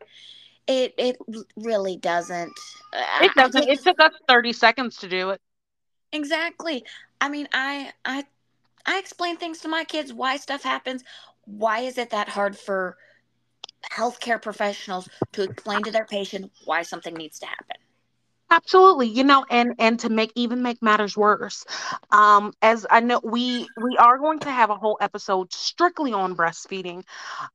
It 0.67 0.95
it 0.97 1.17
really 1.57 1.97
doesn't. 1.97 2.53
It 3.21 3.35
doesn't. 3.35 3.69
it 3.69 3.83
took 3.83 4.01
us 4.01 4.13
30 4.29 4.53
seconds 4.53 4.97
to 4.99 5.09
do 5.09 5.31
it. 5.31 5.41
Exactly. 6.13 6.85
I 7.21 7.29
mean, 7.29 7.49
I 7.53 7.93
I 8.05 8.25
I 8.87 8.99
explain 8.99 9.37
things 9.37 9.61
to 9.61 9.69
my 9.69 9.85
kids 9.85 10.13
why 10.13 10.37
stuff 10.37 10.63
happens. 10.63 11.05
Why 11.45 11.81
is 11.81 11.99
it 11.99 12.11
that 12.11 12.29
hard 12.31 12.57
for 12.57 12.97
healthcare 13.91 14.41
professionals 14.41 15.09
to 15.33 15.43
explain 15.43 15.83
to 15.85 15.91
their 15.91 16.05
patient 16.07 16.51
why 16.65 16.83
something 16.83 17.15
needs 17.15 17.39
to 17.41 17.47
happen? 17.47 17.77
absolutely 18.51 19.07
you 19.09 19.25
know 19.25 19.45
and 19.51 19.75
and 19.79 19.99
to 19.99 20.09
make 20.09 20.31
even 20.35 20.63
make 20.63 20.81
matters 20.83 21.17
worse 21.17 21.65
um 22.13 22.53
as 22.63 22.87
i 22.91 23.01
know 23.01 23.21
we 23.25 23.71
we 23.77 23.97
are 23.99 24.19
going 24.19 24.39
to 24.39 24.51
have 24.51 24.71
a 24.71 24.75
whole 24.75 24.97
episode 25.01 25.53
strictly 25.53 26.13
on 26.13 26.37
breastfeeding 26.37 27.03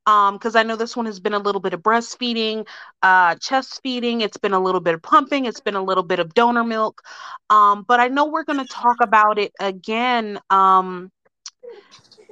um 0.06 0.34
because 0.34 0.54
i 0.56 0.62
know 0.62 0.76
this 0.76 0.96
one 0.96 1.06
has 1.06 1.20
been 1.20 1.34
a 1.34 1.38
little 1.38 1.60
bit 1.60 1.72
of 1.74 1.80
breastfeeding 1.82 2.66
uh 3.02 3.34
chest 3.36 3.80
feeding 3.82 4.20
it's 4.20 4.36
been 4.36 4.52
a 4.52 4.60
little 4.60 4.80
bit 4.80 4.94
of 4.94 5.02
pumping 5.02 5.44
it's 5.46 5.60
been 5.60 5.76
a 5.76 5.82
little 5.82 6.02
bit 6.04 6.18
of 6.18 6.34
donor 6.34 6.64
milk 6.64 7.02
um 7.50 7.84
but 7.86 8.00
i 8.00 8.08
know 8.08 8.26
we're 8.26 8.44
going 8.44 8.58
to 8.58 8.66
talk 8.72 8.96
about 9.00 9.38
it 9.38 9.52
again 9.60 10.38
um 10.50 11.10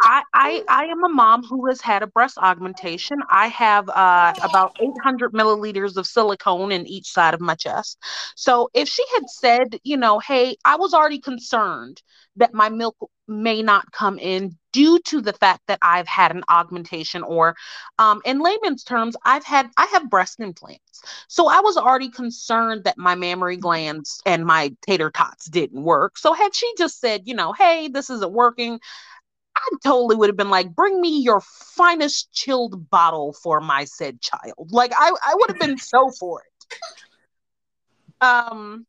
I, 0.02 0.62
I 0.68 0.84
am 0.84 1.04
a 1.04 1.08
mom 1.08 1.42
who 1.42 1.66
has 1.66 1.80
had 1.80 2.02
a 2.02 2.06
breast 2.06 2.38
augmentation. 2.38 3.18
I 3.30 3.48
have 3.48 3.88
uh, 3.88 4.34
about 4.42 4.72
800 4.80 5.32
milliliters 5.32 5.96
of 5.96 6.06
silicone 6.06 6.70
in 6.72 6.86
each 6.86 7.08
side 7.08 7.34
of 7.34 7.40
my 7.40 7.54
chest. 7.54 7.98
So 8.36 8.68
if 8.74 8.88
she 8.88 9.04
had 9.14 9.28
said, 9.28 9.78
you 9.84 9.96
know, 9.96 10.18
hey, 10.18 10.56
I 10.64 10.76
was 10.76 10.94
already 10.94 11.20
concerned 11.20 12.02
that 12.36 12.54
my 12.54 12.68
milk 12.68 12.96
may 13.28 13.62
not 13.62 13.90
come 13.92 14.18
in 14.18 14.56
due 14.72 14.98
to 15.00 15.20
the 15.20 15.32
fact 15.32 15.62
that 15.66 15.78
I've 15.82 16.06
had 16.06 16.30
an 16.30 16.44
augmentation, 16.48 17.22
or 17.22 17.56
um, 17.98 18.20
in 18.24 18.40
layman's 18.40 18.84
terms, 18.84 19.16
I've 19.24 19.44
had 19.44 19.70
I 19.76 19.86
have 19.86 20.10
breast 20.10 20.38
implants. 20.38 21.02
So 21.28 21.48
I 21.48 21.60
was 21.60 21.76
already 21.76 22.10
concerned 22.10 22.84
that 22.84 22.98
my 22.98 23.14
mammary 23.14 23.56
glands 23.56 24.20
and 24.26 24.44
my 24.44 24.74
tater 24.86 25.10
tots 25.10 25.46
didn't 25.46 25.82
work. 25.82 26.18
So 26.18 26.34
had 26.34 26.54
she 26.54 26.70
just 26.78 27.00
said, 27.00 27.22
you 27.24 27.34
know, 27.34 27.52
hey, 27.52 27.88
this 27.88 28.10
isn't 28.10 28.32
working 28.32 28.78
totally 29.82 30.16
would 30.16 30.28
have 30.28 30.36
been 30.36 30.50
like, 30.50 30.74
bring 30.74 31.00
me 31.00 31.20
your 31.20 31.40
finest 31.40 32.32
chilled 32.32 32.90
bottle 32.90 33.32
for 33.42 33.60
my 33.60 33.84
said 33.84 34.20
child. 34.20 34.70
Like 34.70 34.92
I, 34.96 35.10
I 35.26 35.34
would 35.34 35.50
have 35.50 35.58
been 35.58 35.78
so 35.78 36.10
for 36.18 36.42
it. 36.42 36.46
Um 38.24 38.86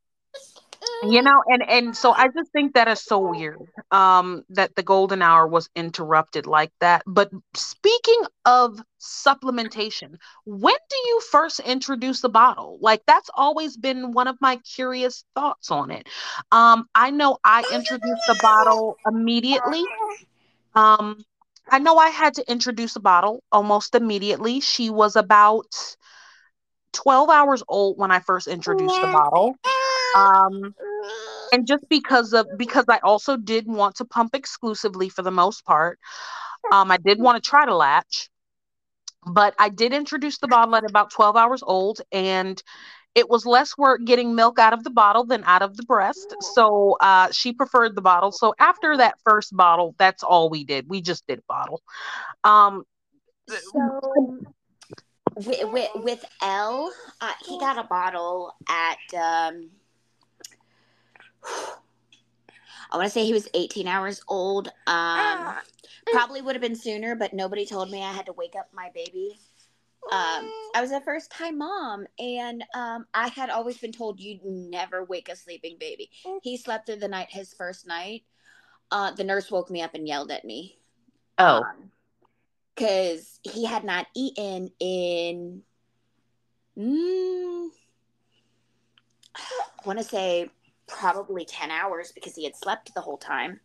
you 1.03 1.21
know 1.21 1.43
and 1.47 1.63
and 1.69 1.95
so 1.95 2.11
i 2.11 2.27
just 2.27 2.51
think 2.51 2.73
that 2.73 2.87
is 2.87 3.01
so 3.01 3.19
weird 3.19 3.59
um 3.91 4.43
that 4.49 4.75
the 4.75 4.83
golden 4.83 5.21
hour 5.21 5.47
was 5.47 5.69
interrupted 5.75 6.47
like 6.47 6.71
that 6.79 7.03
but 7.05 7.29
speaking 7.53 8.21
of 8.45 8.79
supplementation 8.99 10.15
when 10.45 10.75
do 10.89 10.95
you 11.07 11.21
first 11.31 11.59
introduce 11.59 12.21
the 12.21 12.29
bottle 12.29 12.77
like 12.81 13.01
that's 13.05 13.29
always 13.35 13.77
been 13.77 14.11
one 14.11 14.27
of 14.27 14.35
my 14.41 14.57
curious 14.75 15.23
thoughts 15.35 15.69
on 15.69 15.91
it 15.91 16.07
um 16.51 16.85
i 16.95 17.11
know 17.11 17.37
i 17.43 17.63
introduced 17.71 18.25
the 18.27 18.35
bottle 18.41 18.97
immediately 19.07 19.83
um, 20.77 21.17
I 21.69 21.79
know 21.79 21.97
I 21.97 22.09
had 22.09 22.35
to 22.35 22.49
introduce 22.49 22.95
a 22.95 22.99
bottle 22.99 23.43
almost 23.51 23.95
immediately. 23.95 24.59
She 24.59 24.89
was 24.89 25.15
about 25.15 25.73
12 26.93 27.29
hours 27.29 27.63
old 27.67 27.97
when 27.97 28.11
I 28.11 28.19
first 28.19 28.47
introduced 28.47 29.01
the 29.01 29.07
bottle. 29.07 29.55
Um, 30.15 30.75
and 31.51 31.67
just 31.67 31.87
because 31.89 32.33
of 32.33 32.47
because 32.57 32.85
I 32.89 32.99
also 33.03 33.37
did 33.37 33.67
want 33.67 33.95
to 33.95 34.05
pump 34.05 34.35
exclusively 34.35 35.09
for 35.09 35.23
the 35.23 35.31
most 35.31 35.65
part. 35.65 35.99
Um, 36.71 36.91
I 36.91 36.97
did 36.97 37.19
want 37.19 37.41
to 37.41 37.49
try 37.49 37.65
to 37.65 37.75
latch, 37.75 38.29
but 39.25 39.55
I 39.57 39.69
did 39.69 39.93
introduce 39.93 40.37
the 40.37 40.47
bottle 40.47 40.75
at 40.75 40.89
about 40.89 41.11
12 41.11 41.35
hours 41.35 41.63
old 41.65 42.01
and 42.11 42.61
it 43.17 43.27
was 43.27 43.47
less 43.47 43.75
work 43.79 44.05
getting 44.05 44.35
milk 44.35 44.59
out 44.59 44.73
of 44.73 44.83
the 44.83 44.91
bottle 44.91 45.25
than 45.25 45.43
out 45.45 45.63
of 45.63 45.75
the 45.75 45.81
breast. 45.81 46.35
So 46.39 46.97
uh, 47.01 47.31
she 47.31 47.51
preferred 47.51 47.95
the 47.95 48.01
bottle. 48.01 48.31
So 48.31 48.53
after 48.59 48.95
that 48.97 49.15
first 49.23 49.57
bottle, 49.57 49.95
that's 49.97 50.21
all 50.21 50.51
we 50.51 50.63
did. 50.63 50.87
We 50.87 51.01
just 51.01 51.25
did 51.25 51.41
bottle. 51.47 51.81
Um, 52.43 52.83
so 53.49 54.13
with, 55.35 55.63
with, 55.63 55.89
with 55.95 56.25
L, 56.43 56.93
uh, 57.19 57.31
he 57.43 57.59
got 57.59 57.79
a 57.79 57.87
bottle 57.87 58.53
at. 58.69 58.97
Um, 59.15 59.71
I 62.89 62.95
want 62.95 63.07
to 63.07 63.09
say 63.09 63.25
he 63.25 63.33
was 63.33 63.49
18 63.55 63.87
hours 63.87 64.21
old. 64.27 64.67
Um, 64.85 65.55
probably 66.11 66.41
would 66.41 66.55
have 66.55 66.61
been 66.61 66.75
sooner, 66.75 67.15
but 67.15 67.33
nobody 67.33 67.65
told 67.65 67.89
me 67.89 68.03
I 68.03 68.13
had 68.13 68.27
to 68.27 68.33
wake 68.33 68.53
up 68.55 68.69
my 68.73 68.91
baby 68.93 69.39
um, 70.11 70.51
I 70.73 70.81
was 70.81 70.91
a 70.91 71.01
first 71.01 71.31
time 71.31 71.57
mom, 71.57 72.07
and 72.17 72.63
um, 72.73 73.05
I 73.13 73.27
had 73.27 73.49
always 73.49 73.77
been 73.77 73.91
told 73.91 74.19
you'd 74.19 74.43
never 74.43 75.03
wake 75.03 75.29
a 75.29 75.35
sleeping 75.35 75.77
baby. 75.79 76.09
He 76.43 76.57
slept 76.57 76.85
through 76.85 76.97
the 76.97 77.07
night 77.07 77.27
his 77.29 77.53
first 77.53 77.87
night. 77.87 78.23
Uh, 78.89 79.11
the 79.11 79.23
nurse 79.23 79.51
woke 79.51 79.69
me 79.69 79.81
up 79.81 79.95
and 79.95 80.07
yelled 80.07 80.31
at 80.31 80.45
me. 80.45 80.79
Oh. 81.37 81.65
Because 82.73 83.39
um, 83.45 83.53
he 83.53 83.65
had 83.65 83.83
not 83.83 84.07
eaten 84.15 84.71
in, 84.79 85.61
mm, 86.77 87.67
I 89.35 89.41
want 89.85 89.99
to 89.99 90.05
say 90.05 90.49
probably 90.87 91.43
10 91.43 91.69
hours 91.69 92.13
because 92.13 92.35
he 92.35 92.45
had 92.45 92.55
slept 92.55 92.93
the 92.93 93.01
whole 93.01 93.17
time. 93.17 93.59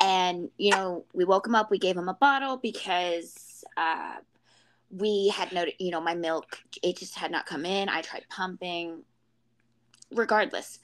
And, 0.00 0.48
you 0.56 0.70
know, 0.70 1.04
we 1.12 1.24
woke 1.24 1.46
him 1.46 1.54
up, 1.54 1.70
we 1.70 1.78
gave 1.78 1.96
him 1.96 2.08
a 2.08 2.14
bottle 2.14 2.56
because 2.56 3.62
uh, 3.76 4.16
we 4.90 5.28
had 5.28 5.52
no, 5.52 5.66
you 5.78 5.90
know, 5.90 6.00
my 6.00 6.14
milk, 6.14 6.58
it 6.82 6.98
just 6.98 7.14
had 7.14 7.30
not 7.30 7.46
come 7.46 7.64
in. 7.64 7.88
I 7.88 8.02
tried 8.02 8.26
pumping. 8.28 9.02
Regardless. 10.10 10.80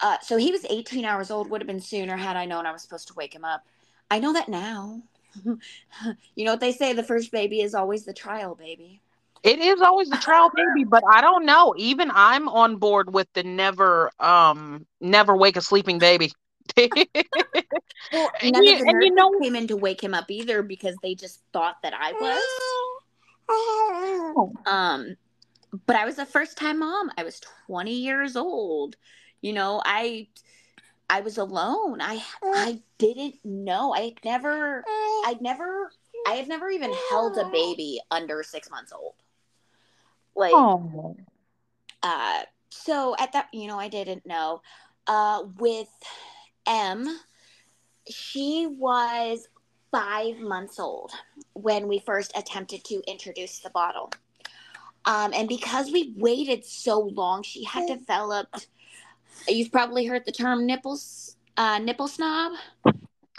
Uh, 0.00 0.16
so 0.22 0.36
he 0.36 0.50
was 0.50 0.64
18 0.68 1.04
hours 1.04 1.30
old, 1.30 1.50
would 1.50 1.60
have 1.60 1.68
been 1.68 1.80
sooner 1.80 2.16
had 2.16 2.36
I 2.36 2.46
known 2.46 2.66
I 2.66 2.72
was 2.72 2.82
supposed 2.82 3.08
to 3.08 3.14
wake 3.14 3.34
him 3.34 3.44
up. 3.44 3.64
I 4.10 4.18
know 4.18 4.32
that 4.32 4.48
now. 4.48 5.02
you 5.44 6.44
know 6.44 6.52
what 6.52 6.60
they 6.60 6.72
say 6.72 6.92
the 6.92 7.02
first 7.02 7.30
baby 7.30 7.60
is 7.60 7.74
always 7.74 8.04
the 8.04 8.12
trial 8.12 8.54
baby. 8.54 9.00
It 9.42 9.58
is 9.58 9.80
always 9.80 10.08
the 10.08 10.18
trial 10.18 10.50
baby, 10.54 10.84
but 10.88 11.02
I 11.10 11.20
don't 11.20 11.44
know. 11.44 11.74
Even 11.76 12.10
I'm 12.12 12.48
on 12.48 12.76
board 12.76 13.12
with 13.12 13.28
the 13.32 13.42
never 13.42 14.10
um 14.20 14.86
never 15.00 15.36
wake 15.36 15.56
a 15.56 15.60
sleeping 15.60 15.98
baby. 15.98 16.32
well, 16.76 16.90
none 18.42 18.54
and, 18.54 18.56
of 18.56 18.78
the 18.78 18.84
and 18.86 19.02
you 19.02 19.14
know, 19.14 19.32
came 19.40 19.56
in 19.56 19.66
to 19.68 19.76
wake 19.76 20.02
him 20.02 20.14
up 20.14 20.30
either 20.30 20.62
because 20.62 20.96
they 21.02 21.14
just 21.14 21.40
thought 21.52 21.76
that 21.82 21.92
I 21.94 22.12
was. 22.12 22.42
Um, 24.66 25.16
but 25.86 25.96
I 25.96 26.04
was 26.04 26.18
a 26.18 26.26
first 26.26 26.56
time 26.56 26.80
mom. 26.80 27.10
I 27.16 27.24
was 27.24 27.40
20 27.66 27.92
years 27.92 28.36
old. 28.36 28.96
You 29.40 29.52
know, 29.52 29.82
I 29.84 30.28
I 31.08 31.20
was 31.20 31.38
alone. 31.38 32.00
I 32.00 32.22
I 32.42 32.80
didn't 32.98 33.36
know. 33.44 33.94
I 33.94 34.14
never 34.24 34.84
I'd 35.26 35.40
never 35.40 35.90
I 36.26 36.32
had 36.32 36.48
never 36.48 36.70
even 36.70 36.92
held 37.10 37.36
a 37.36 37.48
baby 37.50 38.00
under 38.10 38.42
6 38.42 38.70
months 38.70 38.92
old. 38.92 39.14
Like 40.34 40.52
oh. 40.54 41.16
uh 42.02 42.42
so 42.70 43.14
at 43.18 43.32
that, 43.32 43.48
you 43.52 43.66
know, 43.66 43.78
I 43.78 43.88
didn't 43.88 44.26
know. 44.26 44.62
Uh 45.06 45.44
with 45.58 45.90
M, 46.66 47.08
she 48.08 48.66
was 48.66 49.48
five 49.90 50.38
months 50.38 50.78
old 50.80 51.12
when 51.54 51.88
we 51.88 51.98
first 51.98 52.32
attempted 52.36 52.84
to 52.84 53.02
introduce 53.06 53.58
the 53.58 53.70
bottle. 53.70 54.10
Um, 55.04 55.32
and 55.34 55.48
because 55.48 55.90
we 55.90 56.14
waited 56.16 56.64
so 56.64 57.00
long, 57.00 57.42
she 57.42 57.64
had 57.64 57.86
developed. 57.86 58.68
You've 59.48 59.72
probably 59.72 60.06
heard 60.06 60.24
the 60.24 60.32
term 60.32 60.66
nipples, 60.66 61.36
uh, 61.56 61.78
nipple 61.78 62.08
snob. 62.08 62.52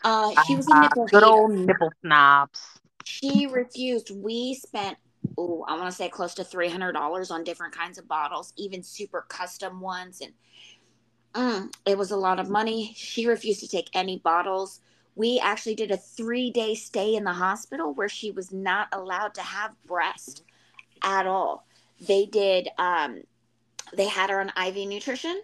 Uh, 0.04 0.32
she 0.46 0.56
was 0.56 0.68
a 0.68 0.82
nipple. 0.82 1.04
Uh, 1.04 1.08
good 1.08 1.24
old 1.24 1.52
nipple 1.52 1.92
snobs. 2.02 2.60
She 3.06 3.48
refused. 3.48 4.12
We 4.12 4.56
spent, 4.56 4.98
oh, 5.38 5.64
I 5.68 5.78
want 5.78 5.90
to 5.90 5.96
say 5.96 6.10
close 6.10 6.34
to 6.36 6.44
three 6.44 6.68
hundred 6.68 6.92
dollars 6.94 7.32
on 7.32 7.44
different 7.44 7.74
kinds 7.74 7.98
of 7.98 8.08
bottles, 8.08 8.54
even 8.58 8.84
super 8.84 9.22
custom 9.30 9.80
ones, 9.80 10.22
and 10.22 10.34
mm, 11.34 11.74
it 11.86 11.98
was 11.98 12.12
a 12.12 12.18
lot 12.18 12.40
of 12.40 12.50
money. 12.50 12.94
She 12.96 13.26
refused 13.26 13.62
to 13.62 13.68
take 13.68 13.90
any 13.94 14.20
bottles 14.20 14.82
we 15.16 15.40
actually 15.40 15.76
did 15.76 15.92
a 15.92 15.98
three 15.98 16.50
day 16.50 16.76
stay 16.76 17.16
in 17.16 17.24
the 17.24 17.34
hospital 17.34 17.94
where 17.94 18.10
she 18.10 18.32
was 18.32 18.52
not 18.52 18.88
allowed 18.92 19.36
to 19.36 19.42
have 19.42 19.72
breast 19.86 20.44
at 21.04 21.28
all. 21.28 21.66
They 22.08 22.26
did, 22.26 22.70
um, 22.78 23.22
they 23.96 24.08
had 24.08 24.30
her 24.30 24.40
on 24.40 24.52
IV 24.68 24.88
nutrition. 24.88 25.42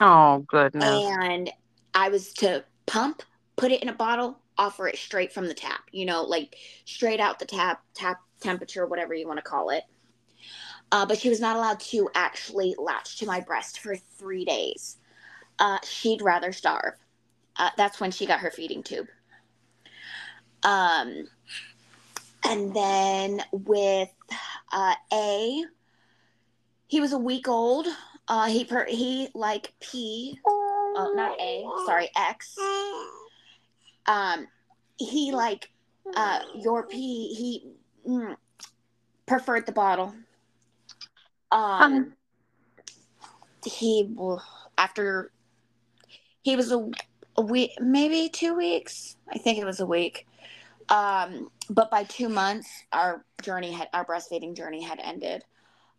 Oh, 0.00 0.44
goodness. 0.48 1.04
And 1.04 1.52
I 1.94 2.08
was 2.08 2.32
to 2.34 2.64
pump, 2.86 3.22
put 3.56 3.72
it 3.72 3.82
in 3.82 3.88
a 3.88 3.94
bottle, 3.94 4.38
offer 4.58 4.88
it 4.88 4.96
straight 4.96 5.32
from 5.32 5.46
the 5.46 5.54
tap, 5.54 5.82
you 5.92 6.06
know, 6.06 6.22
like 6.22 6.56
straight 6.84 7.20
out 7.20 7.38
the 7.38 7.44
tap, 7.44 7.82
tap 7.94 8.20
temperature, 8.40 8.86
whatever 8.86 9.14
you 9.14 9.26
want 9.26 9.38
to 9.38 9.42
call 9.42 9.70
it. 9.70 9.84
Uh, 10.92 11.04
but 11.04 11.18
she 11.18 11.28
was 11.28 11.40
not 11.40 11.56
allowed 11.56 11.80
to 11.80 12.08
actually 12.14 12.74
latch 12.78 13.18
to 13.18 13.26
my 13.26 13.40
breast 13.40 13.80
for 13.80 13.96
three 13.96 14.44
days. 14.44 14.98
Uh, 15.58 15.78
she'd 15.82 16.22
rather 16.22 16.52
starve. 16.52 16.94
Uh, 17.58 17.70
that's 17.76 18.00
when 18.00 18.10
she 18.10 18.26
got 18.26 18.40
her 18.40 18.50
feeding 18.50 18.82
tube. 18.82 19.08
Um, 20.62 21.28
and 22.44 22.74
then 22.74 23.42
with 23.52 24.12
uh, 24.72 24.94
A, 25.12 25.64
he 26.86 27.00
was 27.00 27.12
a 27.12 27.18
week 27.18 27.48
old. 27.48 27.86
Uh, 28.28 28.46
he 28.46 28.64
per- 28.64 28.86
he 28.86 29.28
like 29.34 29.72
P, 29.80 30.38
uh, 30.96 31.08
not 31.14 31.40
A, 31.40 31.64
sorry 31.86 32.10
X. 32.16 32.56
Um, 34.06 34.48
he 34.96 35.32
like 35.32 35.70
uh, 36.14 36.40
your 36.54 36.86
P. 36.86 37.34
He 37.34 37.72
mm, 38.08 38.36
preferred 39.26 39.66
the 39.66 39.72
bottle. 39.72 40.14
Um, 41.52 42.14
he 43.64 44.14
after 44.76 45.30
he 46.42 46.56
was 46.56 46.70
a, 46.72 46.88
a 47.36 47.42
week, 47.42 47.72
maybe 47.80 48.28
two 48.28 48.54
weeks. 48.54 49.16
I 49.28 49.38
think 49.38 49.58
it 49.58 49.64
was 49.64 49.80
a 49.80 49.86
week. 49.86 50.26
Um, 50.88 51.50
but 51.68 51.90
by 51.90 52.04
two 52.04 52.28
months, 52.28 52.68
our 52.92 53.24
journey 53.42 53.72
had 53.72 53.88
our 53.92 54.04
breastfeeding 54.04 54.56
journey 54.56 54.82
had 54.82 55.00
ended. 55.02 55.44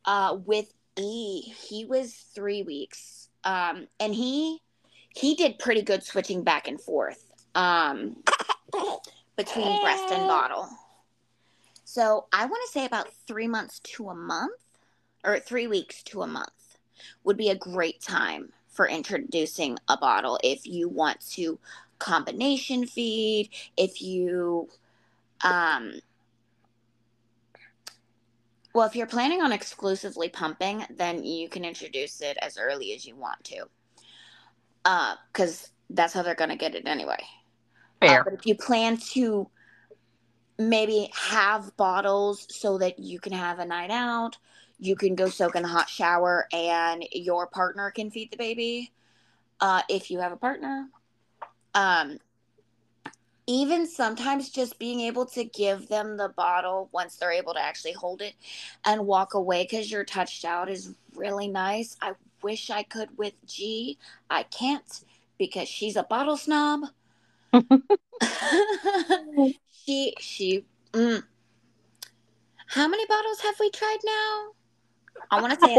Uh, 0.05 0.37
with 0.45 0.73
E, 0.97 1.41
he 1.41 1.85
was 1.85 2.13
three 2.13 2.63
weeks, 2.63 3.29
um, 3.43 3.87
and 3.99 4.15
he 4.15 4.61
he 5.09 5.35
did 5.35 5.59
pretty 5.59 5.81
good 5.81 6.03
switching 6.03 6.43
back 6.43 6.67
and 6.67 6.79
forth 6.79 7.31
um, 7.55 8.15
between 9.35 9.81
breast 9.81 10.11
and 10.11 10.27
bottle. 10.27 10.69
So 11.83 12.27
I 12.31 12.45
want 12.45 12.61
to 12.67 12.71
say 12.71 12.85
about 12.85 13.09
three 13.27 13.47
months 13.47 13.79
to 13.79 14.09
a 14.09 14.15
month, 14.15 14.61
or 15.23 15.39
three 15.39 15.67
weeks 15.67 16.03
to 16.03 16.21
a 16.21 16.27
month, 16.27 16.77
would 17.23 17.37
be 17.37 17.49
a 17.49 17.55
great 17.55 18.01
time 18.01 18.53
for 18.77 18.87
introducing 18.87 19.75
a 19.89 19.97
bottle 19.97 20.39
if 20.43 20.67
you 20.67 20.87
want 20.87 21.19
to 21.31 21.57
combination 21.97 22.85
feed, 22.85 23.49
if 23.75 24.01
you 24.03 24.69
um 25.43 25.93
well, 28.73 28.85
if 28.85 28.95
you're 28.95 29.07
planning 29.07 29.41
on 29.41 29.51
exclusively 29.51 30.29
pumping, 30.29 30.85
then 30.95 31.23
you 31.23 31.49
can 31.49 31.65
introduce 31.65 32.21
it 32.21 32.37
as 32.43 32.59
early 32.59 32.93
as 32.93 33.07
you 33.07 33.15
want 33.15 33.43
to. 33.45 33.65
Uh, 34.85 35.15
because 35.33 35.71
that's 35.89 36.13
how 36.13 36.21
they're 36.21 36.35
gonna 36.35 36.55
get 36.55 36.75
it 36.75 36.87
anyway. 36.87 37.17
Fair. 37.99 38.21
Uh, 38.21 38.23
but 38.25 38.33
if 38.33 38.45
you 38.45 38.53
plan 38.53 38.97
to 38.97 39.49
maybe 40.59 41.09
have 41.15 41.75
bottles 41.77 42.45
so 42.51 42.77
that 42.77 42.99
you 42.99 43.19
can 43.19 43.33
have 43.33 43.57
a 43.57 43.65
night 43.65 43.89
out, 43.89 44.37
you 44.79 44.95
can 44.95 45.15
go 45.15 45.27
soak 45.27 45.55
in 45.55 45.65
a 45.65 45.67
hot 45.67 45.89
shower 45.89 46.47
and 46.53 47.03
your 47.11 47.47
partner 47.47 47.91
can 47.91 48.11
feed 48.11 48.31
the 48.31 48.37
baby. 48.37 48.91
Uh, 49.59 49.81
if 49.89 50.11
you 50.11 50.19
have 50.19 50.31
a 50.31 50.37
partner, 50.37 50.87
um, 51.73 52.19
even 53.47 53.87
sometimes 53.87 54.49
just 54.49 54.77
being 54.77 54.99
able 54.99 55.25
to 55.25 55.45
give 55.45 55.87
them 55.87 56.17
the 56.17 56.29
bottle 56.29 56.89
once 56.91 57.15
they're 57.15 57.31
able 57.31 57.53
to 57.53 57.63
actually 57.63 57.93
hold 57.93 58.21
it 58.21 58.33
and 58.85 59.07
walk 59.07 59.33
away 59.33 59.63
because 59.63 59.89
you're 59.89 60.03
touched 60.03 60.43
out 60.45 60.69
is 60.69 60.93
really 61.15 61.47
nice. 61.47 61.95
I 62.01 62.11
wish 62.43 62.69
I 62.69 62.83
could 62.83 63.17
with 63.17 63.33
G. 63.45 63.97
I 64.29 64.43
can't 64.43 65.03
because 65.39 65.69
she's 65.69 65.95
a 65.95 66.03
bottle 66.03 66.37
snob. 66.37 66.81
she 69.71 70.13
she 70.19 70.65
mm. 70.91 71.23
how 72.67 72.87
many 72.87 73.05
bottles 73.07 73.39
have 73.39 73.55
we 73.59 73.71
tried 73.71 73.99
now? 74.03 74.51
I 75.31 75.41
want 75.41 75.59
to 75.59 75.65
say 75.65 75.77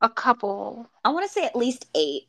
a 0.00 0.08
couple. 0.08 0.88
I 1.04 1.10
want 1.10 1.26
to 1.26 1.32
say 1.32 1.44
at 1.44 1.56
least 1.56 1.86
eight. 1.94 2.28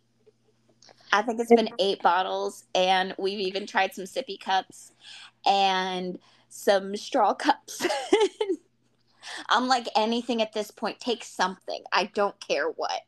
I 1.11 1.21
think 1.21 1.39
it's 1.39 1.53
been 1.53 1.69
eight 1.79 2.01
bottles, 2.01 2.65
and 2.73 3.13
we've 3.17 3.39
even 3.39 3.65
tried 3.65 3.93
some 3.93 4.05
sippy 4.05 4.39
cups 4.39 4.91
and 5.45 6.19
some 6.49 6.95
straw 6.95 7.33
cups. 7.33 7.85
I'm 9.49 9.67
like 9.67 9.87
anything 9.95 10.41
at 10.41 10.53
this 10.53 10.71
point. 10.71 10.99
Take 10.99 11.23
something. 11.23 11.83
I 11.91 12.05
don't 12.13 12.39
care 12.39 12.67
what. 12.69 13.01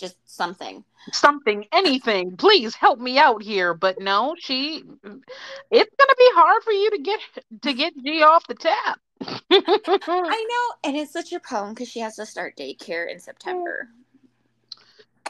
Just 0.00 0.16
something. 0.24 0.82
Something, 1.12 1.66
anything. 1.72 2.38
Please 2.38 2.74
help 2.74 2.98
me 2.98 3.18
out 3.18 3.42
here. 3.42 3.74
But 3.74 4.00
no, 4.00 4.34
she. 4.38 4.82
It's 4.82 5.94
gonna 5.98 6.14
be 6.18 6.30
hard 6.32 6.62
for 6.62 6.72
you 6.72 6.90
to 6.92 6.98
get 7.02 7.20
to 7.60 7.74
get 7.74 7.92
G 8.02 8.22
off 8.22 8.46
the 8.46 8.54
tap. 8.54 8.98
I 9.50 10.46
know, 10.48 10.88
and 10.88 10.96
it's 10.96 11.12
such 11.12 11.34
a 11.34 11.40
problem 11.40 11.74
because 11.74 11.88
she 11.88 12.00
has 12.00 12.16
to 12.16 12.24
start 12.24 12.56
daycare 12.56 13.12
in 13.12 13.20
September. 13.20 13.90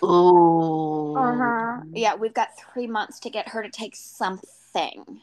Oh. 0.03 1.17
Uh-huh. 1.17 1.81
Yeah, 1.93 2.15
we've 2.15 2.33
got 2.33 2.51
three 2.73 2.87
months 2.87 3.19
to 3.21 3.31
get 3.31 3.49
her 3.49 3.65
to 3.65 3.71
take 3.71 3.97
something. 3.97 5.21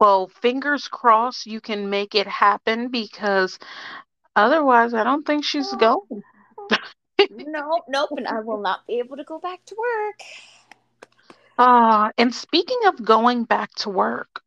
Well, 0.00 0.28
fingers 0.28 0.88
crossed 0.88 1.46
you 1.46 1.60
can 1.60 1.90
make 1.90 2.14
it 2.14 2.26
happen 2.26 2.88
because 2.88 3.58
otherwise, 4.34 4.94
I 4.94 5.04
don't 5.04 5.26
think 5.26 5.44
she's 5.44 5.70
going. 5.74 6.22
nope, 7.30 7.84
nope, 7.88 8.10
and 8.16 8.26
I 8.26 8.40
will 8.40 8.60
not 8.60 8.86
be 8.86 8.98
able 8.98 9.16
to 9.16 9.24
go 9.24 9.38
back 9.38 9.64
to 9.66 9.74
work. 9.76 10.20
Uh, 11.58 12.10
and 12.18 12.34
speaking 12.34 12.78
of 12.86 13.04
going 13.04 13.44
back 13.44 13.72
to 13.74 13.90
work, 13.90 14.42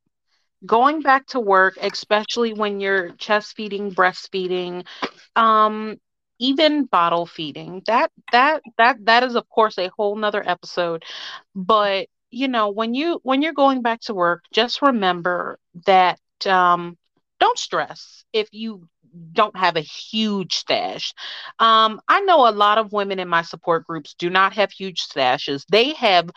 going 0.65 1.01
back 1.01 1.25
to 1.27 1.39
work, 1.39 1.77
especially 1.81 2.53
when 2.53 2.79
you're 2.79 3.11
chest 3.13 3.55
feeding, 3.55 3.91
breastfeeding, 3.91 4.85
um, 5.35 5.97
even 6.39 6.85
bottle 6.85 7.25
feeding 7.25 7.81
that 7.87 8.11
that 8.31 8.61
that 8.77 8.97
that 9.05 9.23
is 9.23 9.35
of 9.35 9.47
course 9.49 9.77
a 9.77 9.89
whole 9.95 10.15
nother 10.15 10.43
episode 10.47 11.03
but 11.55 12.07
you 12.31 12.47
know 12.47 12.69
when 12.69 12.93
you 12.93 13.19
when 13.23 13.41
you're 13.41 13.53
going 13.53 13.81
back 13.81 13.99
to 14.01 14.13
work 14.13 14.43
just 14.51 14.81
remember 14.81 15.57
that 15.85 16.19
um 16.45 16.97
don't 17.39 17.57
stress 17.57 18.25
if 18.33 18.47
you 18.51 18.87
don't 19.33 19.55
have 19.57 19.75
a 19.75 19.81
huge 19.81 20.53
stash. 20.55 21.13
Um, 21.59 21.99
I 22.07 22.21
know 22.21 22.47
a 22.47 22.51
lot 22.51 22.77
of 22.77 22.91
women 22.93 23.19
in 23.19 23.27
my 23.27 23.41
support 23.41 23.85
groups 23.85 24.13
do 24.15 24.29
not 24.29 24.53
have 24.53 24.71
huge 24.71 25.07
stashes. 25.07 25.65
They 25.69 25.93
have 25.93 26.29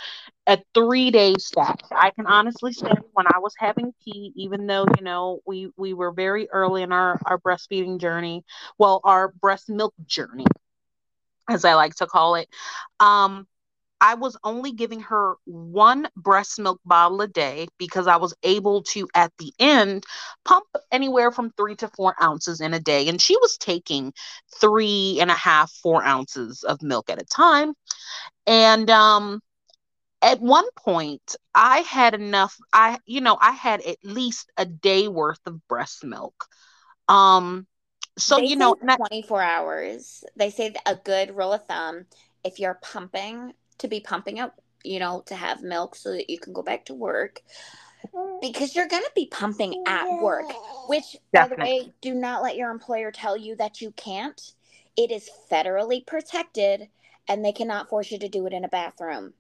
a 0.47 0.59
three 0.75 1.11
day 1.11 1.35
stash. 1.39 1.79
I 1.93 2.11
can 2.11 2.27
honestly 2.27 2.73
say 2.73 2.91
when 3.13 3.27
I 3.27 3.39
was 3.39 3.55
having 3.59 3.93
P, 4.05 4.33
even 4.37 4.67
though 4.67 4.87
you 4.99 5.05
know 5.05 5.41
we 5.47 5.71
we 5.77 5.95
were 5.95 6.13
very 6.13 6.49
early 6.51 6.83
in 6.83 6.93
our 6.93 7.19
our 7.27 7.39
breastfeeding 7.39 8.01
journey, 8.01 8.45
well, 8.79 9.01
our 9.05 9.29
breast 9.41 9.69
milk 9.69 9.95
journey, 10.07 10.47
as 11.49 11.65
I 11.65 11.75
like 11.75 11.95
to 11.97 12.07
call 12.07 12.37
it. 12.37 12.49
Um, 13.01 13.47
I 14.01 14.15
was 14.15 14.37
only 14.45 14.73
giving 14.73 15.01
her 15.01 15.35
one 15.45 16.09
breast 16.17 16.59
milk 16.59 16.81
bottle 16.85 17.21
a 17.21 17.29
day 17.29 17.69
because 17.79 18.07
I 18.07 18.17
was 18.17 18.35
able 18.43 18.83
to, 18.85 19.09
at 19.15 19.33
the 19.39 19.53
end, 19.59 20.05
pump 20.45 20.65
anywhere 20.91 21.31
from 21.31 21.51
three 21.51 21.77
to 21.77 21.89
four 21.89 22.15
ounces 22.23 22.61
in 22.61 22.73
a 22.73 22.81
day. 22.81 23.09
And 23.09 23.21
she 23.21 23.37
was 23.37 23.59
taking 23.59 24.13
three 24.59 25.19
and 25.21 25.31
a 25.31 25.35
half, 25.35 25.71
four 25.83 26.03
ounces 26.03 26.63
of 26.63 26.83
milk 26.83 27.11
at 27.11 27.21
a 27.21 27.27
time. 27.27 27.75
And 28.47 28.89
um, 28.89 29.41
at 30.23 30.41
one 30.41 30.69
point, 30.79 31.37
I 31.55 31.81
had 31.81 32.15
enough, 32.15 32.57
I, 32.73 32.99
you 33.05 33.21
know, 33.21 33.37
I 33.41 33.53
had 33.53 33.83
at 33.83 33.99
least 34.03 34.51
a 34.57 34.65
day 34.65 35.09
worth 35.09 35.41
of 35.47 35.67
breast 35.69 36.05
milk. 36.05 36.47
Um, 37.09 37.67
so, 38.19 38.39
they 38.39 38.47
you 38.47 38.57
know, 38.57 38.77
24 38.97 39.43
hours. 39.43 40.25
They 40.37 40.51
say 40.51 40.75
a 40.87 40.95
good 40.95 41.37
rule 41.37 41.53
of 41.53 41.67
thumb 41.67 42.07
if 42.45 42.59
you're 42.59 42.79
pumping 42.83 43.53
to 43.81 43.89
be 43.89 44.01
pumping 44.01 44.39
out, 44.39 44.55
you 44.85 44.99
know, 44.99 45.23
to 45.27 45.35
have 45.35 45.63
milk 45.63 45.95
so 45.95 46.13
that 46.13 46.31
you 46.31 46.39
can 46.39 46.53
go 46.53 46.63
back 46.63 46.87
to 46.87 46.95
work. 46.95 47.41
Mm. 48.15 48.41
Because 48.41 48.75
you're 48.75 48.89
going 48.89 49.03
to 49.03 49.13
be 49.15 49.27
pumping 49.27 49.85
at 49.87 50.07
work, 50.23 50.51
which, 50.89 51.17
Definitely. 51.33 51.65
by 51.65 51.79
the 51.79 51.87
way, 51.87 51.93
do 52.01 52.15
not 52.15 52.43
let 52.43 52.57
your 52.57 52.71
employer 52.71 53.11
tell 53.11 53.37
you 53.37 53.57
that 53.57 53.81
you 53.81 53.91
can't. 53.93 54.41
It 54.97 55.11
is 55.11 55.29
federally 55.51 56.07
protected 56.07 56.89
and 57.29 57.45
they 57.45 57.53
cannot 57.53 57.89
force 57.89 58.11
you 58.11 58.19
to 58.19 58.29
do 58.29 58.47
it 58.47 58.53
in 58.53 58.65
a 58.65 58.69
bathroom. 58.69 59.35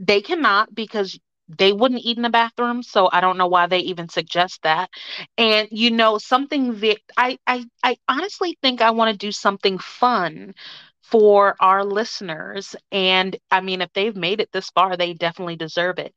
They 0.00 0.20
cannot 0.20 0.74
because 0.74 1.18
they 1.48 1.72
wouldn't 1.72 2.02
eat 2.02 2.16
in 2.16 2.22
the 2.22 2.30
bathroom 2.30 2.82
so 2.82 3.08
i 3.12 3.20
don't 3.20 3.36
know 3.36 3.46
why 3.46 3.66
they 3.66 3.80
even 3.80 4.08
suggest 4.08 4.62
that 4.62 4.88
and 5.36 5.68
you 5.70 5.90
know 5.90 6.16
something 6.18 6.78
that 6.80 6.98
i 7.16 7.38
i, 7.46 7.64
I 7.82 7.96
honestly 8.08 8.58
think 8.62 8.80
i 8.80 8.92
want 8.92 9.12
to 9.12 9.26
do 9.26 9.30
something 9.30 9.78
fun 9.78 10.54
for 11.04 11.54
our 11.60 11.84
listeners. 11.84 12.74
And 12.90 13.36
I 13.50 13.60
mean, 13.60 13.82
if 13.82 13.92
they've 13.92 14.16
made 14.16 14.40
it 14.40 14.50
this 14.52 14.70
far, 14.70 14.96
they 14.96 15.12
definitely 15.14 15.56
deserve 15.56 15.98
it. 15.98 16.14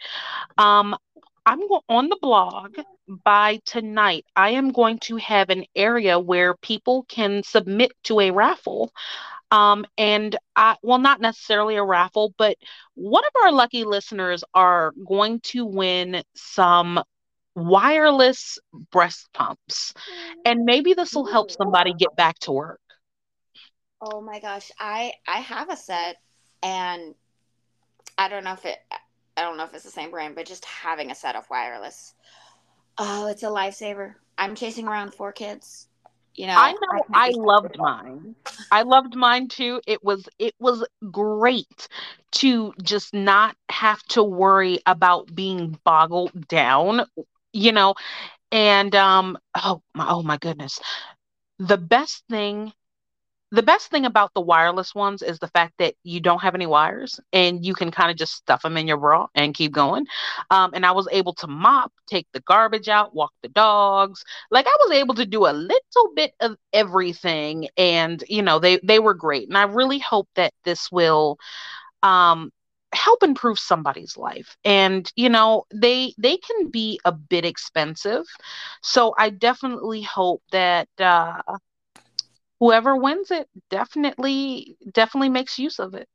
Um, 0.57 0.95
I'm 1.45 1.61
on 1.87 2.09
the 2.09 2.17
blog 2.21 2.75
by 3.23 3.61
tonight. 3.65 4.25
I 4.35 4.49
am 4.51 4.71
going 4.71 4.99
to 4.99 5.17
have 5.17 5.49
an 5.49 5.65
area 5.75 6.19
where 6.19 6.55
people 6.55 7.05
can 7.07 7.43
submit 7.43 7.91
to 8.03 8.19
a 8.19 8.31
raffle. 8.31 8.91
Um, 9.49 9.85
and 9.97 10.37
I, 10.55 10.75
well, 10.83 10.99
not 10.99 11.21
necessarily 11.21 11.77
a 11.77 11.83
raffle, 11.83 12.33
but 12.37 12.57
one 12.95 13.23
of 13.23 13.31
our 13.43 13.51
lucky 13.53 13.85
listeners 13.85 14.43
are 14.53 14.93
going 15.07 15.39
to 15.41 15.65
win 15.65 16.21
some 16.35 17.01
wireless 17.55 18.59
breast 18.91 19.29
pumps. 19.33 19.93
And 20.43 20.65
maybe 20.65 20.93
this 20.93 21.13
will 21.15 21.27
help 21.27 21.51
somebody 21.51 21.93
get 21.93 22.15
back 22.15 22.39
to 22.39 22.51
work. 22.51 22.81
Oh 24.01 24.21
my 24.21 24.39
gosh, 24.39 24.71
I 24.79 25.13
I 25.27 25.39
have 25.39 25.69
a 25.69 25.75
set 25.75 26.17
and 26.61 27.15
I 28.17 28.27
don't 28.29 28.43
know 28.43 28.53
if 28.53 28.65
it 28.65 28.77
I 29.37 29.41
don't 29.41 29.57
know 29.57 29.63
if 29.63 29.73
it's 29.73 29.83
the 29.83 29.91
same 29.91 30.11
brand, 30.11 30.35
but 30.35 30.45
just 30.45 30.65
having 30.65 31.11
a 31.11 31.15
set 31.15 31.35
of 31.35 31.49
wireless. 31.49 32.13
Oh, 32.97 33.27
it's 33.27 33.43
a 33.43 33.47
lifesaver. 33.47 34.15
I'm 34.37 34.55
chasing 34.55 34.87
around 34.87 35.13
four 35.13 35.31
kids. 35.31 35.87
You 36.35 36.47
know, 36.47 36.55
I 36.55 36.71
know 36.73 36.79
I, 37.13 37.27
I 37.27 37.31
loved 37.35 37.77
mine. 37.77 38.35
I 38.71 38.83
loved 38.83 39.15
mine 39.15 39.47
too. 39.47 39.81
It 39.87 40.03
was 40.03 40.27
it 40.39 40.53
was 40.59 40.85
great 41.11 41.87
to 42.33 42.73
just 42.81 43.13
not 43.13 43.55
have 43.69 44.01
to 44.09 44.23
worry 44.23 44.79
about 44.85 45.33
being 45.33 45.79
boggled 45.83 46.47
down, 46.47 47.05
you 47.53 47.71
know. 47.71 47.95
And 48.51 48.95
um 48.95 49.37
oh 49.55 49.81
my 49.93 50.07
oh 50.09 50.23
my 50.23 50.37
goodness. 50.37 50.79
The 51.59 51.77
best 51.77 52.23
thing 52.29 52.73
the 53.51 53.63
best 53.63 53.89
thing 53.89 54.05
about 54.05 54.33
the 54.33 54.41
wireless 54.41 54.93
ones 54.93 55.21
is 55.21 55.39
the 55.39 55.47
fact 55.47 55.73
that 55.79 55.95
you 56.03 56.19
don't 56.19 56.41
have 56.41 56.53
any 56.55 56.65
wires 56.65 57.19
and 57.31 57.65
you 57.65 57.73
can 57.73 57.91
kind 57.91 58.11
of 58.11 58.17
just 58.17 58.33
stuff 58.33 58.61
them 58.61 58.75
in 58.75 58.87
your 58.87 58.97
bra 58.97 59.27
and 59.35 59.53
keep 59.53 59.71
going. 59.71 60.05
Um, 60.51 60.71
and 60.73 60.85
I 60.85 60.91
was 60.91 61.07
able 61.11 61.33
to 61.35 61.47
mop, 61.47 61.93
take 62.07 62.27
the 62.33 62.41
garbage 62.41 62.89
out, 62.89 63.15
walk 63.15 63.31
the 63.41 63.49
dogs. 63.49 64.23
Like 64.51 64.67
I 64.67 64.77
was 64.81 64.91
able 64.97 65.15
to 65.15 65.25
do 65.25 65.45
a 65.45 65.53
little 65.53 66.11
bit 66.15 66.33
of 66.41 66.57
everything, 66.73 67.69
and 67.77 68.23
you 68.27 68.41
know 68.41 68.59
they 68.59 68.79
they 68.83 68.99
were 68.99 69.13
great. 69.13 69.47
And 69.47 69.57
I 69.57 69.63
really 69.63 69.99
hope 69.99 70.27
that 70.35 70.53
this 70.65 70.91
will 70.91 71.37
um, 72.03 72.51
help 72.93 73.23
improve 73.23 73.59
somebody's 73.59 74.17
life 74.17 74.55
and 74.63 75.11
you 75.15 75.29
know 75.29 75.65
they 75.73 76.13
they 76.17 76.37
can 76.37 76.69
be 76.69 76.99
a 77.03 77.11
bit 77.11 77.43
expensive 77.43 78.23
so 78.81 79.13
i 79.17 79.29
definitely 79.29 80.01
hope 80.01 80.41
that 80.51 80.87
uh 80.99 81.41
whoever 82.59 82.95
wins 82.95 83.31
it 83.31 83.47
definitely 83.69 84.77
definitely 84.93 85.29
makes 85.29 85.59
use 85.59 85.79
of 85.79 85.93
it. 85.93 86.07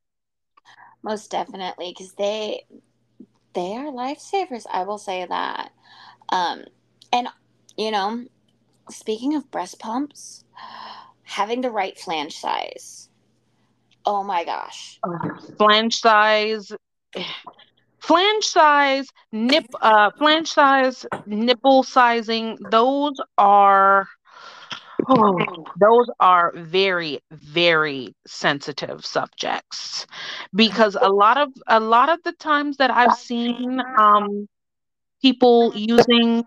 Most 1.03 1.31
definitely 1.31 1.95
because 1.97 2.13
they 2.15 2.65
they 3.55 3.75
are 3.77 3.87
lifesavers 3.87 4.65
i 4.73 4.85
will 4.85 4.99
say 4.99 5.27
that. 5.27 5.73
Um 6.31 6.65
and 7.13 7.29
you 7.77 7.91
know 7.91 8.25
speaking 8.91 9.35
of 9.35 9.51
breast 9.51 9.79
pumps 9.79 10.45
having 11.23 11.61
the 11.61 11.71
right 11.71 11.99
flange 11.99 12.39
size. 12.39 13.09
Oh 14.05 14.23
my 14.23 14.45
gosh. 14.45 15.01
Flange 15.59 15.95
size 15.95 16.73
flange 18.01 18.45
size 18.45 19.07
nip 19.31 19.67
uh 19.81 20.11
flange 20.19 20.51
size 20.51 21.07
nipple 21.27 21.85
sizing 21.85 22.59
those 22.71 23.15
are 23.39 24.09
Those 25.81 26.07
are 26.21 26.53
very, 26.55 27.21
very 27.31 28.15
sensitive 28.27 29.05
subjects 29.05 30.07
because 30.55 30.97
a 31.01 31.09
lot 31.09 31.39
of 31.39 31.49
a 31.67 31.81
lot 31.81 32.09
of 32.09 32.23
the 32.23 32.33
times 32.33 32.77
that 32.77 32.91
I've 32.91 33.17
seen 33.17 33.81
um, 33.99 34.49
people 35.21 35.73
using 35.75 36.45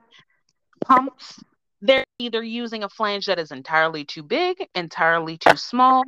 pumps, 0.86 1.44
they're 1.82 2.06
either 2.20 2.44
using 2.44 2.84
a 2.84 2.90
flange 2.90 3.26
that 3.26 3.40
is 3.40 3.52
entirely 3.52 4.06
too 4.06 4.24
big, 4.24 4.68
entirely 4.76 5.38
too 5.38 5.58
small. 5.58 6.04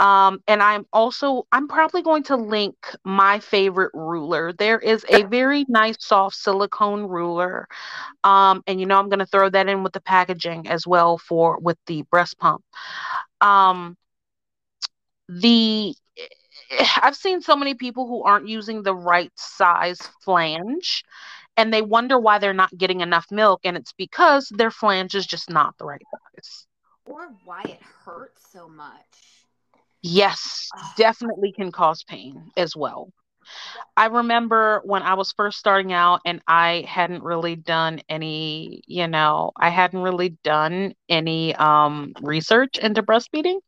Um, 0.00 0.42
and 0.48 0.62
I'm 0.62 0.86
also 0.92 1.46
I'm 1.52 1.68
probably 1.68 2.02
going 2.02 2.24
to 2.24 2.36
link 2.36 2.74
my 3.04 3.40
favorite 3.40 3.92
ruler. 3.94 4.52
There 4.52 4.80
is 4.80 5.06
a 5.08 5.24
very 5.24 5.66
nice 5.68 5.96
soft 6.00 6.36
silicone 6.36 7.04
ruler 7.04 7.68
um, 8.24 8.62
and 8.66 8.80
you 8.80 8.86
know, 8.86 8.98
I'm 8.98 9.08
going 9.08 9.20
to 9.20 9.26
throw 9.26 9.50
that 9.50 9.68
in 9.68 9.82
with 9.84 9.92
the 9.92 10.00
packaging 10.00 10.68
as 10.68 10.86
well 10.86 11.18
for 11.18 11.58
with 11.60 11.78
the 11.86 12.02
breast 12.10 12.38
pump. 12.38 12.64
Um, 13.40 13.96
the 15.28 15.94
I've 17.02 17.16
seen 17.16 17.40
so 17.42 17.56
many 17.56 17.74
people 17.74 18.06
who 18.06 18.22
aren't 18.24 18.48
using 18.48 18.82
the 18.82 18.94
right 18.94 19.32
size 19.36 19.98
flange 20.24 21.04
and 21.56 21.72
they 21.72 21.82
wonder 21.82 22.18
why 22.18 22.38
they're 22.38 22.52
not 22.54 22.76
getting 22.76 23.00
enough 23.00 23.26
milk 23.30 23.60
and 23.64 23.76
it's 23.76 23.92
because 23.92 24.48
their 24.56 24.70
flange 24.70 25.14
is 25.14 25.26
just 25.26 25.50
not 25.50 25.76
the 25.78 25.86
right 25.86 26.02
size 26.34 26.66
or 27.04 27.28
why 27.44 27.62
it 27.62 27.82
hurts 27.82 28.46
so 28.50 28.68
much 28.68 29.39
yes 30.02 30.72
definitely 30.96 31.52
can 31.52 31.70
cause 31.72 32.02
pain 32.02 32.50
as 32.56 32.76
well 32.76 33.10
I 33.96 34.06
remember 34.06 34.80
when 34.84 35.02
I 35.02 35.14
was 35.14 35.32
first 35.32 35.58
starting 35.58 35.92
out 35.92 36.20
and 36.24 36.40
I 36.46 36.84
hadn't 36.88 37.22
really 37.22 37.56
done 37.56 38.00
any, 38.08 38.82
you 38.86 39.06
know, 39.06 39.52
I 39.56 39.68
hadn't 39.70 40.00
really 40.00 40.30
done 40.44 40.94
any 41.08 41.54
um, 41.56 42.12
research 42.22 42.78
into 42.78 43.02
breastfeeding. 43.02 43.58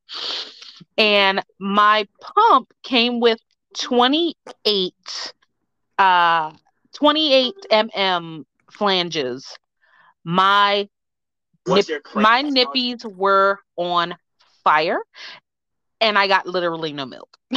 And 0.97 1.43
my 1.59 2.07
pump 2.21 2.73
came 2.83 3.21
with 3.21 3.39
28 3.79 5.33
uh 5.99 6.53
28 6.95 7.57
mm 7.71 8.45
flanges. 8.71 9.57
My 10.25 10.89
nip, 11.67 11.87
my 12.15 12.43
nippies 12.43 13.05
were 13.05 13.59
on 13.77 14.15
fire 14.65 14.99
and 16.03 16.19
I 16.19 16.27
got 16.27 16.47
literally 16.47 16.93
no 16.93 17.07
milk. 17.07 17.39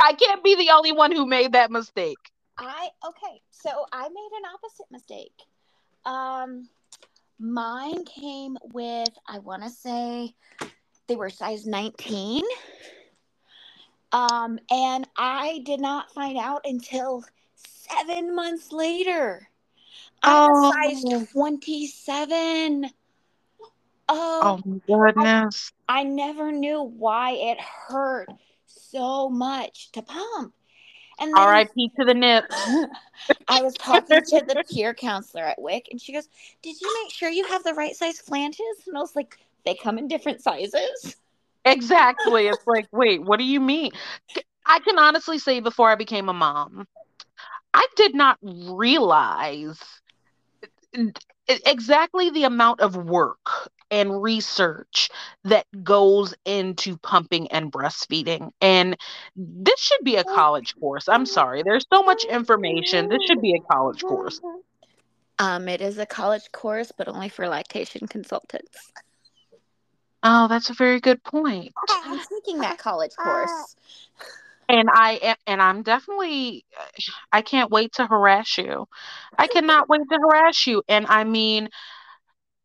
I 0.00 0.12
can't 0.12 0.44
be 0.44 0.54
the 0.54 0.70
only 0.70 0.92
one 0.92 1.10
who 1.10 1.26
made 1.26 1.52
that 1.52 1.70
mistake. 1.70 2.18
I 2.58 2.90
okay, 3.08 3.40
so 3.50 3.70
I 3.90 4.02
made 4.02 4.30
an 4.38 4.44
opposite 4.54 4.86
mistake. 4.92 5.32
Um 6.04 6.68
mine 7.40 8.04
came 8.04 8.56
with 8.72 9.08
I 9.26 9.38
want 9.40 9.64
to 9.64 9.70
say 9.70 10.34
they 11.08 11.16
were 11.16 11.30
size 11.30 11.66
19. 11.66 12.44
Um 14.12 14.58
and 14.70 15.08
I 15.16 15.62
did 15.64 15.80
not 15.80 16.12
find 16.12 16.38
out 16.38 16.60
until 16.64 17.24
7 17.56 18.34
months 18.34 18.72
later. 18.72 19.48
I'm 20.22 20.50
oh. 20.52 20.72
size 20.72 21.32
27. 21.32 22.90
Oh, 24.08 24.60
oh 24.64 24.80
goodness. 24.86 25.72
I, 25.88 26.00
I 26.00 26.02
never 26.04 26.52
knew 26.52 26.82
why 26.82 27.32
it 27.32 27.60
hurt 27.60 28.28
so 28.66 29.28
much 29.28 29.92
to 29.92 30.02
pump. 30.02 30.54
And 31.18 31.28
then, 31.28 31.42
R.I.P. 31.42 31.92
to 31.98 32.04
the 32.04 32.14
nip. 32.14 32.44
I 33.48 33.62
was 33.62 33.74
talking 33.74 34.20
to 34.20 34.44
the 34.46 34.64
peer 34.68 34.94
counselor 34.94 35.44
at 35.44 35.60
WIC, 35.60 35.88
and 35.90 36.00
she 36.00 36.12
goes, 36.12 36.28
"Did 36.62 36.80
you 36.80 37.02
make 37.02 37.12
sure 37.12 37.30
you 37.30 37.46
have 37.46 37.62
the 37.62 37.74
right 37.74 37.94
size 37.94 38.18
flanges?" 38.18 38.64
And 38.86 38.96
I 38.96 39.00
was 39.00 39.14
like, 39.14 39.38
"They 39.64 39.74
come 39.74 39.96
in 39.98 40.08
different 40.08 40.42
sizes." 40.42 41.16
Exactly. 41.64 42.48
It's 42.48 42.58
like, 42.66 42.88
wait, 42.92 43.22
what 43.22 43.38
do 43.38 43.44
you 43.44 43.60
mean? 43.60 43.92
I 44.66 44.80
can 44.80 44.98
honestly 44.98 45.38
say, 45.38 45.60
before 45.60 45.90
I 45.90 45.94
became 45.94 46.28
a 46.28 46.34
mom, 46.34 46.86
I 47.72 47.86
did 47.96 48.14
not 48.14 48.38
realize 48.42 49.80
exactly 51.48 52.30
the 52.30 52.44
amount 52.44 52.80
of 52.80 52.96
work 52.96 53.70
and 53.90 54.22
research 54.22 55.10
that 55.44 55.66
goes 55.82 56.34
into 56.44 56.96
pumping 56.98 57.48
and 57.48 57.70
breastfeeding. 57.70 58.50
And 58.60 58.96
this 59.36 59.78
should 59.78 60.02
be 60.02 60.16
a 60.16 60.24
college 60.24 60.74
course. 60.80 61.08
I'm 61.08 61.26
sorry. 61.26 61.62
There's 61.62 61.86
so 61.92 62.02
much 62.02 62.24
information. 62.24 63.08
This 63.08 63.22
should 63.26 63.40
be 63.40 63.54
a 63.54 63.60
college 63.60 64.02
course. 64.02 64.40
Um, 65.38 65.68
it 65.68 65.80
is 65.80 65.98
a 65.98 66.06
college 66.06 66.50
course, 66.52 66.92
but 66.96 67.08
only 67.08 67.28
for 67.28 67.48
lactation 67.48 68.06
consultants. 68.06 68.92
Oh, 70.22 70.48
that's 70.48 70.70
a 70.70 70.74
very 70.74 71.00
good 71.00 71.22
point. 71.22 71.72
I'm 71.88 72.18
taking 72.18 72.60
that 72.60 72.78
college 72.78 73.14
course. 73.16 73.76
And 74.68 74.88
I 74.92 75.36
and 75.46 75.60
I'm 75.60 75.82
definitely 75.82 76.64
I 77.32 77.42
can't 77.42 77.70
wait 77.70 77.92
to 77.94 78.06
harass 78.06 78.58
you. 78.58 78.86
I 79.38 79.46
cannot 79.48 79.88
wait 79.88 80.02
to 80.10 80.18
harass 80.18 80.66
you. 80.66 80.82
And 80.88 81.06
I 81.08 81.24
mean, 81.24 81.68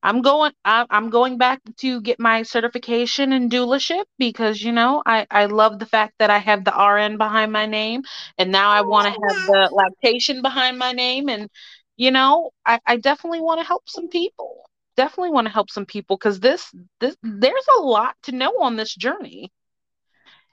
I'm 0.02 0.22
going 0.22 0.54
I'm 0.66 1.10
going 1.10 1.38
back 1.38 1.60
to 1.80 2.02
get 2.02 2.20
my 2.20 2.44
certification 2.44 3.34
in 3.34 3.50
doulaship 3.50 4.06
because 4.18 4.62
you 4.62 4.72
know 4.72 5.04
I 5.06 5.28
I 5.30 5.46
love 5.48 5.78
the 5.80 5.86
fact 5.86 6.14
that 6.20 6.30
I 6.30 6.38
have 6.38 6.64
the 6.64 6.72
RN 6.74 7.18
behind 7.18 7.52
my 7.52 7.66
name 7.66 8.04
and 8.38 8.52
now 8.52 8.70
I 8.72 8.82
want 8.82 9.08
to 9.08 9.12
have 9.12 9.46
the 9.46 9.70
oh, 9.70 9.74
lactation 9.74 10.42
behind 10.42 10.78
my 10.80 10.94
name 10.94 11.28
and 11.30 11.50
you 11.98 12.12
know 12.12 12.52
I 12.66 12.80
I 12.86 12.96
definitely 12.98 13.42
want 13.42 13.60
to 13.62 13.68
help 13.68 13.84
some 13.90 14.08
people. 14.10 14.70
Definitely 14.96 15.32
want 15.32 15.48
to 15.48 15.54
help 15.54 15.70
some 15.70 15.86
people 15.86 16.18
cuz 16.18 16.40
this 16.40 16.74
this 17.02 17.16
there's 17.24 17.68
a 17.80 17.82
lot 17.82 18.16
to 18.24 18.32
know 18.32 18.62
on 18.62 18.78
this 18.78 18.96
journey. 18.96 19.52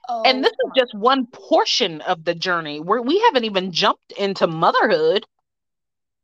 Oh, 0.09 0.23
and 0.25 0.43
this 0.43 0.51
is 0.51 0.71
just 0.75 0.93
one 0.93 1.27
portion 1.27 2.01
of 2.01 2.23
the 2.23 2.33
journey 2.33 2.79
where 2.79 3.01
we 3.01 3.19
haven't 3.19 3.43
even 3.43 3.71
jumped 3.71 4.13
into 4.13 4.47
motherhood. 4.47 5.25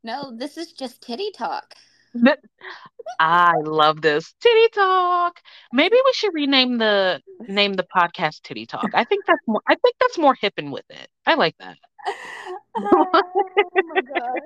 No, 0.02 0.32
this 0.36 0.56
is 0.56 0.72
just 0.72 1.02
titty 1.02 1.30
talk. 1.32 1.74
I 3.20 3.54
love 3.64 4.00
this 4.00 4.34
titty 4.40 4.68
talk. 4.68 5.40
Maybe 5.72 5.96
we 6.04 6.12
should 6.14 6.32
rename 6.32 6.78
the 6.78 7.20
name 7.48 7.74
the 7.74 7.86
podcast 7.94 8.42
titty 8.42 8.66
talk. 8.66 8.90
I 8.94 9.04
think 9.04 9.24
that's 9.26 9.40
more. 9.46 9.60
I 9.66 9.74
think 9.74 9.96
that's 10.00 10.18
more 10.18 10.34
hip 10.34 10.54
and 10.56 10.72
with 10.72 10.84
it. 10.90 11.08
I 11.26 11.34
like 11.34 11.56
that. 11.58 11.76
oh 12.76 13.06
my 13.94 14.00
god. 14.14 14.40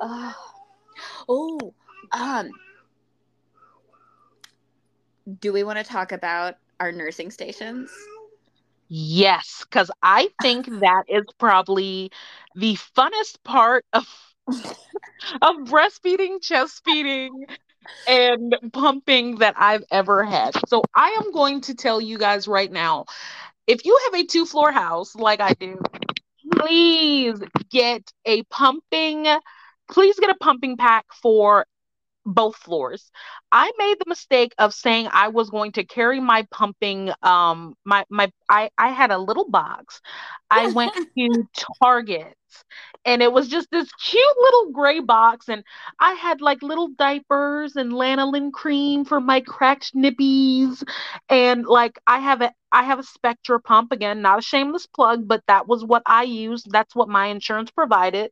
Uh, 0.00 0.32
oh, 1.28 1.74
um, 2.12 2.50
do 5.40 5.52
we 5.52 5.62
want 5.62 5.78
to 5.78 5.84
talk 5.84 6.12
about 6.12 6.56
our 6.80 6.90
nursing 6.92 7.30
stations? 7.30 7.90
Yes, 8.88 9.64
because 9.64 9.90
I 10.02 10.30
think 10.42 10.66
that 10.80 11.04
is 11.08 11.24
probably 11.38 12.10
the 12.56 12.76
funnest 12.96 13.42
part 13.44 13.84
of 13.92 14.06
of 15.42 15.56
breastfeeding, 15.66 16.42
chest 16.42 16.82
feeding, 16.84 17.46
and 18.08 18.56
pumping 18.72 19.36
that 19.36 19.54
I've 19.56 19.84
ever 19.92 20.24
had. 20.24 20.56
So 20.68 20.82
I 20.94 21.20
am 21.22 21.32
going 21.32 21.60
to 21.62 21.74
tell 21.74 22.00
you 22.00 22.18
guys 22.18 22.48
right 22.48 22.70
now 22.70 23.06
if 23.70 23.84
you 23.84 23.96
have 24.06 24.20
a 24.20 24.26
two 24.26 24.46
floor 24.46 24.72
house 24.72 25.14
like 25.14 25.40
I 25.40 25.54
do, 25.54 25.78
please 26.52 27.40
get 27.70 28.10
a 28.24 28.42
pumping, 28.44 29.26
please 29.88 30.18
get 30.18 30.30
a 30.30 30.34
pumping 30.34 30.76
pack 30.76 31.06
for 31.22 31.66
both 32.34 32.56
floors. 32.56 33.10
I 33.52 33.70
made 33.78 33.96
the 33.98 34.08
mistake 34.08 34.54
of 34.58 34.74
saying 34.74 35.08
I 35.12 35.28
was 35.28 35.50
going 35.50 35.72
to 35.72 35.84
carry 35.84 36.20
my 36.20 36.46
pumping 36.50 37.10
um 37.22 37.74
my 37.84 38.04
my 38.10 38.30
I 38.48 38.70
I 38.78 38.88
had 38.90 39.10
a 39.10 39.18
little 39.18 39.48
box. 39.50 40.00
I 40.50 40.66
went 40.68 40.92
to 41.18 41.48
Target 41.82 42.34
and 43.04 43.22
it 43.22 43.32
was 43.32 43.48
just 43.48 43.68
this 43.70 43.90
cute 43.94 44.36
little 44.40 44.70
gray 44.72 45.00
box 45.00 45.48
and 45.48 45.62
I 45.98 46.12
had 46.14 46.40
like 46.40 46.62
little 46.62 46.88
diapers 46.88 47.76
and 47.76 47.92
lanolin 47.92 48.52
cream 48.52 49.04
for 49.04 49.20
my 49.20 49.40
cracked 49.40 49.94
nippies 49.94 50.82
and 51.28 51.66
like 51.66 51.98
I 52.06 52.18
have 52.20 52.42
a 52.42 52.52
I 52.72 52.84
have 52.84 52.98
a 53.00 53.02
Spectra 53.04 53.60
pump 53.60 53.92
again, 53.92 54.22
not 54.22 54.38
a 54.38 54.42
shameless 54.42 54.86
plug, 54.86 55.26
but 55.26 55.42
that 55.48 55.66
was 55.68 55.84
what 55.84 56.02
I 56.06 56.22
used. 56.22 56.70
That's 56.70 56.94
what 56.94 57.08
my 57.08 57.26
insurance 57.26 57.70
provided. 57.70 58.30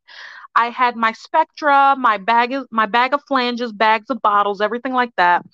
I 0.54 0.70
had 0.70 0.96
my 0.96 1.12
Spectra, 1.12 1.96
my 1.98 2.18
bag 2.18 2.54
my 2.70 2.86
bag 2.86 3.14
of 3.14 3.22
flanges, 3.28 3.72
bags 3.72 4.10
of 4.10 4.20
bottles, 4.22 4.60
everything 4.60 4.92
like 4.92 5.10
that. 5.16 5.44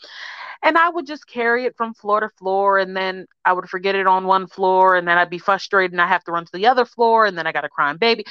And 0.65 0.79
I 0.79 0.89
would 0.89 1.07
just 1.07 1.27
carry 1.29 1.67
it 1.67 1.77
from 1.77 1.95
floor 1.95 2.21
to 2.21 2.31
floor, 2.39 2.79
and 2.79 2.97
then 2.97 3.27
I 3.45 3.53
would 3.53 3.69
forget 3.69 3.95
it 3.95 4.07
on 4.07 4.25
one 4.25 4.47
floor, 4.47 4.97
and 4.97 5.07
then 5.07 5.19
I'd 5.19 5.31
be 5.31 5.39
frustrated, 5.39 5.93
and 5.93 6.01
I 6.01 6.09
have 6.09 6.25
to 6.25 6.33
run 6.33 6.47
to 6.47 6.53
the 6.55 6.67
other 6.67 6.87
floor, 6.87 7.27
and 7.27 7.37
then 7.39 7.47
I 7.47 7.53
got 7.53 7.67
a 7.67 7.69
crying 7.69 7.99
baby. 7.99 8.25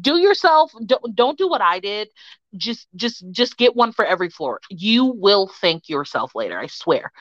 do 0.00 0.16
yourself, 0.18 0.72
don't 0.86 1.14
don't 1.16 1.38
do 1.38 1.48
what 1.48 1.60
I 1.60 1.80
did. 1.80 2.08
Just 2.56 2.86
just 2.96 3.24
just 3.32 3.56
get 3.58 3.76
one 3.76 3.92
for 3.92 4.04
every 4.04 4.30
floor. 4.30 4.60
You 4.70 5.06
will 5.06 5.48
thank 5.60 5.88
yourself 5.88 6.34
later. 6.34 6.58
I 6.58 6.68
swear. 6.68 7.12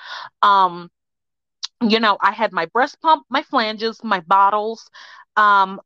Um, 0.44 0.90
you 1.82 2.00
know, 2.00 2.18
I 2.22 2.32
had 2.32 2.52
my 2.52 2.66
breast 2.68 3.02
pump, 3.02 3.26
my 3.30 3.44
flanges, 3.44 4.04
my 4.04 4.20
bottles. 4.22 4.90
Um, 5.36 5.80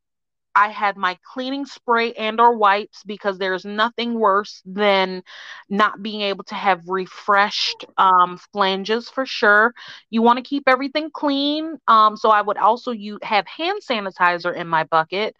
I 0.54 0.68
had 0.68 0.96
my 0.96 1.18
cleaning 1.32 1.66
spray 1.66 2.12
and 2.14 2.40
or 2.40 2.56
wipes 2.56 3.02
because 3.04 3.38
there's 3.38 3.64
nothing 3.64 4.14
worse 4.14 4.62
than 4.64 5.22
not 5.68 6.02
being 6.02 6.20
able 6.22 6.44
to 6.44 6.54
have 6.54 6.82
refreshed 6.88 7.84
um, 7.98 8.38
flanges 8.52 9.08
for 9.08 9.26
sure. 9.26 9.74
You 10.10 10.22
want 10.22 10.38
to 10.38 10.42
keep 10.42 10.64
everything 10.66 11.10
clean. 11.12 11.78
Um, 11.88 12.16
so 12.16 12.30
I 12.30 12.42
would 12.42 12.56
also 12.58 12.90
you 12.92 13.18
have 13.22 13.46
hand 13.46 13.80
sanitizer 13.88 14.54
in 14.54 14.68
my 14.68 14.84
bucket. 14.84 15.36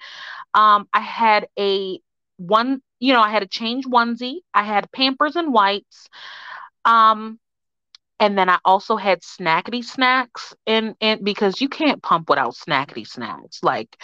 Um, 0.55 0.89
I 0.93 1.01
had 1.01 1.49
a 1.59 2.01
one, 2.37 2.83
you 3.01 3.13
know, 3.13 3.23
I 3.23 3.31
had 3.31 3.43
a 3.43 3.49
change 3.49 3.87
onesie. 3.87 4.41
I 4.55 4.65
had 4.65 4.91
Pampers 4.93 5.37
and 5.37 5.53
wipes. 5.53 6.09
Um, 6.85 7.39
and 8.25 8.39
then 8.39 8.49
I 8.49 8.59
also 8.65 8.97
had 8.97 9.21
snackety 9.21 9.85
snacks 9.85 10.55
and 10.67 10.95
and 11.03 11.23
because 11.23 11.61
you 11.61 11.69
can't 11.69 12.03
pump 12.03 12.31
without 12.31 12.55
snackety 12.55 13.07
snacks. 13.07 13.61
Like 13.63 13.99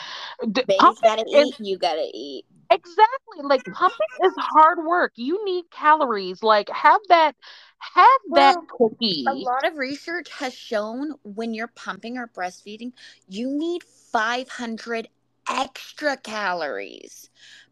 baby's 0.52 1.00
gotta 1.02 1.24
is, 1.26 1.48
eat, 1.48 1.54
you 1.60 1.78
gotta 1.78 2.06
eat. 2.12 2.44
Exactly. 2.70 3.42
Like 3.42 3.64
pumping 3.64 4.06
is 4.22 4.34
hard 4.36 4.84
work. 4.84 5.12
You 5.16 5.42
need 5.46 5.70
calories. 5.70 6.42
Like 6.42 6.68
have 6.68 7.00
that 7.08 7.34
have 7.78 8.06
well, 8.28 8.52
that 8.52 8.68
cookie. 8.68 9.24
A 9.26 9.32
lot 9.32 9.66
of 9.66 9.78
research 9.78 10.30
has 10.32 10.52
shown 10.52 11.14
when 11.22 11.54
you're 11.54 11.72
pumping 11.74 12.18
or 12.18 12.28
breastfeeding, 12.28 12.92
you 13.26 13.48
need 13.50 13.82
500 14.12 15.08
extra 15.48 16.18
calories 16.18 17.30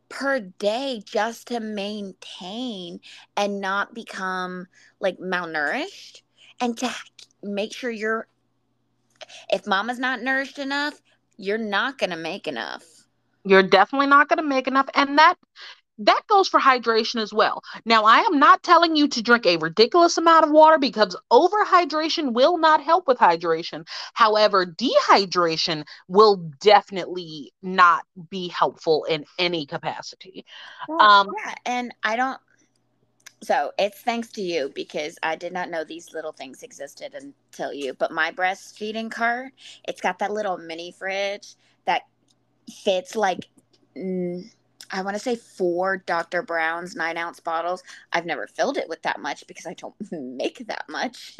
per 0.08 0.40
day 0.40 1.02
just 1.04 1.48
to 1.48 1.60
maintain 1.60 3.00
and 3.36 3.60
not 3.60 3.92
become 3.92 4.66
like 4.98 5.18
malnourished 5.18 6.22
and 6.60 6.76
to 6.78 6.90
make 7.42 7.72
sure 7.72 7.90
you're 7.90 8.26
if 9.50 9.66
mama's 9.66 9.98
not 9.98 10.22
nourished 10.22 10.58
enough 10.58 11.00
you're 11.36 11.58
not 11.58 11.98
going 11.98 12.10
to 12.10 12.16
make 12.16 12.46
enough 12.46 12.84
you're 13.44 13.62
definitely 13.62 14.06
not 14.06 14.28
going 14.28 14.38
to 14.38 14.42
make 14.42 14.66
enough 14.66 14.88
and 14.94 15.18
that 15.18 15.36
that 15.98 16.22
goes 16.28 16.48
for 16.48 16.60
hydration 16.60 17.20
as 17.20 17.32
well. 17.32 17.62
Now, 17.84 18.04
I 18.04 18.18
am 18.18 18.38
not 18.38 18.62
telling 18.62 18.94
you 18.94 19.08
to 19.08 19.22
drink 19.22 19.46
a 19.46 19.56
ridiculous 19.56 20.16
amount 20.16 20.44
of 20.44 20.50
water 20.50 20.78
because 20.78 21.16
overhydration 21.32 22.32
will 22.32 22.56
not 22.56 22.82
help 22.82 23.08
with 23.08 23.18
hydration. 23.18 23.86
However, 24.14 24.64
dehydration 24.64 25.84
will 26.06 26.36
definitely 26.60 27.52
not 27.62 28.04
be 28.30 28.48
helpful 28.48 29.04
in 29.04 29.24
any 29.38 29.66
capacity. 29.66 30.44
Well, 30.88 31.02
um, 31.02 31.28
yeah, 31.44 31.54
and 31.66 31.94
I 32.04 32.16
don't 32.16 32.38
so 33.42 33.72
it's 33.78 34.00
thanks 34.00 34.30
to 34.32 34.42
you 34.42 34.70
because 34.74 35.18
I 35.22 35.36
did 35.36 35.52
not 35.52 35.70
know 35.70 35.84
these 35.84 36.12
little 36.12 36.32
things 36.32 36.62
existed 36.62 37.14
until 37.14 37.72
you. 37.72 37.94
But 37.94 38.10
my 38.10 38.32
breastfeeding 38.32 39.10
cart, 39.10 39.52
it's 39.86 40.00
got 40.00 40.18
that 40.18 40.32
little 40.32 40.58
mini 40.58 40.92
fridge 40.92 41.54
that 41.84 42.02
fits 42.68 43.14
like 43.14 43.48
I 44.90 45.02
want 45.02 45.14
to 45.14 45.22
say 45.22 45.36
four 45.36 45.98
Dr. 45.98 46.42
Brown's 46.42 46.96
nine 46.96 47.16
ounce 47.16 47.40
bottles. 47.40 47.82
I've 48.12 48.26
never 48.26 48.46
filled 48.46 48.76
it 48.76 48.88
with 48.88 49.02
that 49.02 49.20
much 49.20 49.46
because 49.46 49.66
I 49.66 49.74
don't 49.74 49.94
make 50.12 50.66
that 50.66 50.84
much. 50.88 51.36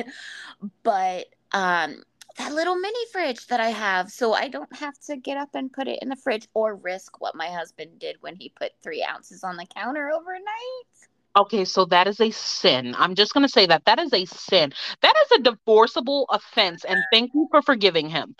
but 0.82 1.26
um, 1.52 2.02
that 2.36 2.52
little 2.52 2.76
mini 2.76 3.06
fridge 3.12 3.46
that 3.48 3.60
I 3.60 3.70
have, 3.70 4.10
so 4.10 4.34
I 4.34 4.48
don't 4.48 4.74
have 4.76 4.98
to 5.06 5.16
get 5.16 5.36
up 5.36 5.50
and 5.54 5.72
put 5.72 5.88
it 5.88 5.98
in 6.02 6.08
the 6.08 6.16
fridge 6.16 6.46
or 6.54 6.76
risk 6.76 7.20
what 7.20 7.34
my 7.34 7.48
husband 7.48 7.98
did 7.98 8.16
when 8.20 8.36
he 8.36 8.50
put 8.50 8.72
three 8.82 9.02
ounces 9.02 9.42
on 9.42 9.56
the 9.56 9.66
counter 9.66 10.10
overnight. 10.10 11.08
Okay, 11.38 11.64
so 11.64 11.84
that 11.86 12.08
is 12.08 12.20
a 12.20 12.30
sin. 12.30 12.94
I'm 12.98 13.14
just 13.14 13.34
going 13.34 13.46
to 13.46 13.52
say 13.52 13.66
that 13.66 13.84
that 13.86 13.98
is 14.00 14.12
a 14.12 14.24
sin. 14.26 14.72
That 15.02 15.14
is 15.24 15.38
a 15.38 15.42
divorceable 15.42 16.26
offense 16.30 16.84
and 16.84 17.06
thank 17.10 17.32
you 17.34 17.48
for 17.50 17.62
forgiving 17.62 18.08
him. 18.10 18.36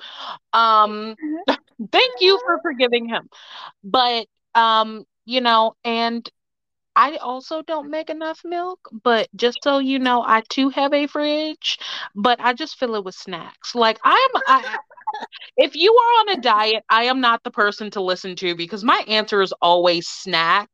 Um 0.53 1.17
thank 1.93 2.15
you 2.21 2.39
for 2.45 2.59
forgiving 2.61 3.09
him. 3.09 3.29
But 3.85 4.27
um 4.55 5.05
you 5.27 5.41
know, 5.41 5.75
and 5.85 6.29
I 6.97 7.17
also 7.17 7.63
don't 7.63 7.91
make 7.91 8.11
enough 8.11 8.41
milk, 8.45 8.81
but 9.05 9.29
just 9.37 9.63
so 9.63 9.79
you 9.79 9.99
know, 9.99 10.23
I 10.27 10.43
too 10.49 10.71
have 10.71 10.93
a 10.95 11.07
fridge, 11.07 11.79
but 12.15 12.41
I 12.41 12.53
just 12.55 12.77
fill 12.79 12.97
it 12.97 13.05
with 13.05 13.15
snacks. 13.15 13.75
Like 13.75 13.99
I'm 14.05 14.31
I, 14.47 14.65
if 15.57 15.75
you 15.77 15.93
are 15.93 16.21
on 16.21 16.39
a 16.39 16.41
diet, 16.41 16.85
I 16.89 17.05
am 17.05 17.21
not 17.21 17.43
the 17.43 17.51
person 17.51 17.91
to 17.93 18.01
listen 18.01 18.37
to 18.37 18.55
because 18.55 18.85
my 18.85 19.05
answer 19.09 19.43
is 19.43 19.53
always 19.61 20.09
snack. 20.09 20.69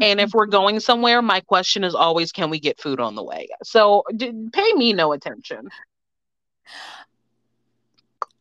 And 0.00 0.20
if 0.20 0.32
we're 0.32 0.46
going 0.46 0.80
somewhere, 0.80 1.22
my 1.22 1.40
question 1.40 1.84
is 1.84 1.94
always, 1.94 2.30
can 2.32 2.50
we 2.50 2.60
get 2.60 2.80
food 2.80 3.00
on 3.00 3.14
the 3.14 3.24
way? 3.24 3.48
So 3.64 4.04
d- 4.16 4.32
pay 4.52 4.72
me 4.74 4.92
no 4.92 5.12
attention. 5.12 5.68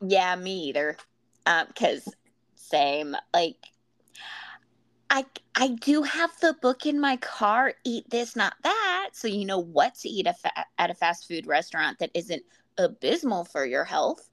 Yeah, 0.01 0.35
me 0.35 0.65
either. 0.69 0.97
Because 1.45 2.07
um, 2.07 2.13
same, 2.55 3.15
like 3.33 3.55
I 5.09 5.25
I 5.55 5.69
do 5.69 6.03
have 6.03 6.31
the 6.41 6.53
book 6.61 6.85
in 6.85 6.99
my 6.99 7.17
car, 7.17 7.73
eat 7.85 8.09
this, 8.09 8.35
not 8.35 8.53
that, 8.63 9.09
so 9.13 9.27
you 9.27 9.45
know 9.45 9.59
what 9.59 9.95
to 9.95 10.09
eat 10.09 10.27
a 10.27 10.33
fa- 10.33 10.65
at 10.77 10.91
a 10.91 10.93
fast 10.93 11.27
food 11.27 11.47
restaurant 11.47 11.99
that 11.99 12.11
isn't 12.13 12.43
abysmal 12.77 13.45
for 13.45 13.65
your 13.65 13.85
health. 13.85 14.29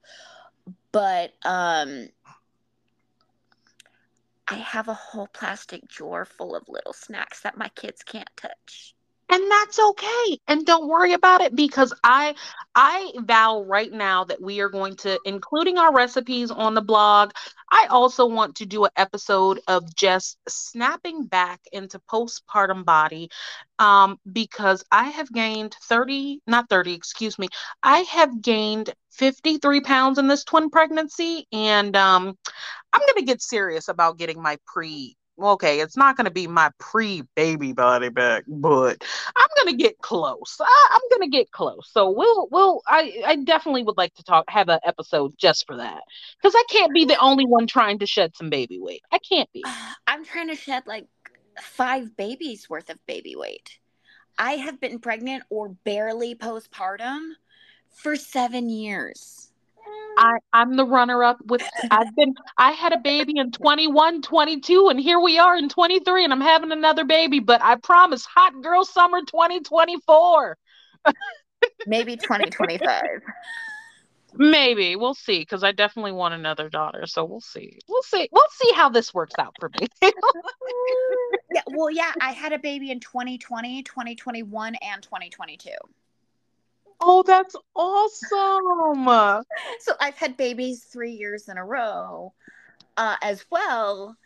But 0.95 1.33
um 1.45 2.09
I 4.47 4.55
have 4.55 4.87
a 4.89 4.95
whole 4.95 5.27
plastic 5.27 5.89
drawer 5.89 6.25
full 6.25 6.55
of 6.55 6.69
little 6.69 6.93
snacks 6.93 7.41
that 7.41 7.57
my 7.59 7.69
kids 7.71 8.05
can't 8.05 8.31
touch 8.37 8.95
and 9.31 9.51
that's 9.51 9.79
okay 9.79 10.39
and 10.49 10.67
don't 10.67 10.89
worry 10.89 11.13
about 11.13 11.41
it 11.41 11.55
because 11.55 11.93
i 12.05 12.35
i 12.75 13.13
vow 13.21 13.63
right 13.63 13.93
now 13.93 14.25
that 14.25 14.41
we 14.41 14.61
are 14.61 14.69
going 14.69 14.97
to 14.97 15.19
including 15.25 15.79
our 15.79 15.93
recipes 15.95 16.51
on 16.51 16.75
the 16.75 16.83
blog 16.83 17.31
i 17.71 17.87
also 17.91 18.27
want 18.27 18.55
to 18.57 18.67
do 18.67 18.85
an 18.85 18.91
episode 18.97 19.61
of 19.69 19.95
just 19.95 20.39
snapping 20.49 21.25
back 21.25 21.61
into 21.73 21.99
postpartum 22.11 22.85
body 22.85 23.29
um, 23.79 24.19
because 24.33 24.85
i 24.93 25.05
have 25.05 25.31
gained 25.33 25.75
30 25.83 26.41
not 26.47 26.69
30 26.69 26.93
excuse 26.95 27.39
me 27.39 27.49
i 27.83 28.01
have 28.01 28.43
gained 28.43 28.93
53 29.13 29.81
pounds 29.81 30.19
in 30.19 30.29
this 30.29 30.45
twin 30.45 30.71
pregnancy 30.71 31.47
and 31.53 31.97
um, 31.97 32.37
i'm 32.93 33.01
going 33.01 33.19
to 33.19 33.25
get 33.25 33.43
serious 33.43 33.89
about 33.89 34.19
getting 34.19 34.43
my 34.43 34.59
pre 34.67 35.17
okay, 35.41 35.81
it's 35.81 35.97
not 35.97 36.17
going 36.17 36.27
to 36.27 36.31
be 36.31 36.47
my 36.47 36.71
pre-baby 36.79 37.73
body 37.73 38.09
back, 38.09 38.45
but 38.47 39.05
I'm 39.37 39.49
going 39.57 39.77
to 39.77 39.83
get 39.83 39.99
close. 39.99 40.57
I, 40.61 40.89
am 40.93 41.19
going 41.19 41.31
to 41.31 41.37
get 41.37 41.51
close. 41.51 41.91
So 41.93 42.11
we'll 42.11 42.49
we'll 42.51 42.83
I 42.87 43.23
I 43.27 43.37
definitely 43.37 43.83
would 43.83 43.97
like 43.97 44.15
to 44.15 44.25
talk 44.25 44.45
have 44.49 44.69
an 44.69 44.81
episode 44.85 45.35
just 45.39 45.67
for 45.67 45.77
that 45.77 46.03
because 46.37 46.55
I 46.55 46.65
can't 46.71 46.93
be 46.93 47.05
the 47.05 47.19
only 47.19 47.47
one 47.47 47.67
trying 47.67 47.99
to 48.01 48.07
shed 48.07 48.37
some 48.37 48.51
baby 48.51 48.79
weight. 48.79 49.03
I 49.13 49.19
can't 49.19 49.51
be. 49.53 49.65
I'm 50.07 50.25
trying 50.25 50.49
to 50.49 50.57
shed 50.57 50.85
like 50.87 51.07
five 51.61 52.17
babies 52.17 52.69
worth 52.69 52.91
of 52.91 53.05
baby 53.07 53.37
weight. 53.37 53.79
I 54.39 54.53
have 54.53 54.81
been 54.81 54.99
pregnant 54.99 55.45
or 55.49 55.69
barely 55.69 56.35
postpartum 56.35 57.31
for 57.91 58.17
seven 58.17 58.69
years. 58.69 59.53
I, 60.17 60.39
I'm 60.53 60.77
the 60.77 60.85
runner 60.85 61.25
up 61.25 61.39
with 61.47 61.63
I've 61.91 62.15
been 62.15 62.35
I 62.57 62.73
had 62.73 62.93
a 62.93 62.99
baby 62.99 63.35
in 63.37 63.51
21, 63.51 64.23
22, 64.23 64.89
and 64.89 65.01
here 65.01 65.21
we 65.21 65.39
are 65.39 65.57
in 65.57 65.69
23, 65.69 66.25
and 66.25 66.33
I'm 66.33 66.41
having 66.41 66.73
another 66.73 67.05
baby, 67.05 67.41
but 67.41 67.61
I 67.63 67.77
promise 67.77 68.25
hot 68.25 68.63
girl 68.63 68.85
summer 68.85 69.21
2024. 69.23 70.57
Maybe 71.87 72.17
2025. 72.17 73.03
Maybe 74.37 74.97
we'll 74.97 75.15
see 75.15 75.41
because 75.41 75.63
I 75.63 75.73
definitely 75.73 76.13
want 76.13 76.35
another 76.35 76.69
daughter. 76.69 77.07
So 77.07 77.25
we'll 77.25 77.41
see. 77.41 77.79
We'll 77.89 78.03
see. 78.03 78.29
We'll 78.33 78.43
see 78.51 78.73
how 78.75 78.89
this 78.89 79.15
works 79.15 79.35
out 79.39 79.55
for 79.61 79.71
me. 79.81 79.87
yeah, 81.55 81.63
well, 81.69 81.91
yeah, 81.91 82.13
I 82.21 82.33
had 82.33 82.53
a 82.53 82.59
baby 82.59 82.91
in 82.91 82.99
2020, 82.99 83.83
2021, 83.85 84.75
and 84.75 85.03
2022. 85.03 85.71
Oh, 87.01 87.23
that's 87.23 87.57
awesome. 87.75 89.45
so 89.81 89.93
I've 90.01 90.17
had 90.17 90.37
babies 90.37 90.85
three 90.85 91.13
years 91.13 91.49
in 91.49 91.59
a 91.59 91.65
row 91.65 92.33
uh, 92.97 93.17
as 93.23 93.45
well. 93.51 94.17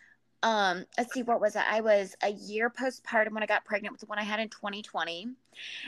Um, 0.42 0.84
let's 0.96 1.12
see, 1.12 1.22
what 1.22 1.40
was 1.40 1.56
I? 1.56 1.64
I 1.78 1.80
was 1.80 2.14
a 2.22 2.30
year 2.30 2.70
postpartum 2.70 3.32
when 3.32 3.42
I 3.42 3.46
got 3.46 3.64
pregnant 3.64 3.92
with 3.92 4.00
the 4.00 4.06
one 4.06 4.18
I 4.18 4.22
had 4.22 4.38
in 4.38 4.48
2020. 4.48 5.28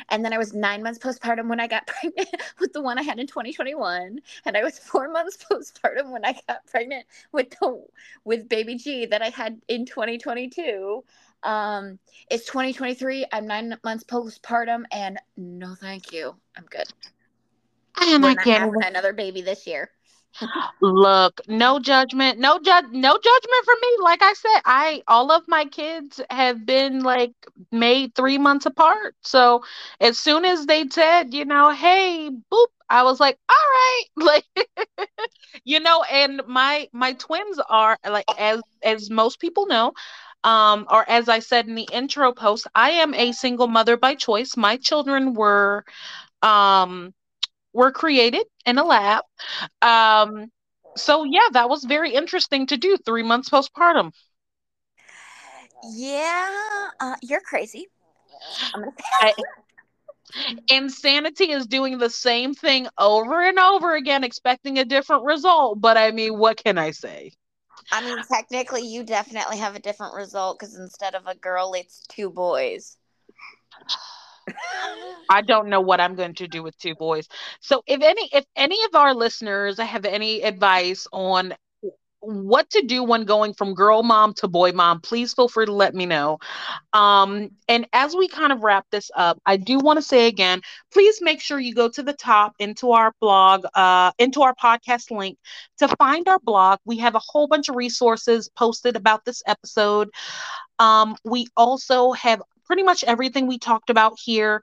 And 0.09 0.25
then 0.25 0.33
I 0.33 0.39
was 0.39 0.53
nine 0.53 0.83
months 0.83 0.99
postpartum 0.99 1.49
when 1.49 1.61
I 1.61 1.69
got 1.69 1.87
pregnant 2.01 2.29
with 2.59 2.73
the 2.73 2.83
one 2.83 2.99
I 2.99 3.03
had 3.03 3.21
in 3.21 3.29
2021. 3.29 4.21
And 4.45 4.57
I 4.57 4.65
was 4.65 4.79
four 4.79 5.09
months 5.09 5.39
postpartum 5.51 6.11
when 6.11 6.25
I 6.25 6.35
got 6.49 6.67
pregnant 6.67 7.07
with 7.31 7.51
the 7.51 7.85
with 8.25 8.49
baby 8.49 8.75
G 8.75 9.07
that 9.07 9.23
I 9.23 9.29
had 9.29 9.61
in 9.69 9.87
2022. 9.87 11.05
Um, 11.43 11.99
it's 12.31 12.47
2023. 12.47 13.27
I'm 13.33 13.47
nine 13.47 13.75
months 13.85 14.05
postpartum, 14.05 14.85
and 14.93 15.19
no, 15.37 15.75
thank 15.75 16.13
you. 16.13 16.35
I'm 16.57 16.65
good. 16.67 16.87
I 17.97 18.05
am 18.05 18.21
not 18.21 18.47
have 18.47 18.71
another 18.87 19.13
baby 19.13 19.43
this 19.43 19.67
year. 19.67 19.91
Look, 20.81 21.41
no 21.49 21.79
judgment, 21.81 22.39
no 22.39 22.59
judge, 22.59 22.87
no 22.93 23.13
judgment 23.19 23.65
for 23.65 23.75
me. 23.83 23.89
Like 24.01 24.23
I 24.23 24.33
said, 24.33 24.61
I 24.65 25.03
all 25.09 25.31
of 25.33 25.47
my 25.49 25.65
kids 25.65 26.21
have 26.31 26.65
been 26.65 27.03
like 27.03 27.33
made 27.73 28.15
three 28.15 28.39
months 28.39 28.67
apart. 28.67 29.15
So 29.23 29.63
as 30.01 30.19
soon 30.19 30.45
as 30.45 30.67
they 30.67 30.89
said, 30.89 31.35
you 31.35 31.45
know, 31.45 31.71
hey, 31.71 32.31
boop, 32.53 32.67
I 32.89 33.03
was 33.03 33.21
like, 33.21 33.39
all 33.49 33.57
right, 33.57 34.05
like, 34.17 35.09
you 35.65 35.81
know, 35.81 36.03
and 36.11 36.43
my 36.47 36.89
my 36.93 37.13
twins 37.15 37.61
are 37.69 37.99
like 38.09 38.27
as 38.39 38.61
as 38.83 39.11
most 39.11 39.41
people 39.41 39.67
know, 39.67 39.93
um, 40.45 40.87
or 40.91 41.09
as 41.09 41.29
I 41.29 41.41
said 41.41 41.67
in 41.67 41.75
the 41.75 41.89
intro 41.93 42.33
post, 42.33 42.67
I 42.75 42.91
am 42.91 43.15
a 43.15 43.33
single 43.33 43.67
mother 43.67 43.97
by 43.97 44.15
choice. 44.15 44.57
My 44.57 44.77
children 44.77 45.35
were 45.35 45.85
um, 46.43 47.13
were 47.73 47.93
created 47.93 48.47
in 48.67 48.79
a 48.79 48.85
lab. 48.85 49.25
Um, 49.83 50.51
so 50.97 51.25
yeah, 51.25 51.49
that 51.53 51.69
was 51.69 51.85
very 51.85 52.15
interesting 52.15 52.67
to 52.69 52.77
do. 52.77 52.97
Three 53.05 53.23
months 53.23 53.51
postpartum. 53.51 54.13
Yeah, 55.95 56.89
uh, 57.01 57.17
you're 57.23 57.41
crazy. 57.41 57.89
I, 59.21 59.33
insanity 60.71 61.51
is 61.53 61.67
doing 61.67 61.99
the 61.99 62.11
same 62.11 62.55
thing 62.55 62.87
over 62.99 63.43
and 63.43 63.59
over 63.59 63.95
again, 63.95 64.25
expecting 64.25 64.79
a 64.79 64.85
different 64.85 65.25
result. 65.25 65.81
But 65.81 65.97
I 65.97 66.11
mean, 66.11 66.39
what 66.39 66.63
can 66.63 66.79
I 66.79 66.91
say? 66.91 67.33
I 67.91 68.01
mean, 68.01 68.23
technically, 68.23 68.83
you 68.83 69.05
definitely 69.05 69.59
have 69.59 69.75
a 69.75 69.81
different 69.81 70.15
result 70.15 70.59
because 70.59 70.77
instead 70.77 71.15
of 71.15 71.27
a 71.27 71.35
girl, 71.35 71.73
it's 71.75 72.03
two 72.09 72.31
boys. 72.31 72.97
I 75.29 75.43
don't 75.43 75.69
know 75.69 75.81
what 75.81 76.01
I'm 76.01 76.15
going 76.15 76.35
to 76.35 76.49
do 76.49 76.63
with 76.63 76.77
two 76.79 76.95
boys. 76.95 77.29
So 77.61 77.83
if 77.87 78.03
any 78.03 78.29
if 78.33 78.45
any 78.57 78.79
of 78.85 78.95
our 78.95 79.15
listeners 79.15 79.79
have 79.79 80.05
any 80.05 80.43
advice 80.43 81.07
on 81.13 81.55
what 82.21 82.71
to 82.71 82.83
do 82.83 83.03
when 83.03 83.25
going 83.25 83.55
from 83.55 83.75
girl 83.75 84.03
mom 84.03 84.35
to 84.35 84.49
boy 84.49 84.73
mom, 84.73 85.01
please 85.01 85.33
feel 85.35 85.49
free 85.49 85.67
to 85.67 85.73
let 85.73 85.95
me 85.95 86.07
know. 86.07 86.39
Um, 86.93 87.51
and 87.69 87.87
as 87.93 88.15
we 88.15 88.29
kind 88.29 88.53
of 88.53 88.63
wrap 88.63 88.87
this 88.91 89.11
up, 89.15 89.41
I 89.47 89.57
do 89.57 89.79
want 89.79 89.99
to 89.99 90.03
say 90.03 90.27
again, 90.27 90.61
please 90.93 91.21
make 91.23 91.41
sure 91.41 91.59
you 91.59 91.75
go 91.75 91.89
to 91.89 92.03
the 92.03 92.13
top 92.13 92.55
into 92.59 92.93
our 92.93 93.13
blog, 93.21 93.65
uh, 93.75 94.13
into 94.19 94.43
our 94.43 94.55
podcast 94.55 95.11
link 95.11 95.39
to 95.79 95.89
find 95.97 96.29
our 96.29 96.39
blog. 96.41 96.79
We 96.85 96.99
have 96.99 97.15
a 97.15 97.21
whole 97.21 97.47
bunch 97.47 97.69
of 97.69 97.77
resources 97.77 98.49
posted 98.57 98.97
about 98.97 99.25
this 99.25 99.43
episode. 99.47 100.11
Um, 100.79 101.17
we 101.25 101.47
also 101.57 102.13
have 102.13 102.43
pretty 102.67 102.83
much 102.83 103.05
everything 103.05 103.47
we 103.47 103.59
talked 103.59 103.91
about 103.91 104.15
here. 104.23 104.63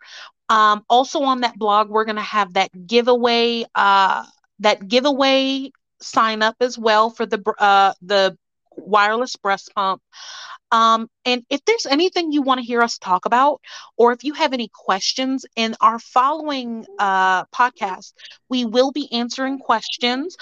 Um, 0.50 0.84
also 0.90 1.22
on 1.24 1.42
that 1.42 1.58
blog, 1.58 1.90
we're 1.90 2.06
going 2.06 2.16
to 2.16 2.22
have 2.22 2.54
that 2.54 2.88
giveaway, 2.88 3.66
uh, 3.76 4.26
that 4.60 4.88
giveaway 4.88 5.72
sign 6.02 6.42
up 6.42 6.56
as 6.62 6.78
well 6.78 7.10
for 7.10 7.26
the 7.26 7.42
uh, 7.60 7.94
the 8.02 8.38
wireless 8.76 9.36
breast 9.36 9.72
pump. 9.76 10.02
Um, 10.72 11.10
and 11.26 11.44
if 11.50 11.64
there's 11.66 11.86
anything 11.86 12.32
you 12.32 12.42
want 12.42 12.60
to 12.60 12.66
hear 12.66 12.82
us 12.82 12.98
talk 12.98 13.26
about, 13.26 13.62
or 13.98 14.12
if 14.12 14.24
you 14.24 14.34
have 14.34 14.54
any 14.54 14.70
questions 14.74 15.46
in 15.56 15.76
our 15.82 16.00
following 16.00 16.86
uh, 16.98 17.46
podcast, 17.46 18.14
we 18.50 18.66
will 18.66 18.92
be 18.92 19.12
answering 19.12 19.60
questions 19.60 20.38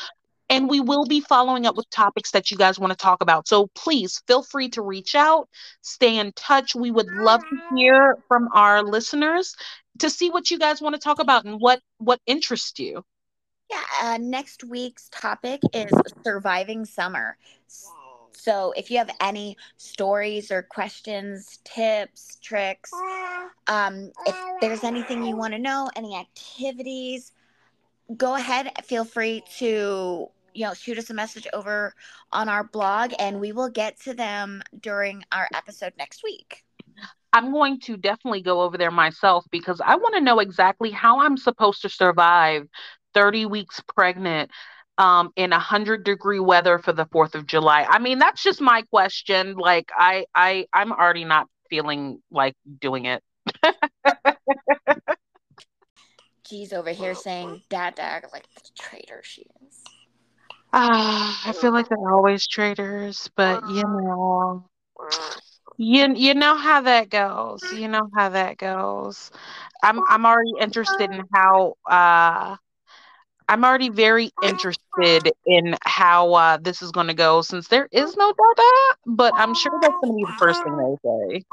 and 0.49 0.69
we 0.69 0.79
will 0.79 1.05
be 1.05 1.21
following 1.21 1.65
up 1.65 1.75
with 1.75 1.89
topics 1.89 2.31
that 2.31 2.51
you 2.51 2.57
guys 2.57 2.79
want 2.79 2.91
to 2.91 2.97
talk 2.97 3.21
about. 3.21 3.47
So 3.47 3.67
please 3.75 4.21
feel 4.27 4.43
free 4.43 4.69
to 4.69 4.81
reach 4.81 5.15
out, 5.15 5.47
stay 5.81 6.17
in 6.17 6.31
touch. 6.33 6.75
We 6.75 6.91
would 6.91 7.11
love 7.11 7.41
to 7.49 7.57
hear 7.75 8.15
from 8.27 8.47
our 8.53 8.83
listeners 8.83 9.55
to 9.99 10.09
see 10.09 10.29
what 10.29 10.49
you 10.51 10.59
guys 10.59 10.81
want 10.81 10.95
to 10.95 11.01
talk 11.01 11.19
about 11.19 11.45
and 11.45 11.59
what 11.59 11.81
what 11.97 12.19
interests 12.25 12.79
you. 12.79 13.03
Yeah, 13.69 13.81
uh, 14.01 14.17
next 14.21 14.63
week's 14.63 15.09
topic 15.09 15.61
is 15.73 15.91
surviving 16.23 16.85
summer. 16.85 17.37
So 18.31 18.73
if 18.75 18.91
you 18.91 18.97
have 18.97 19.09
any 19.21 19.57
stories 19.77 20.51
or 20.51 20.61
questions, 20.61 21.59
tips, 21.63 22.37
tricks, 22.41 22.91
um, 23.67 24.11
if 24.27 24.35
there's 24.61 24.83
anything 24.83 25.23
you 25.23 25.35
want 25.35 25.53
to 25.53 25.59
know, 25.59 25.89
any 25.95 26.15
activities, 26.15 27.31
go 28.17 28.35
ahead. 28.35 28.71
Feel 28.83 29.05
free 29.05 29.43
to 29.57 30.29
you 30.53 30.65
know 30.65 30.73
shoot 30.73 30.97
us 30.97 31.09
a 31.09 31.13
message 31.13 31.47
over 31.53 31.93
on 32.31 32.49
our 32.49 32.63
blog, 32.63 33.13
and 33.19 33.39
we 33.39 33.51
will 33.51 33.69
get 33.69 33.99
to 34.01 34.13
them 34.13 34.61
during 34.79 35.23
our 35.31 35.47
episode 35.53 35.93
next 35.97 36.23
week. 36.23 36.63
I'm 37.33 37.51
going 37.51 37.79
to 37.81 37.97
definitely 37.97 38.41
go 38.41 38.61
over 38.61 38.77
there 38.77 38.91
myself 38.91 39.45
because 39.51 39.81
I 39.83 39.95
want 39.95 40.15
to 40.15 40.21
know 40.21 40.39
exactly 40.39 40.91
how 40.91 41.19
I'm 41.19 41.35
supposed 41.35 41.81
to 41.81 41.89
survive 41.89 42.67
30 43.15 43.47
weeks 43.47 43.81
pregnant 43.95 44.51
um, 44.99 45.31
in 45.37 45.51
100 45.51 46.03
degree 46.05 46.39
weather 46.39 46.79
for 46.79 46.93
the 46.93 47.07
4th 47.07 47.35
of 47.35 47.47
July? 47.47 47.87
I 47.89 47.99
mean, 47.99 48.19
that's 48.19 48.43
just 48.43 48.61
my 48.61 48.83
question. 48.83 49.55
Like, 49.55 49.91
I, 49.97 50.25
I, 50.35 50.67
I'm 50.73 50.93
already 50.93 51.25
not 51.25 51.47
feeling 51.69 52.21
like 52.31 52.55
doing 52.81 53.05
it. 53.05 53.23
G's 56.45 56.73
over 56.73 56.91
here 56.91 57.15
saying, 57.15 57.63
"Dad, 57.69 57.95
Dad, 57.95 58.25
like 58.33 58.47
the 58.55 58.61
traitor 58.77 59.21
she 59.23 59.47
is." 59.67 59.83
Ah, 60.73 61.41
uh, 61.45 61.49
I 61.49 61.53
feel 61.53 61.71
like 61.71 61.89
they're 61.89 62.11
always 62.13 62.47
traitors, 62.47 63.29
but 63.35 63.63
you 63.65 63.83
know, 63.83 64.65
you 65.77 66.13
you 66.15 66.33
know 66.35 66.55
how 66.57 66.81
that 66.81 67.09
goes. 67.09 67.71
You 67.71 67.87
know 67.87 68.09
how 68.15 68.29
that 68.29 68.57
goes. 68.57 69.31
I'm 69.83 70.03
I'm 70.07 70.25
already 70.25 70.53
interested 70.59 71.11
in 71.11 71.23
how 71.33 71.75
uh 71.89 72.57
I'm 73.47 73.63
already 73.63 73.89
very 73.89 74.31
interested 74.41 75.31
in 75.45 75.77
how 75.83 76.33
uh, 76.33 76.57
this 76.57 76.81
is 76.81 76.91
going 76.91 77.07
to 77.07 77.13
go 77.13 77.41
since 77.41 77.67
there 77.67 77.87
is 77.91 78.17
no 78.17 78.33
data, 78.33 78.97
but 79.05 79.33
I'm 79.37 79.53
sure 79.53 79.71
that's 79.81 79.93
going 80.01 80.13
to 80.13 80.17
be 80.17 80.25
the 80.25 80.37
first 80.39 80.63
thing 80.63 80.77
they 80.77 80.97
say. 81.09 81.43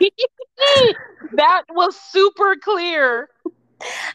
that 1.32 1.62
was 1.70 1.96
super 1.96 2.56
clear. 2.56 3.28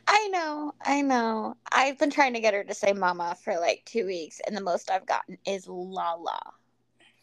I 0.08 0.28
know, 0.30 0.74
I 0.82 1.02
know. 1.02 1.56
I've 1.72 2.00
been 2.00 2.10
trying 2.10 2.34
to 2.34 2.40
get 2.40 2.54
her 2.54 2.64
to 2.64 2.74
say 2.74 2.94
mama 2.94 3.36
for 3.44 3.60
like 3.60 3.84
two 3.86 4.06
weeks, 4.06 4.40
and 4.46 4.56
the 4.56 4.62
most 4.62 4.90
I've 4.90 5.06
gotten 5.06 5.38
is 5.46 5.68
Lala. 5.68 6.40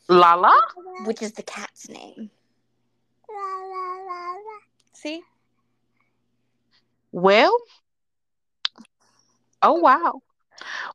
Lala? 0.09 0.61
Which 1.05 1.23
is 1.23 1.33
the 1.33 1.43
cat's 1.43 1.89
name. 1.89 2.31
See? 4.93 5.23
Well, 7.17 7.57
oh 9.63 9.75
wow. 9.81 10.21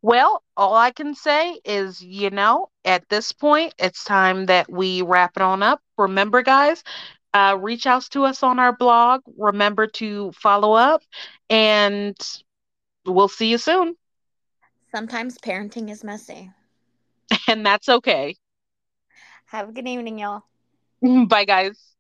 Well, 0.02 0.44
all 0.58 0.76
I 0.76 0.92
can 0.92 1.14
say 1.16 1.60
is, 1.66 2.02
you 2.04 2.30
know, 2.30 2.70
at 2.86 3.08
this 3.10 3.32
point, 3.32 3.74
it's 3.78 4.04
time 4.04 4.46
that 4.48 4.72
we 4.72 5.02
wrap 5.02 5.38
it 5.38 5.44
on 5.44 5.64
up. 5.64 5.82
Remember, 5.98 6.42
guys, 6.44 6.84
uh, 7.34 7.58
reach 7.60 7.86
out 7.88 8.04
to 8.12 8.26
us 8.26 8.44
on 8.44 8.60
our 8.60 8.76
blog. 8.76 9.22
Remember 9.38 9.88
to 9.88 10.32
follow 10.34 10.74
up, 10.74 11.04
and 11.50 12.16
we'll 13.06 13.28
see 13.30 13.50
you 13.50 13.58
soon. 13.58 13.96
Sometimes 14.92 15.38
parenting 15.38 15.90
is 15.90 16.04
messy. 16.04 16.52
And 17.48 17.66
that's 17.66 17.90
okay. 17.90 18.36
Have 19.48 19.70
a 19.70 19.72
good 19.72 19.88
evening, 19.88 20.20
y'all. 20.20 20.44
Bye, 21.28 21.46
guys. 21.46 21.91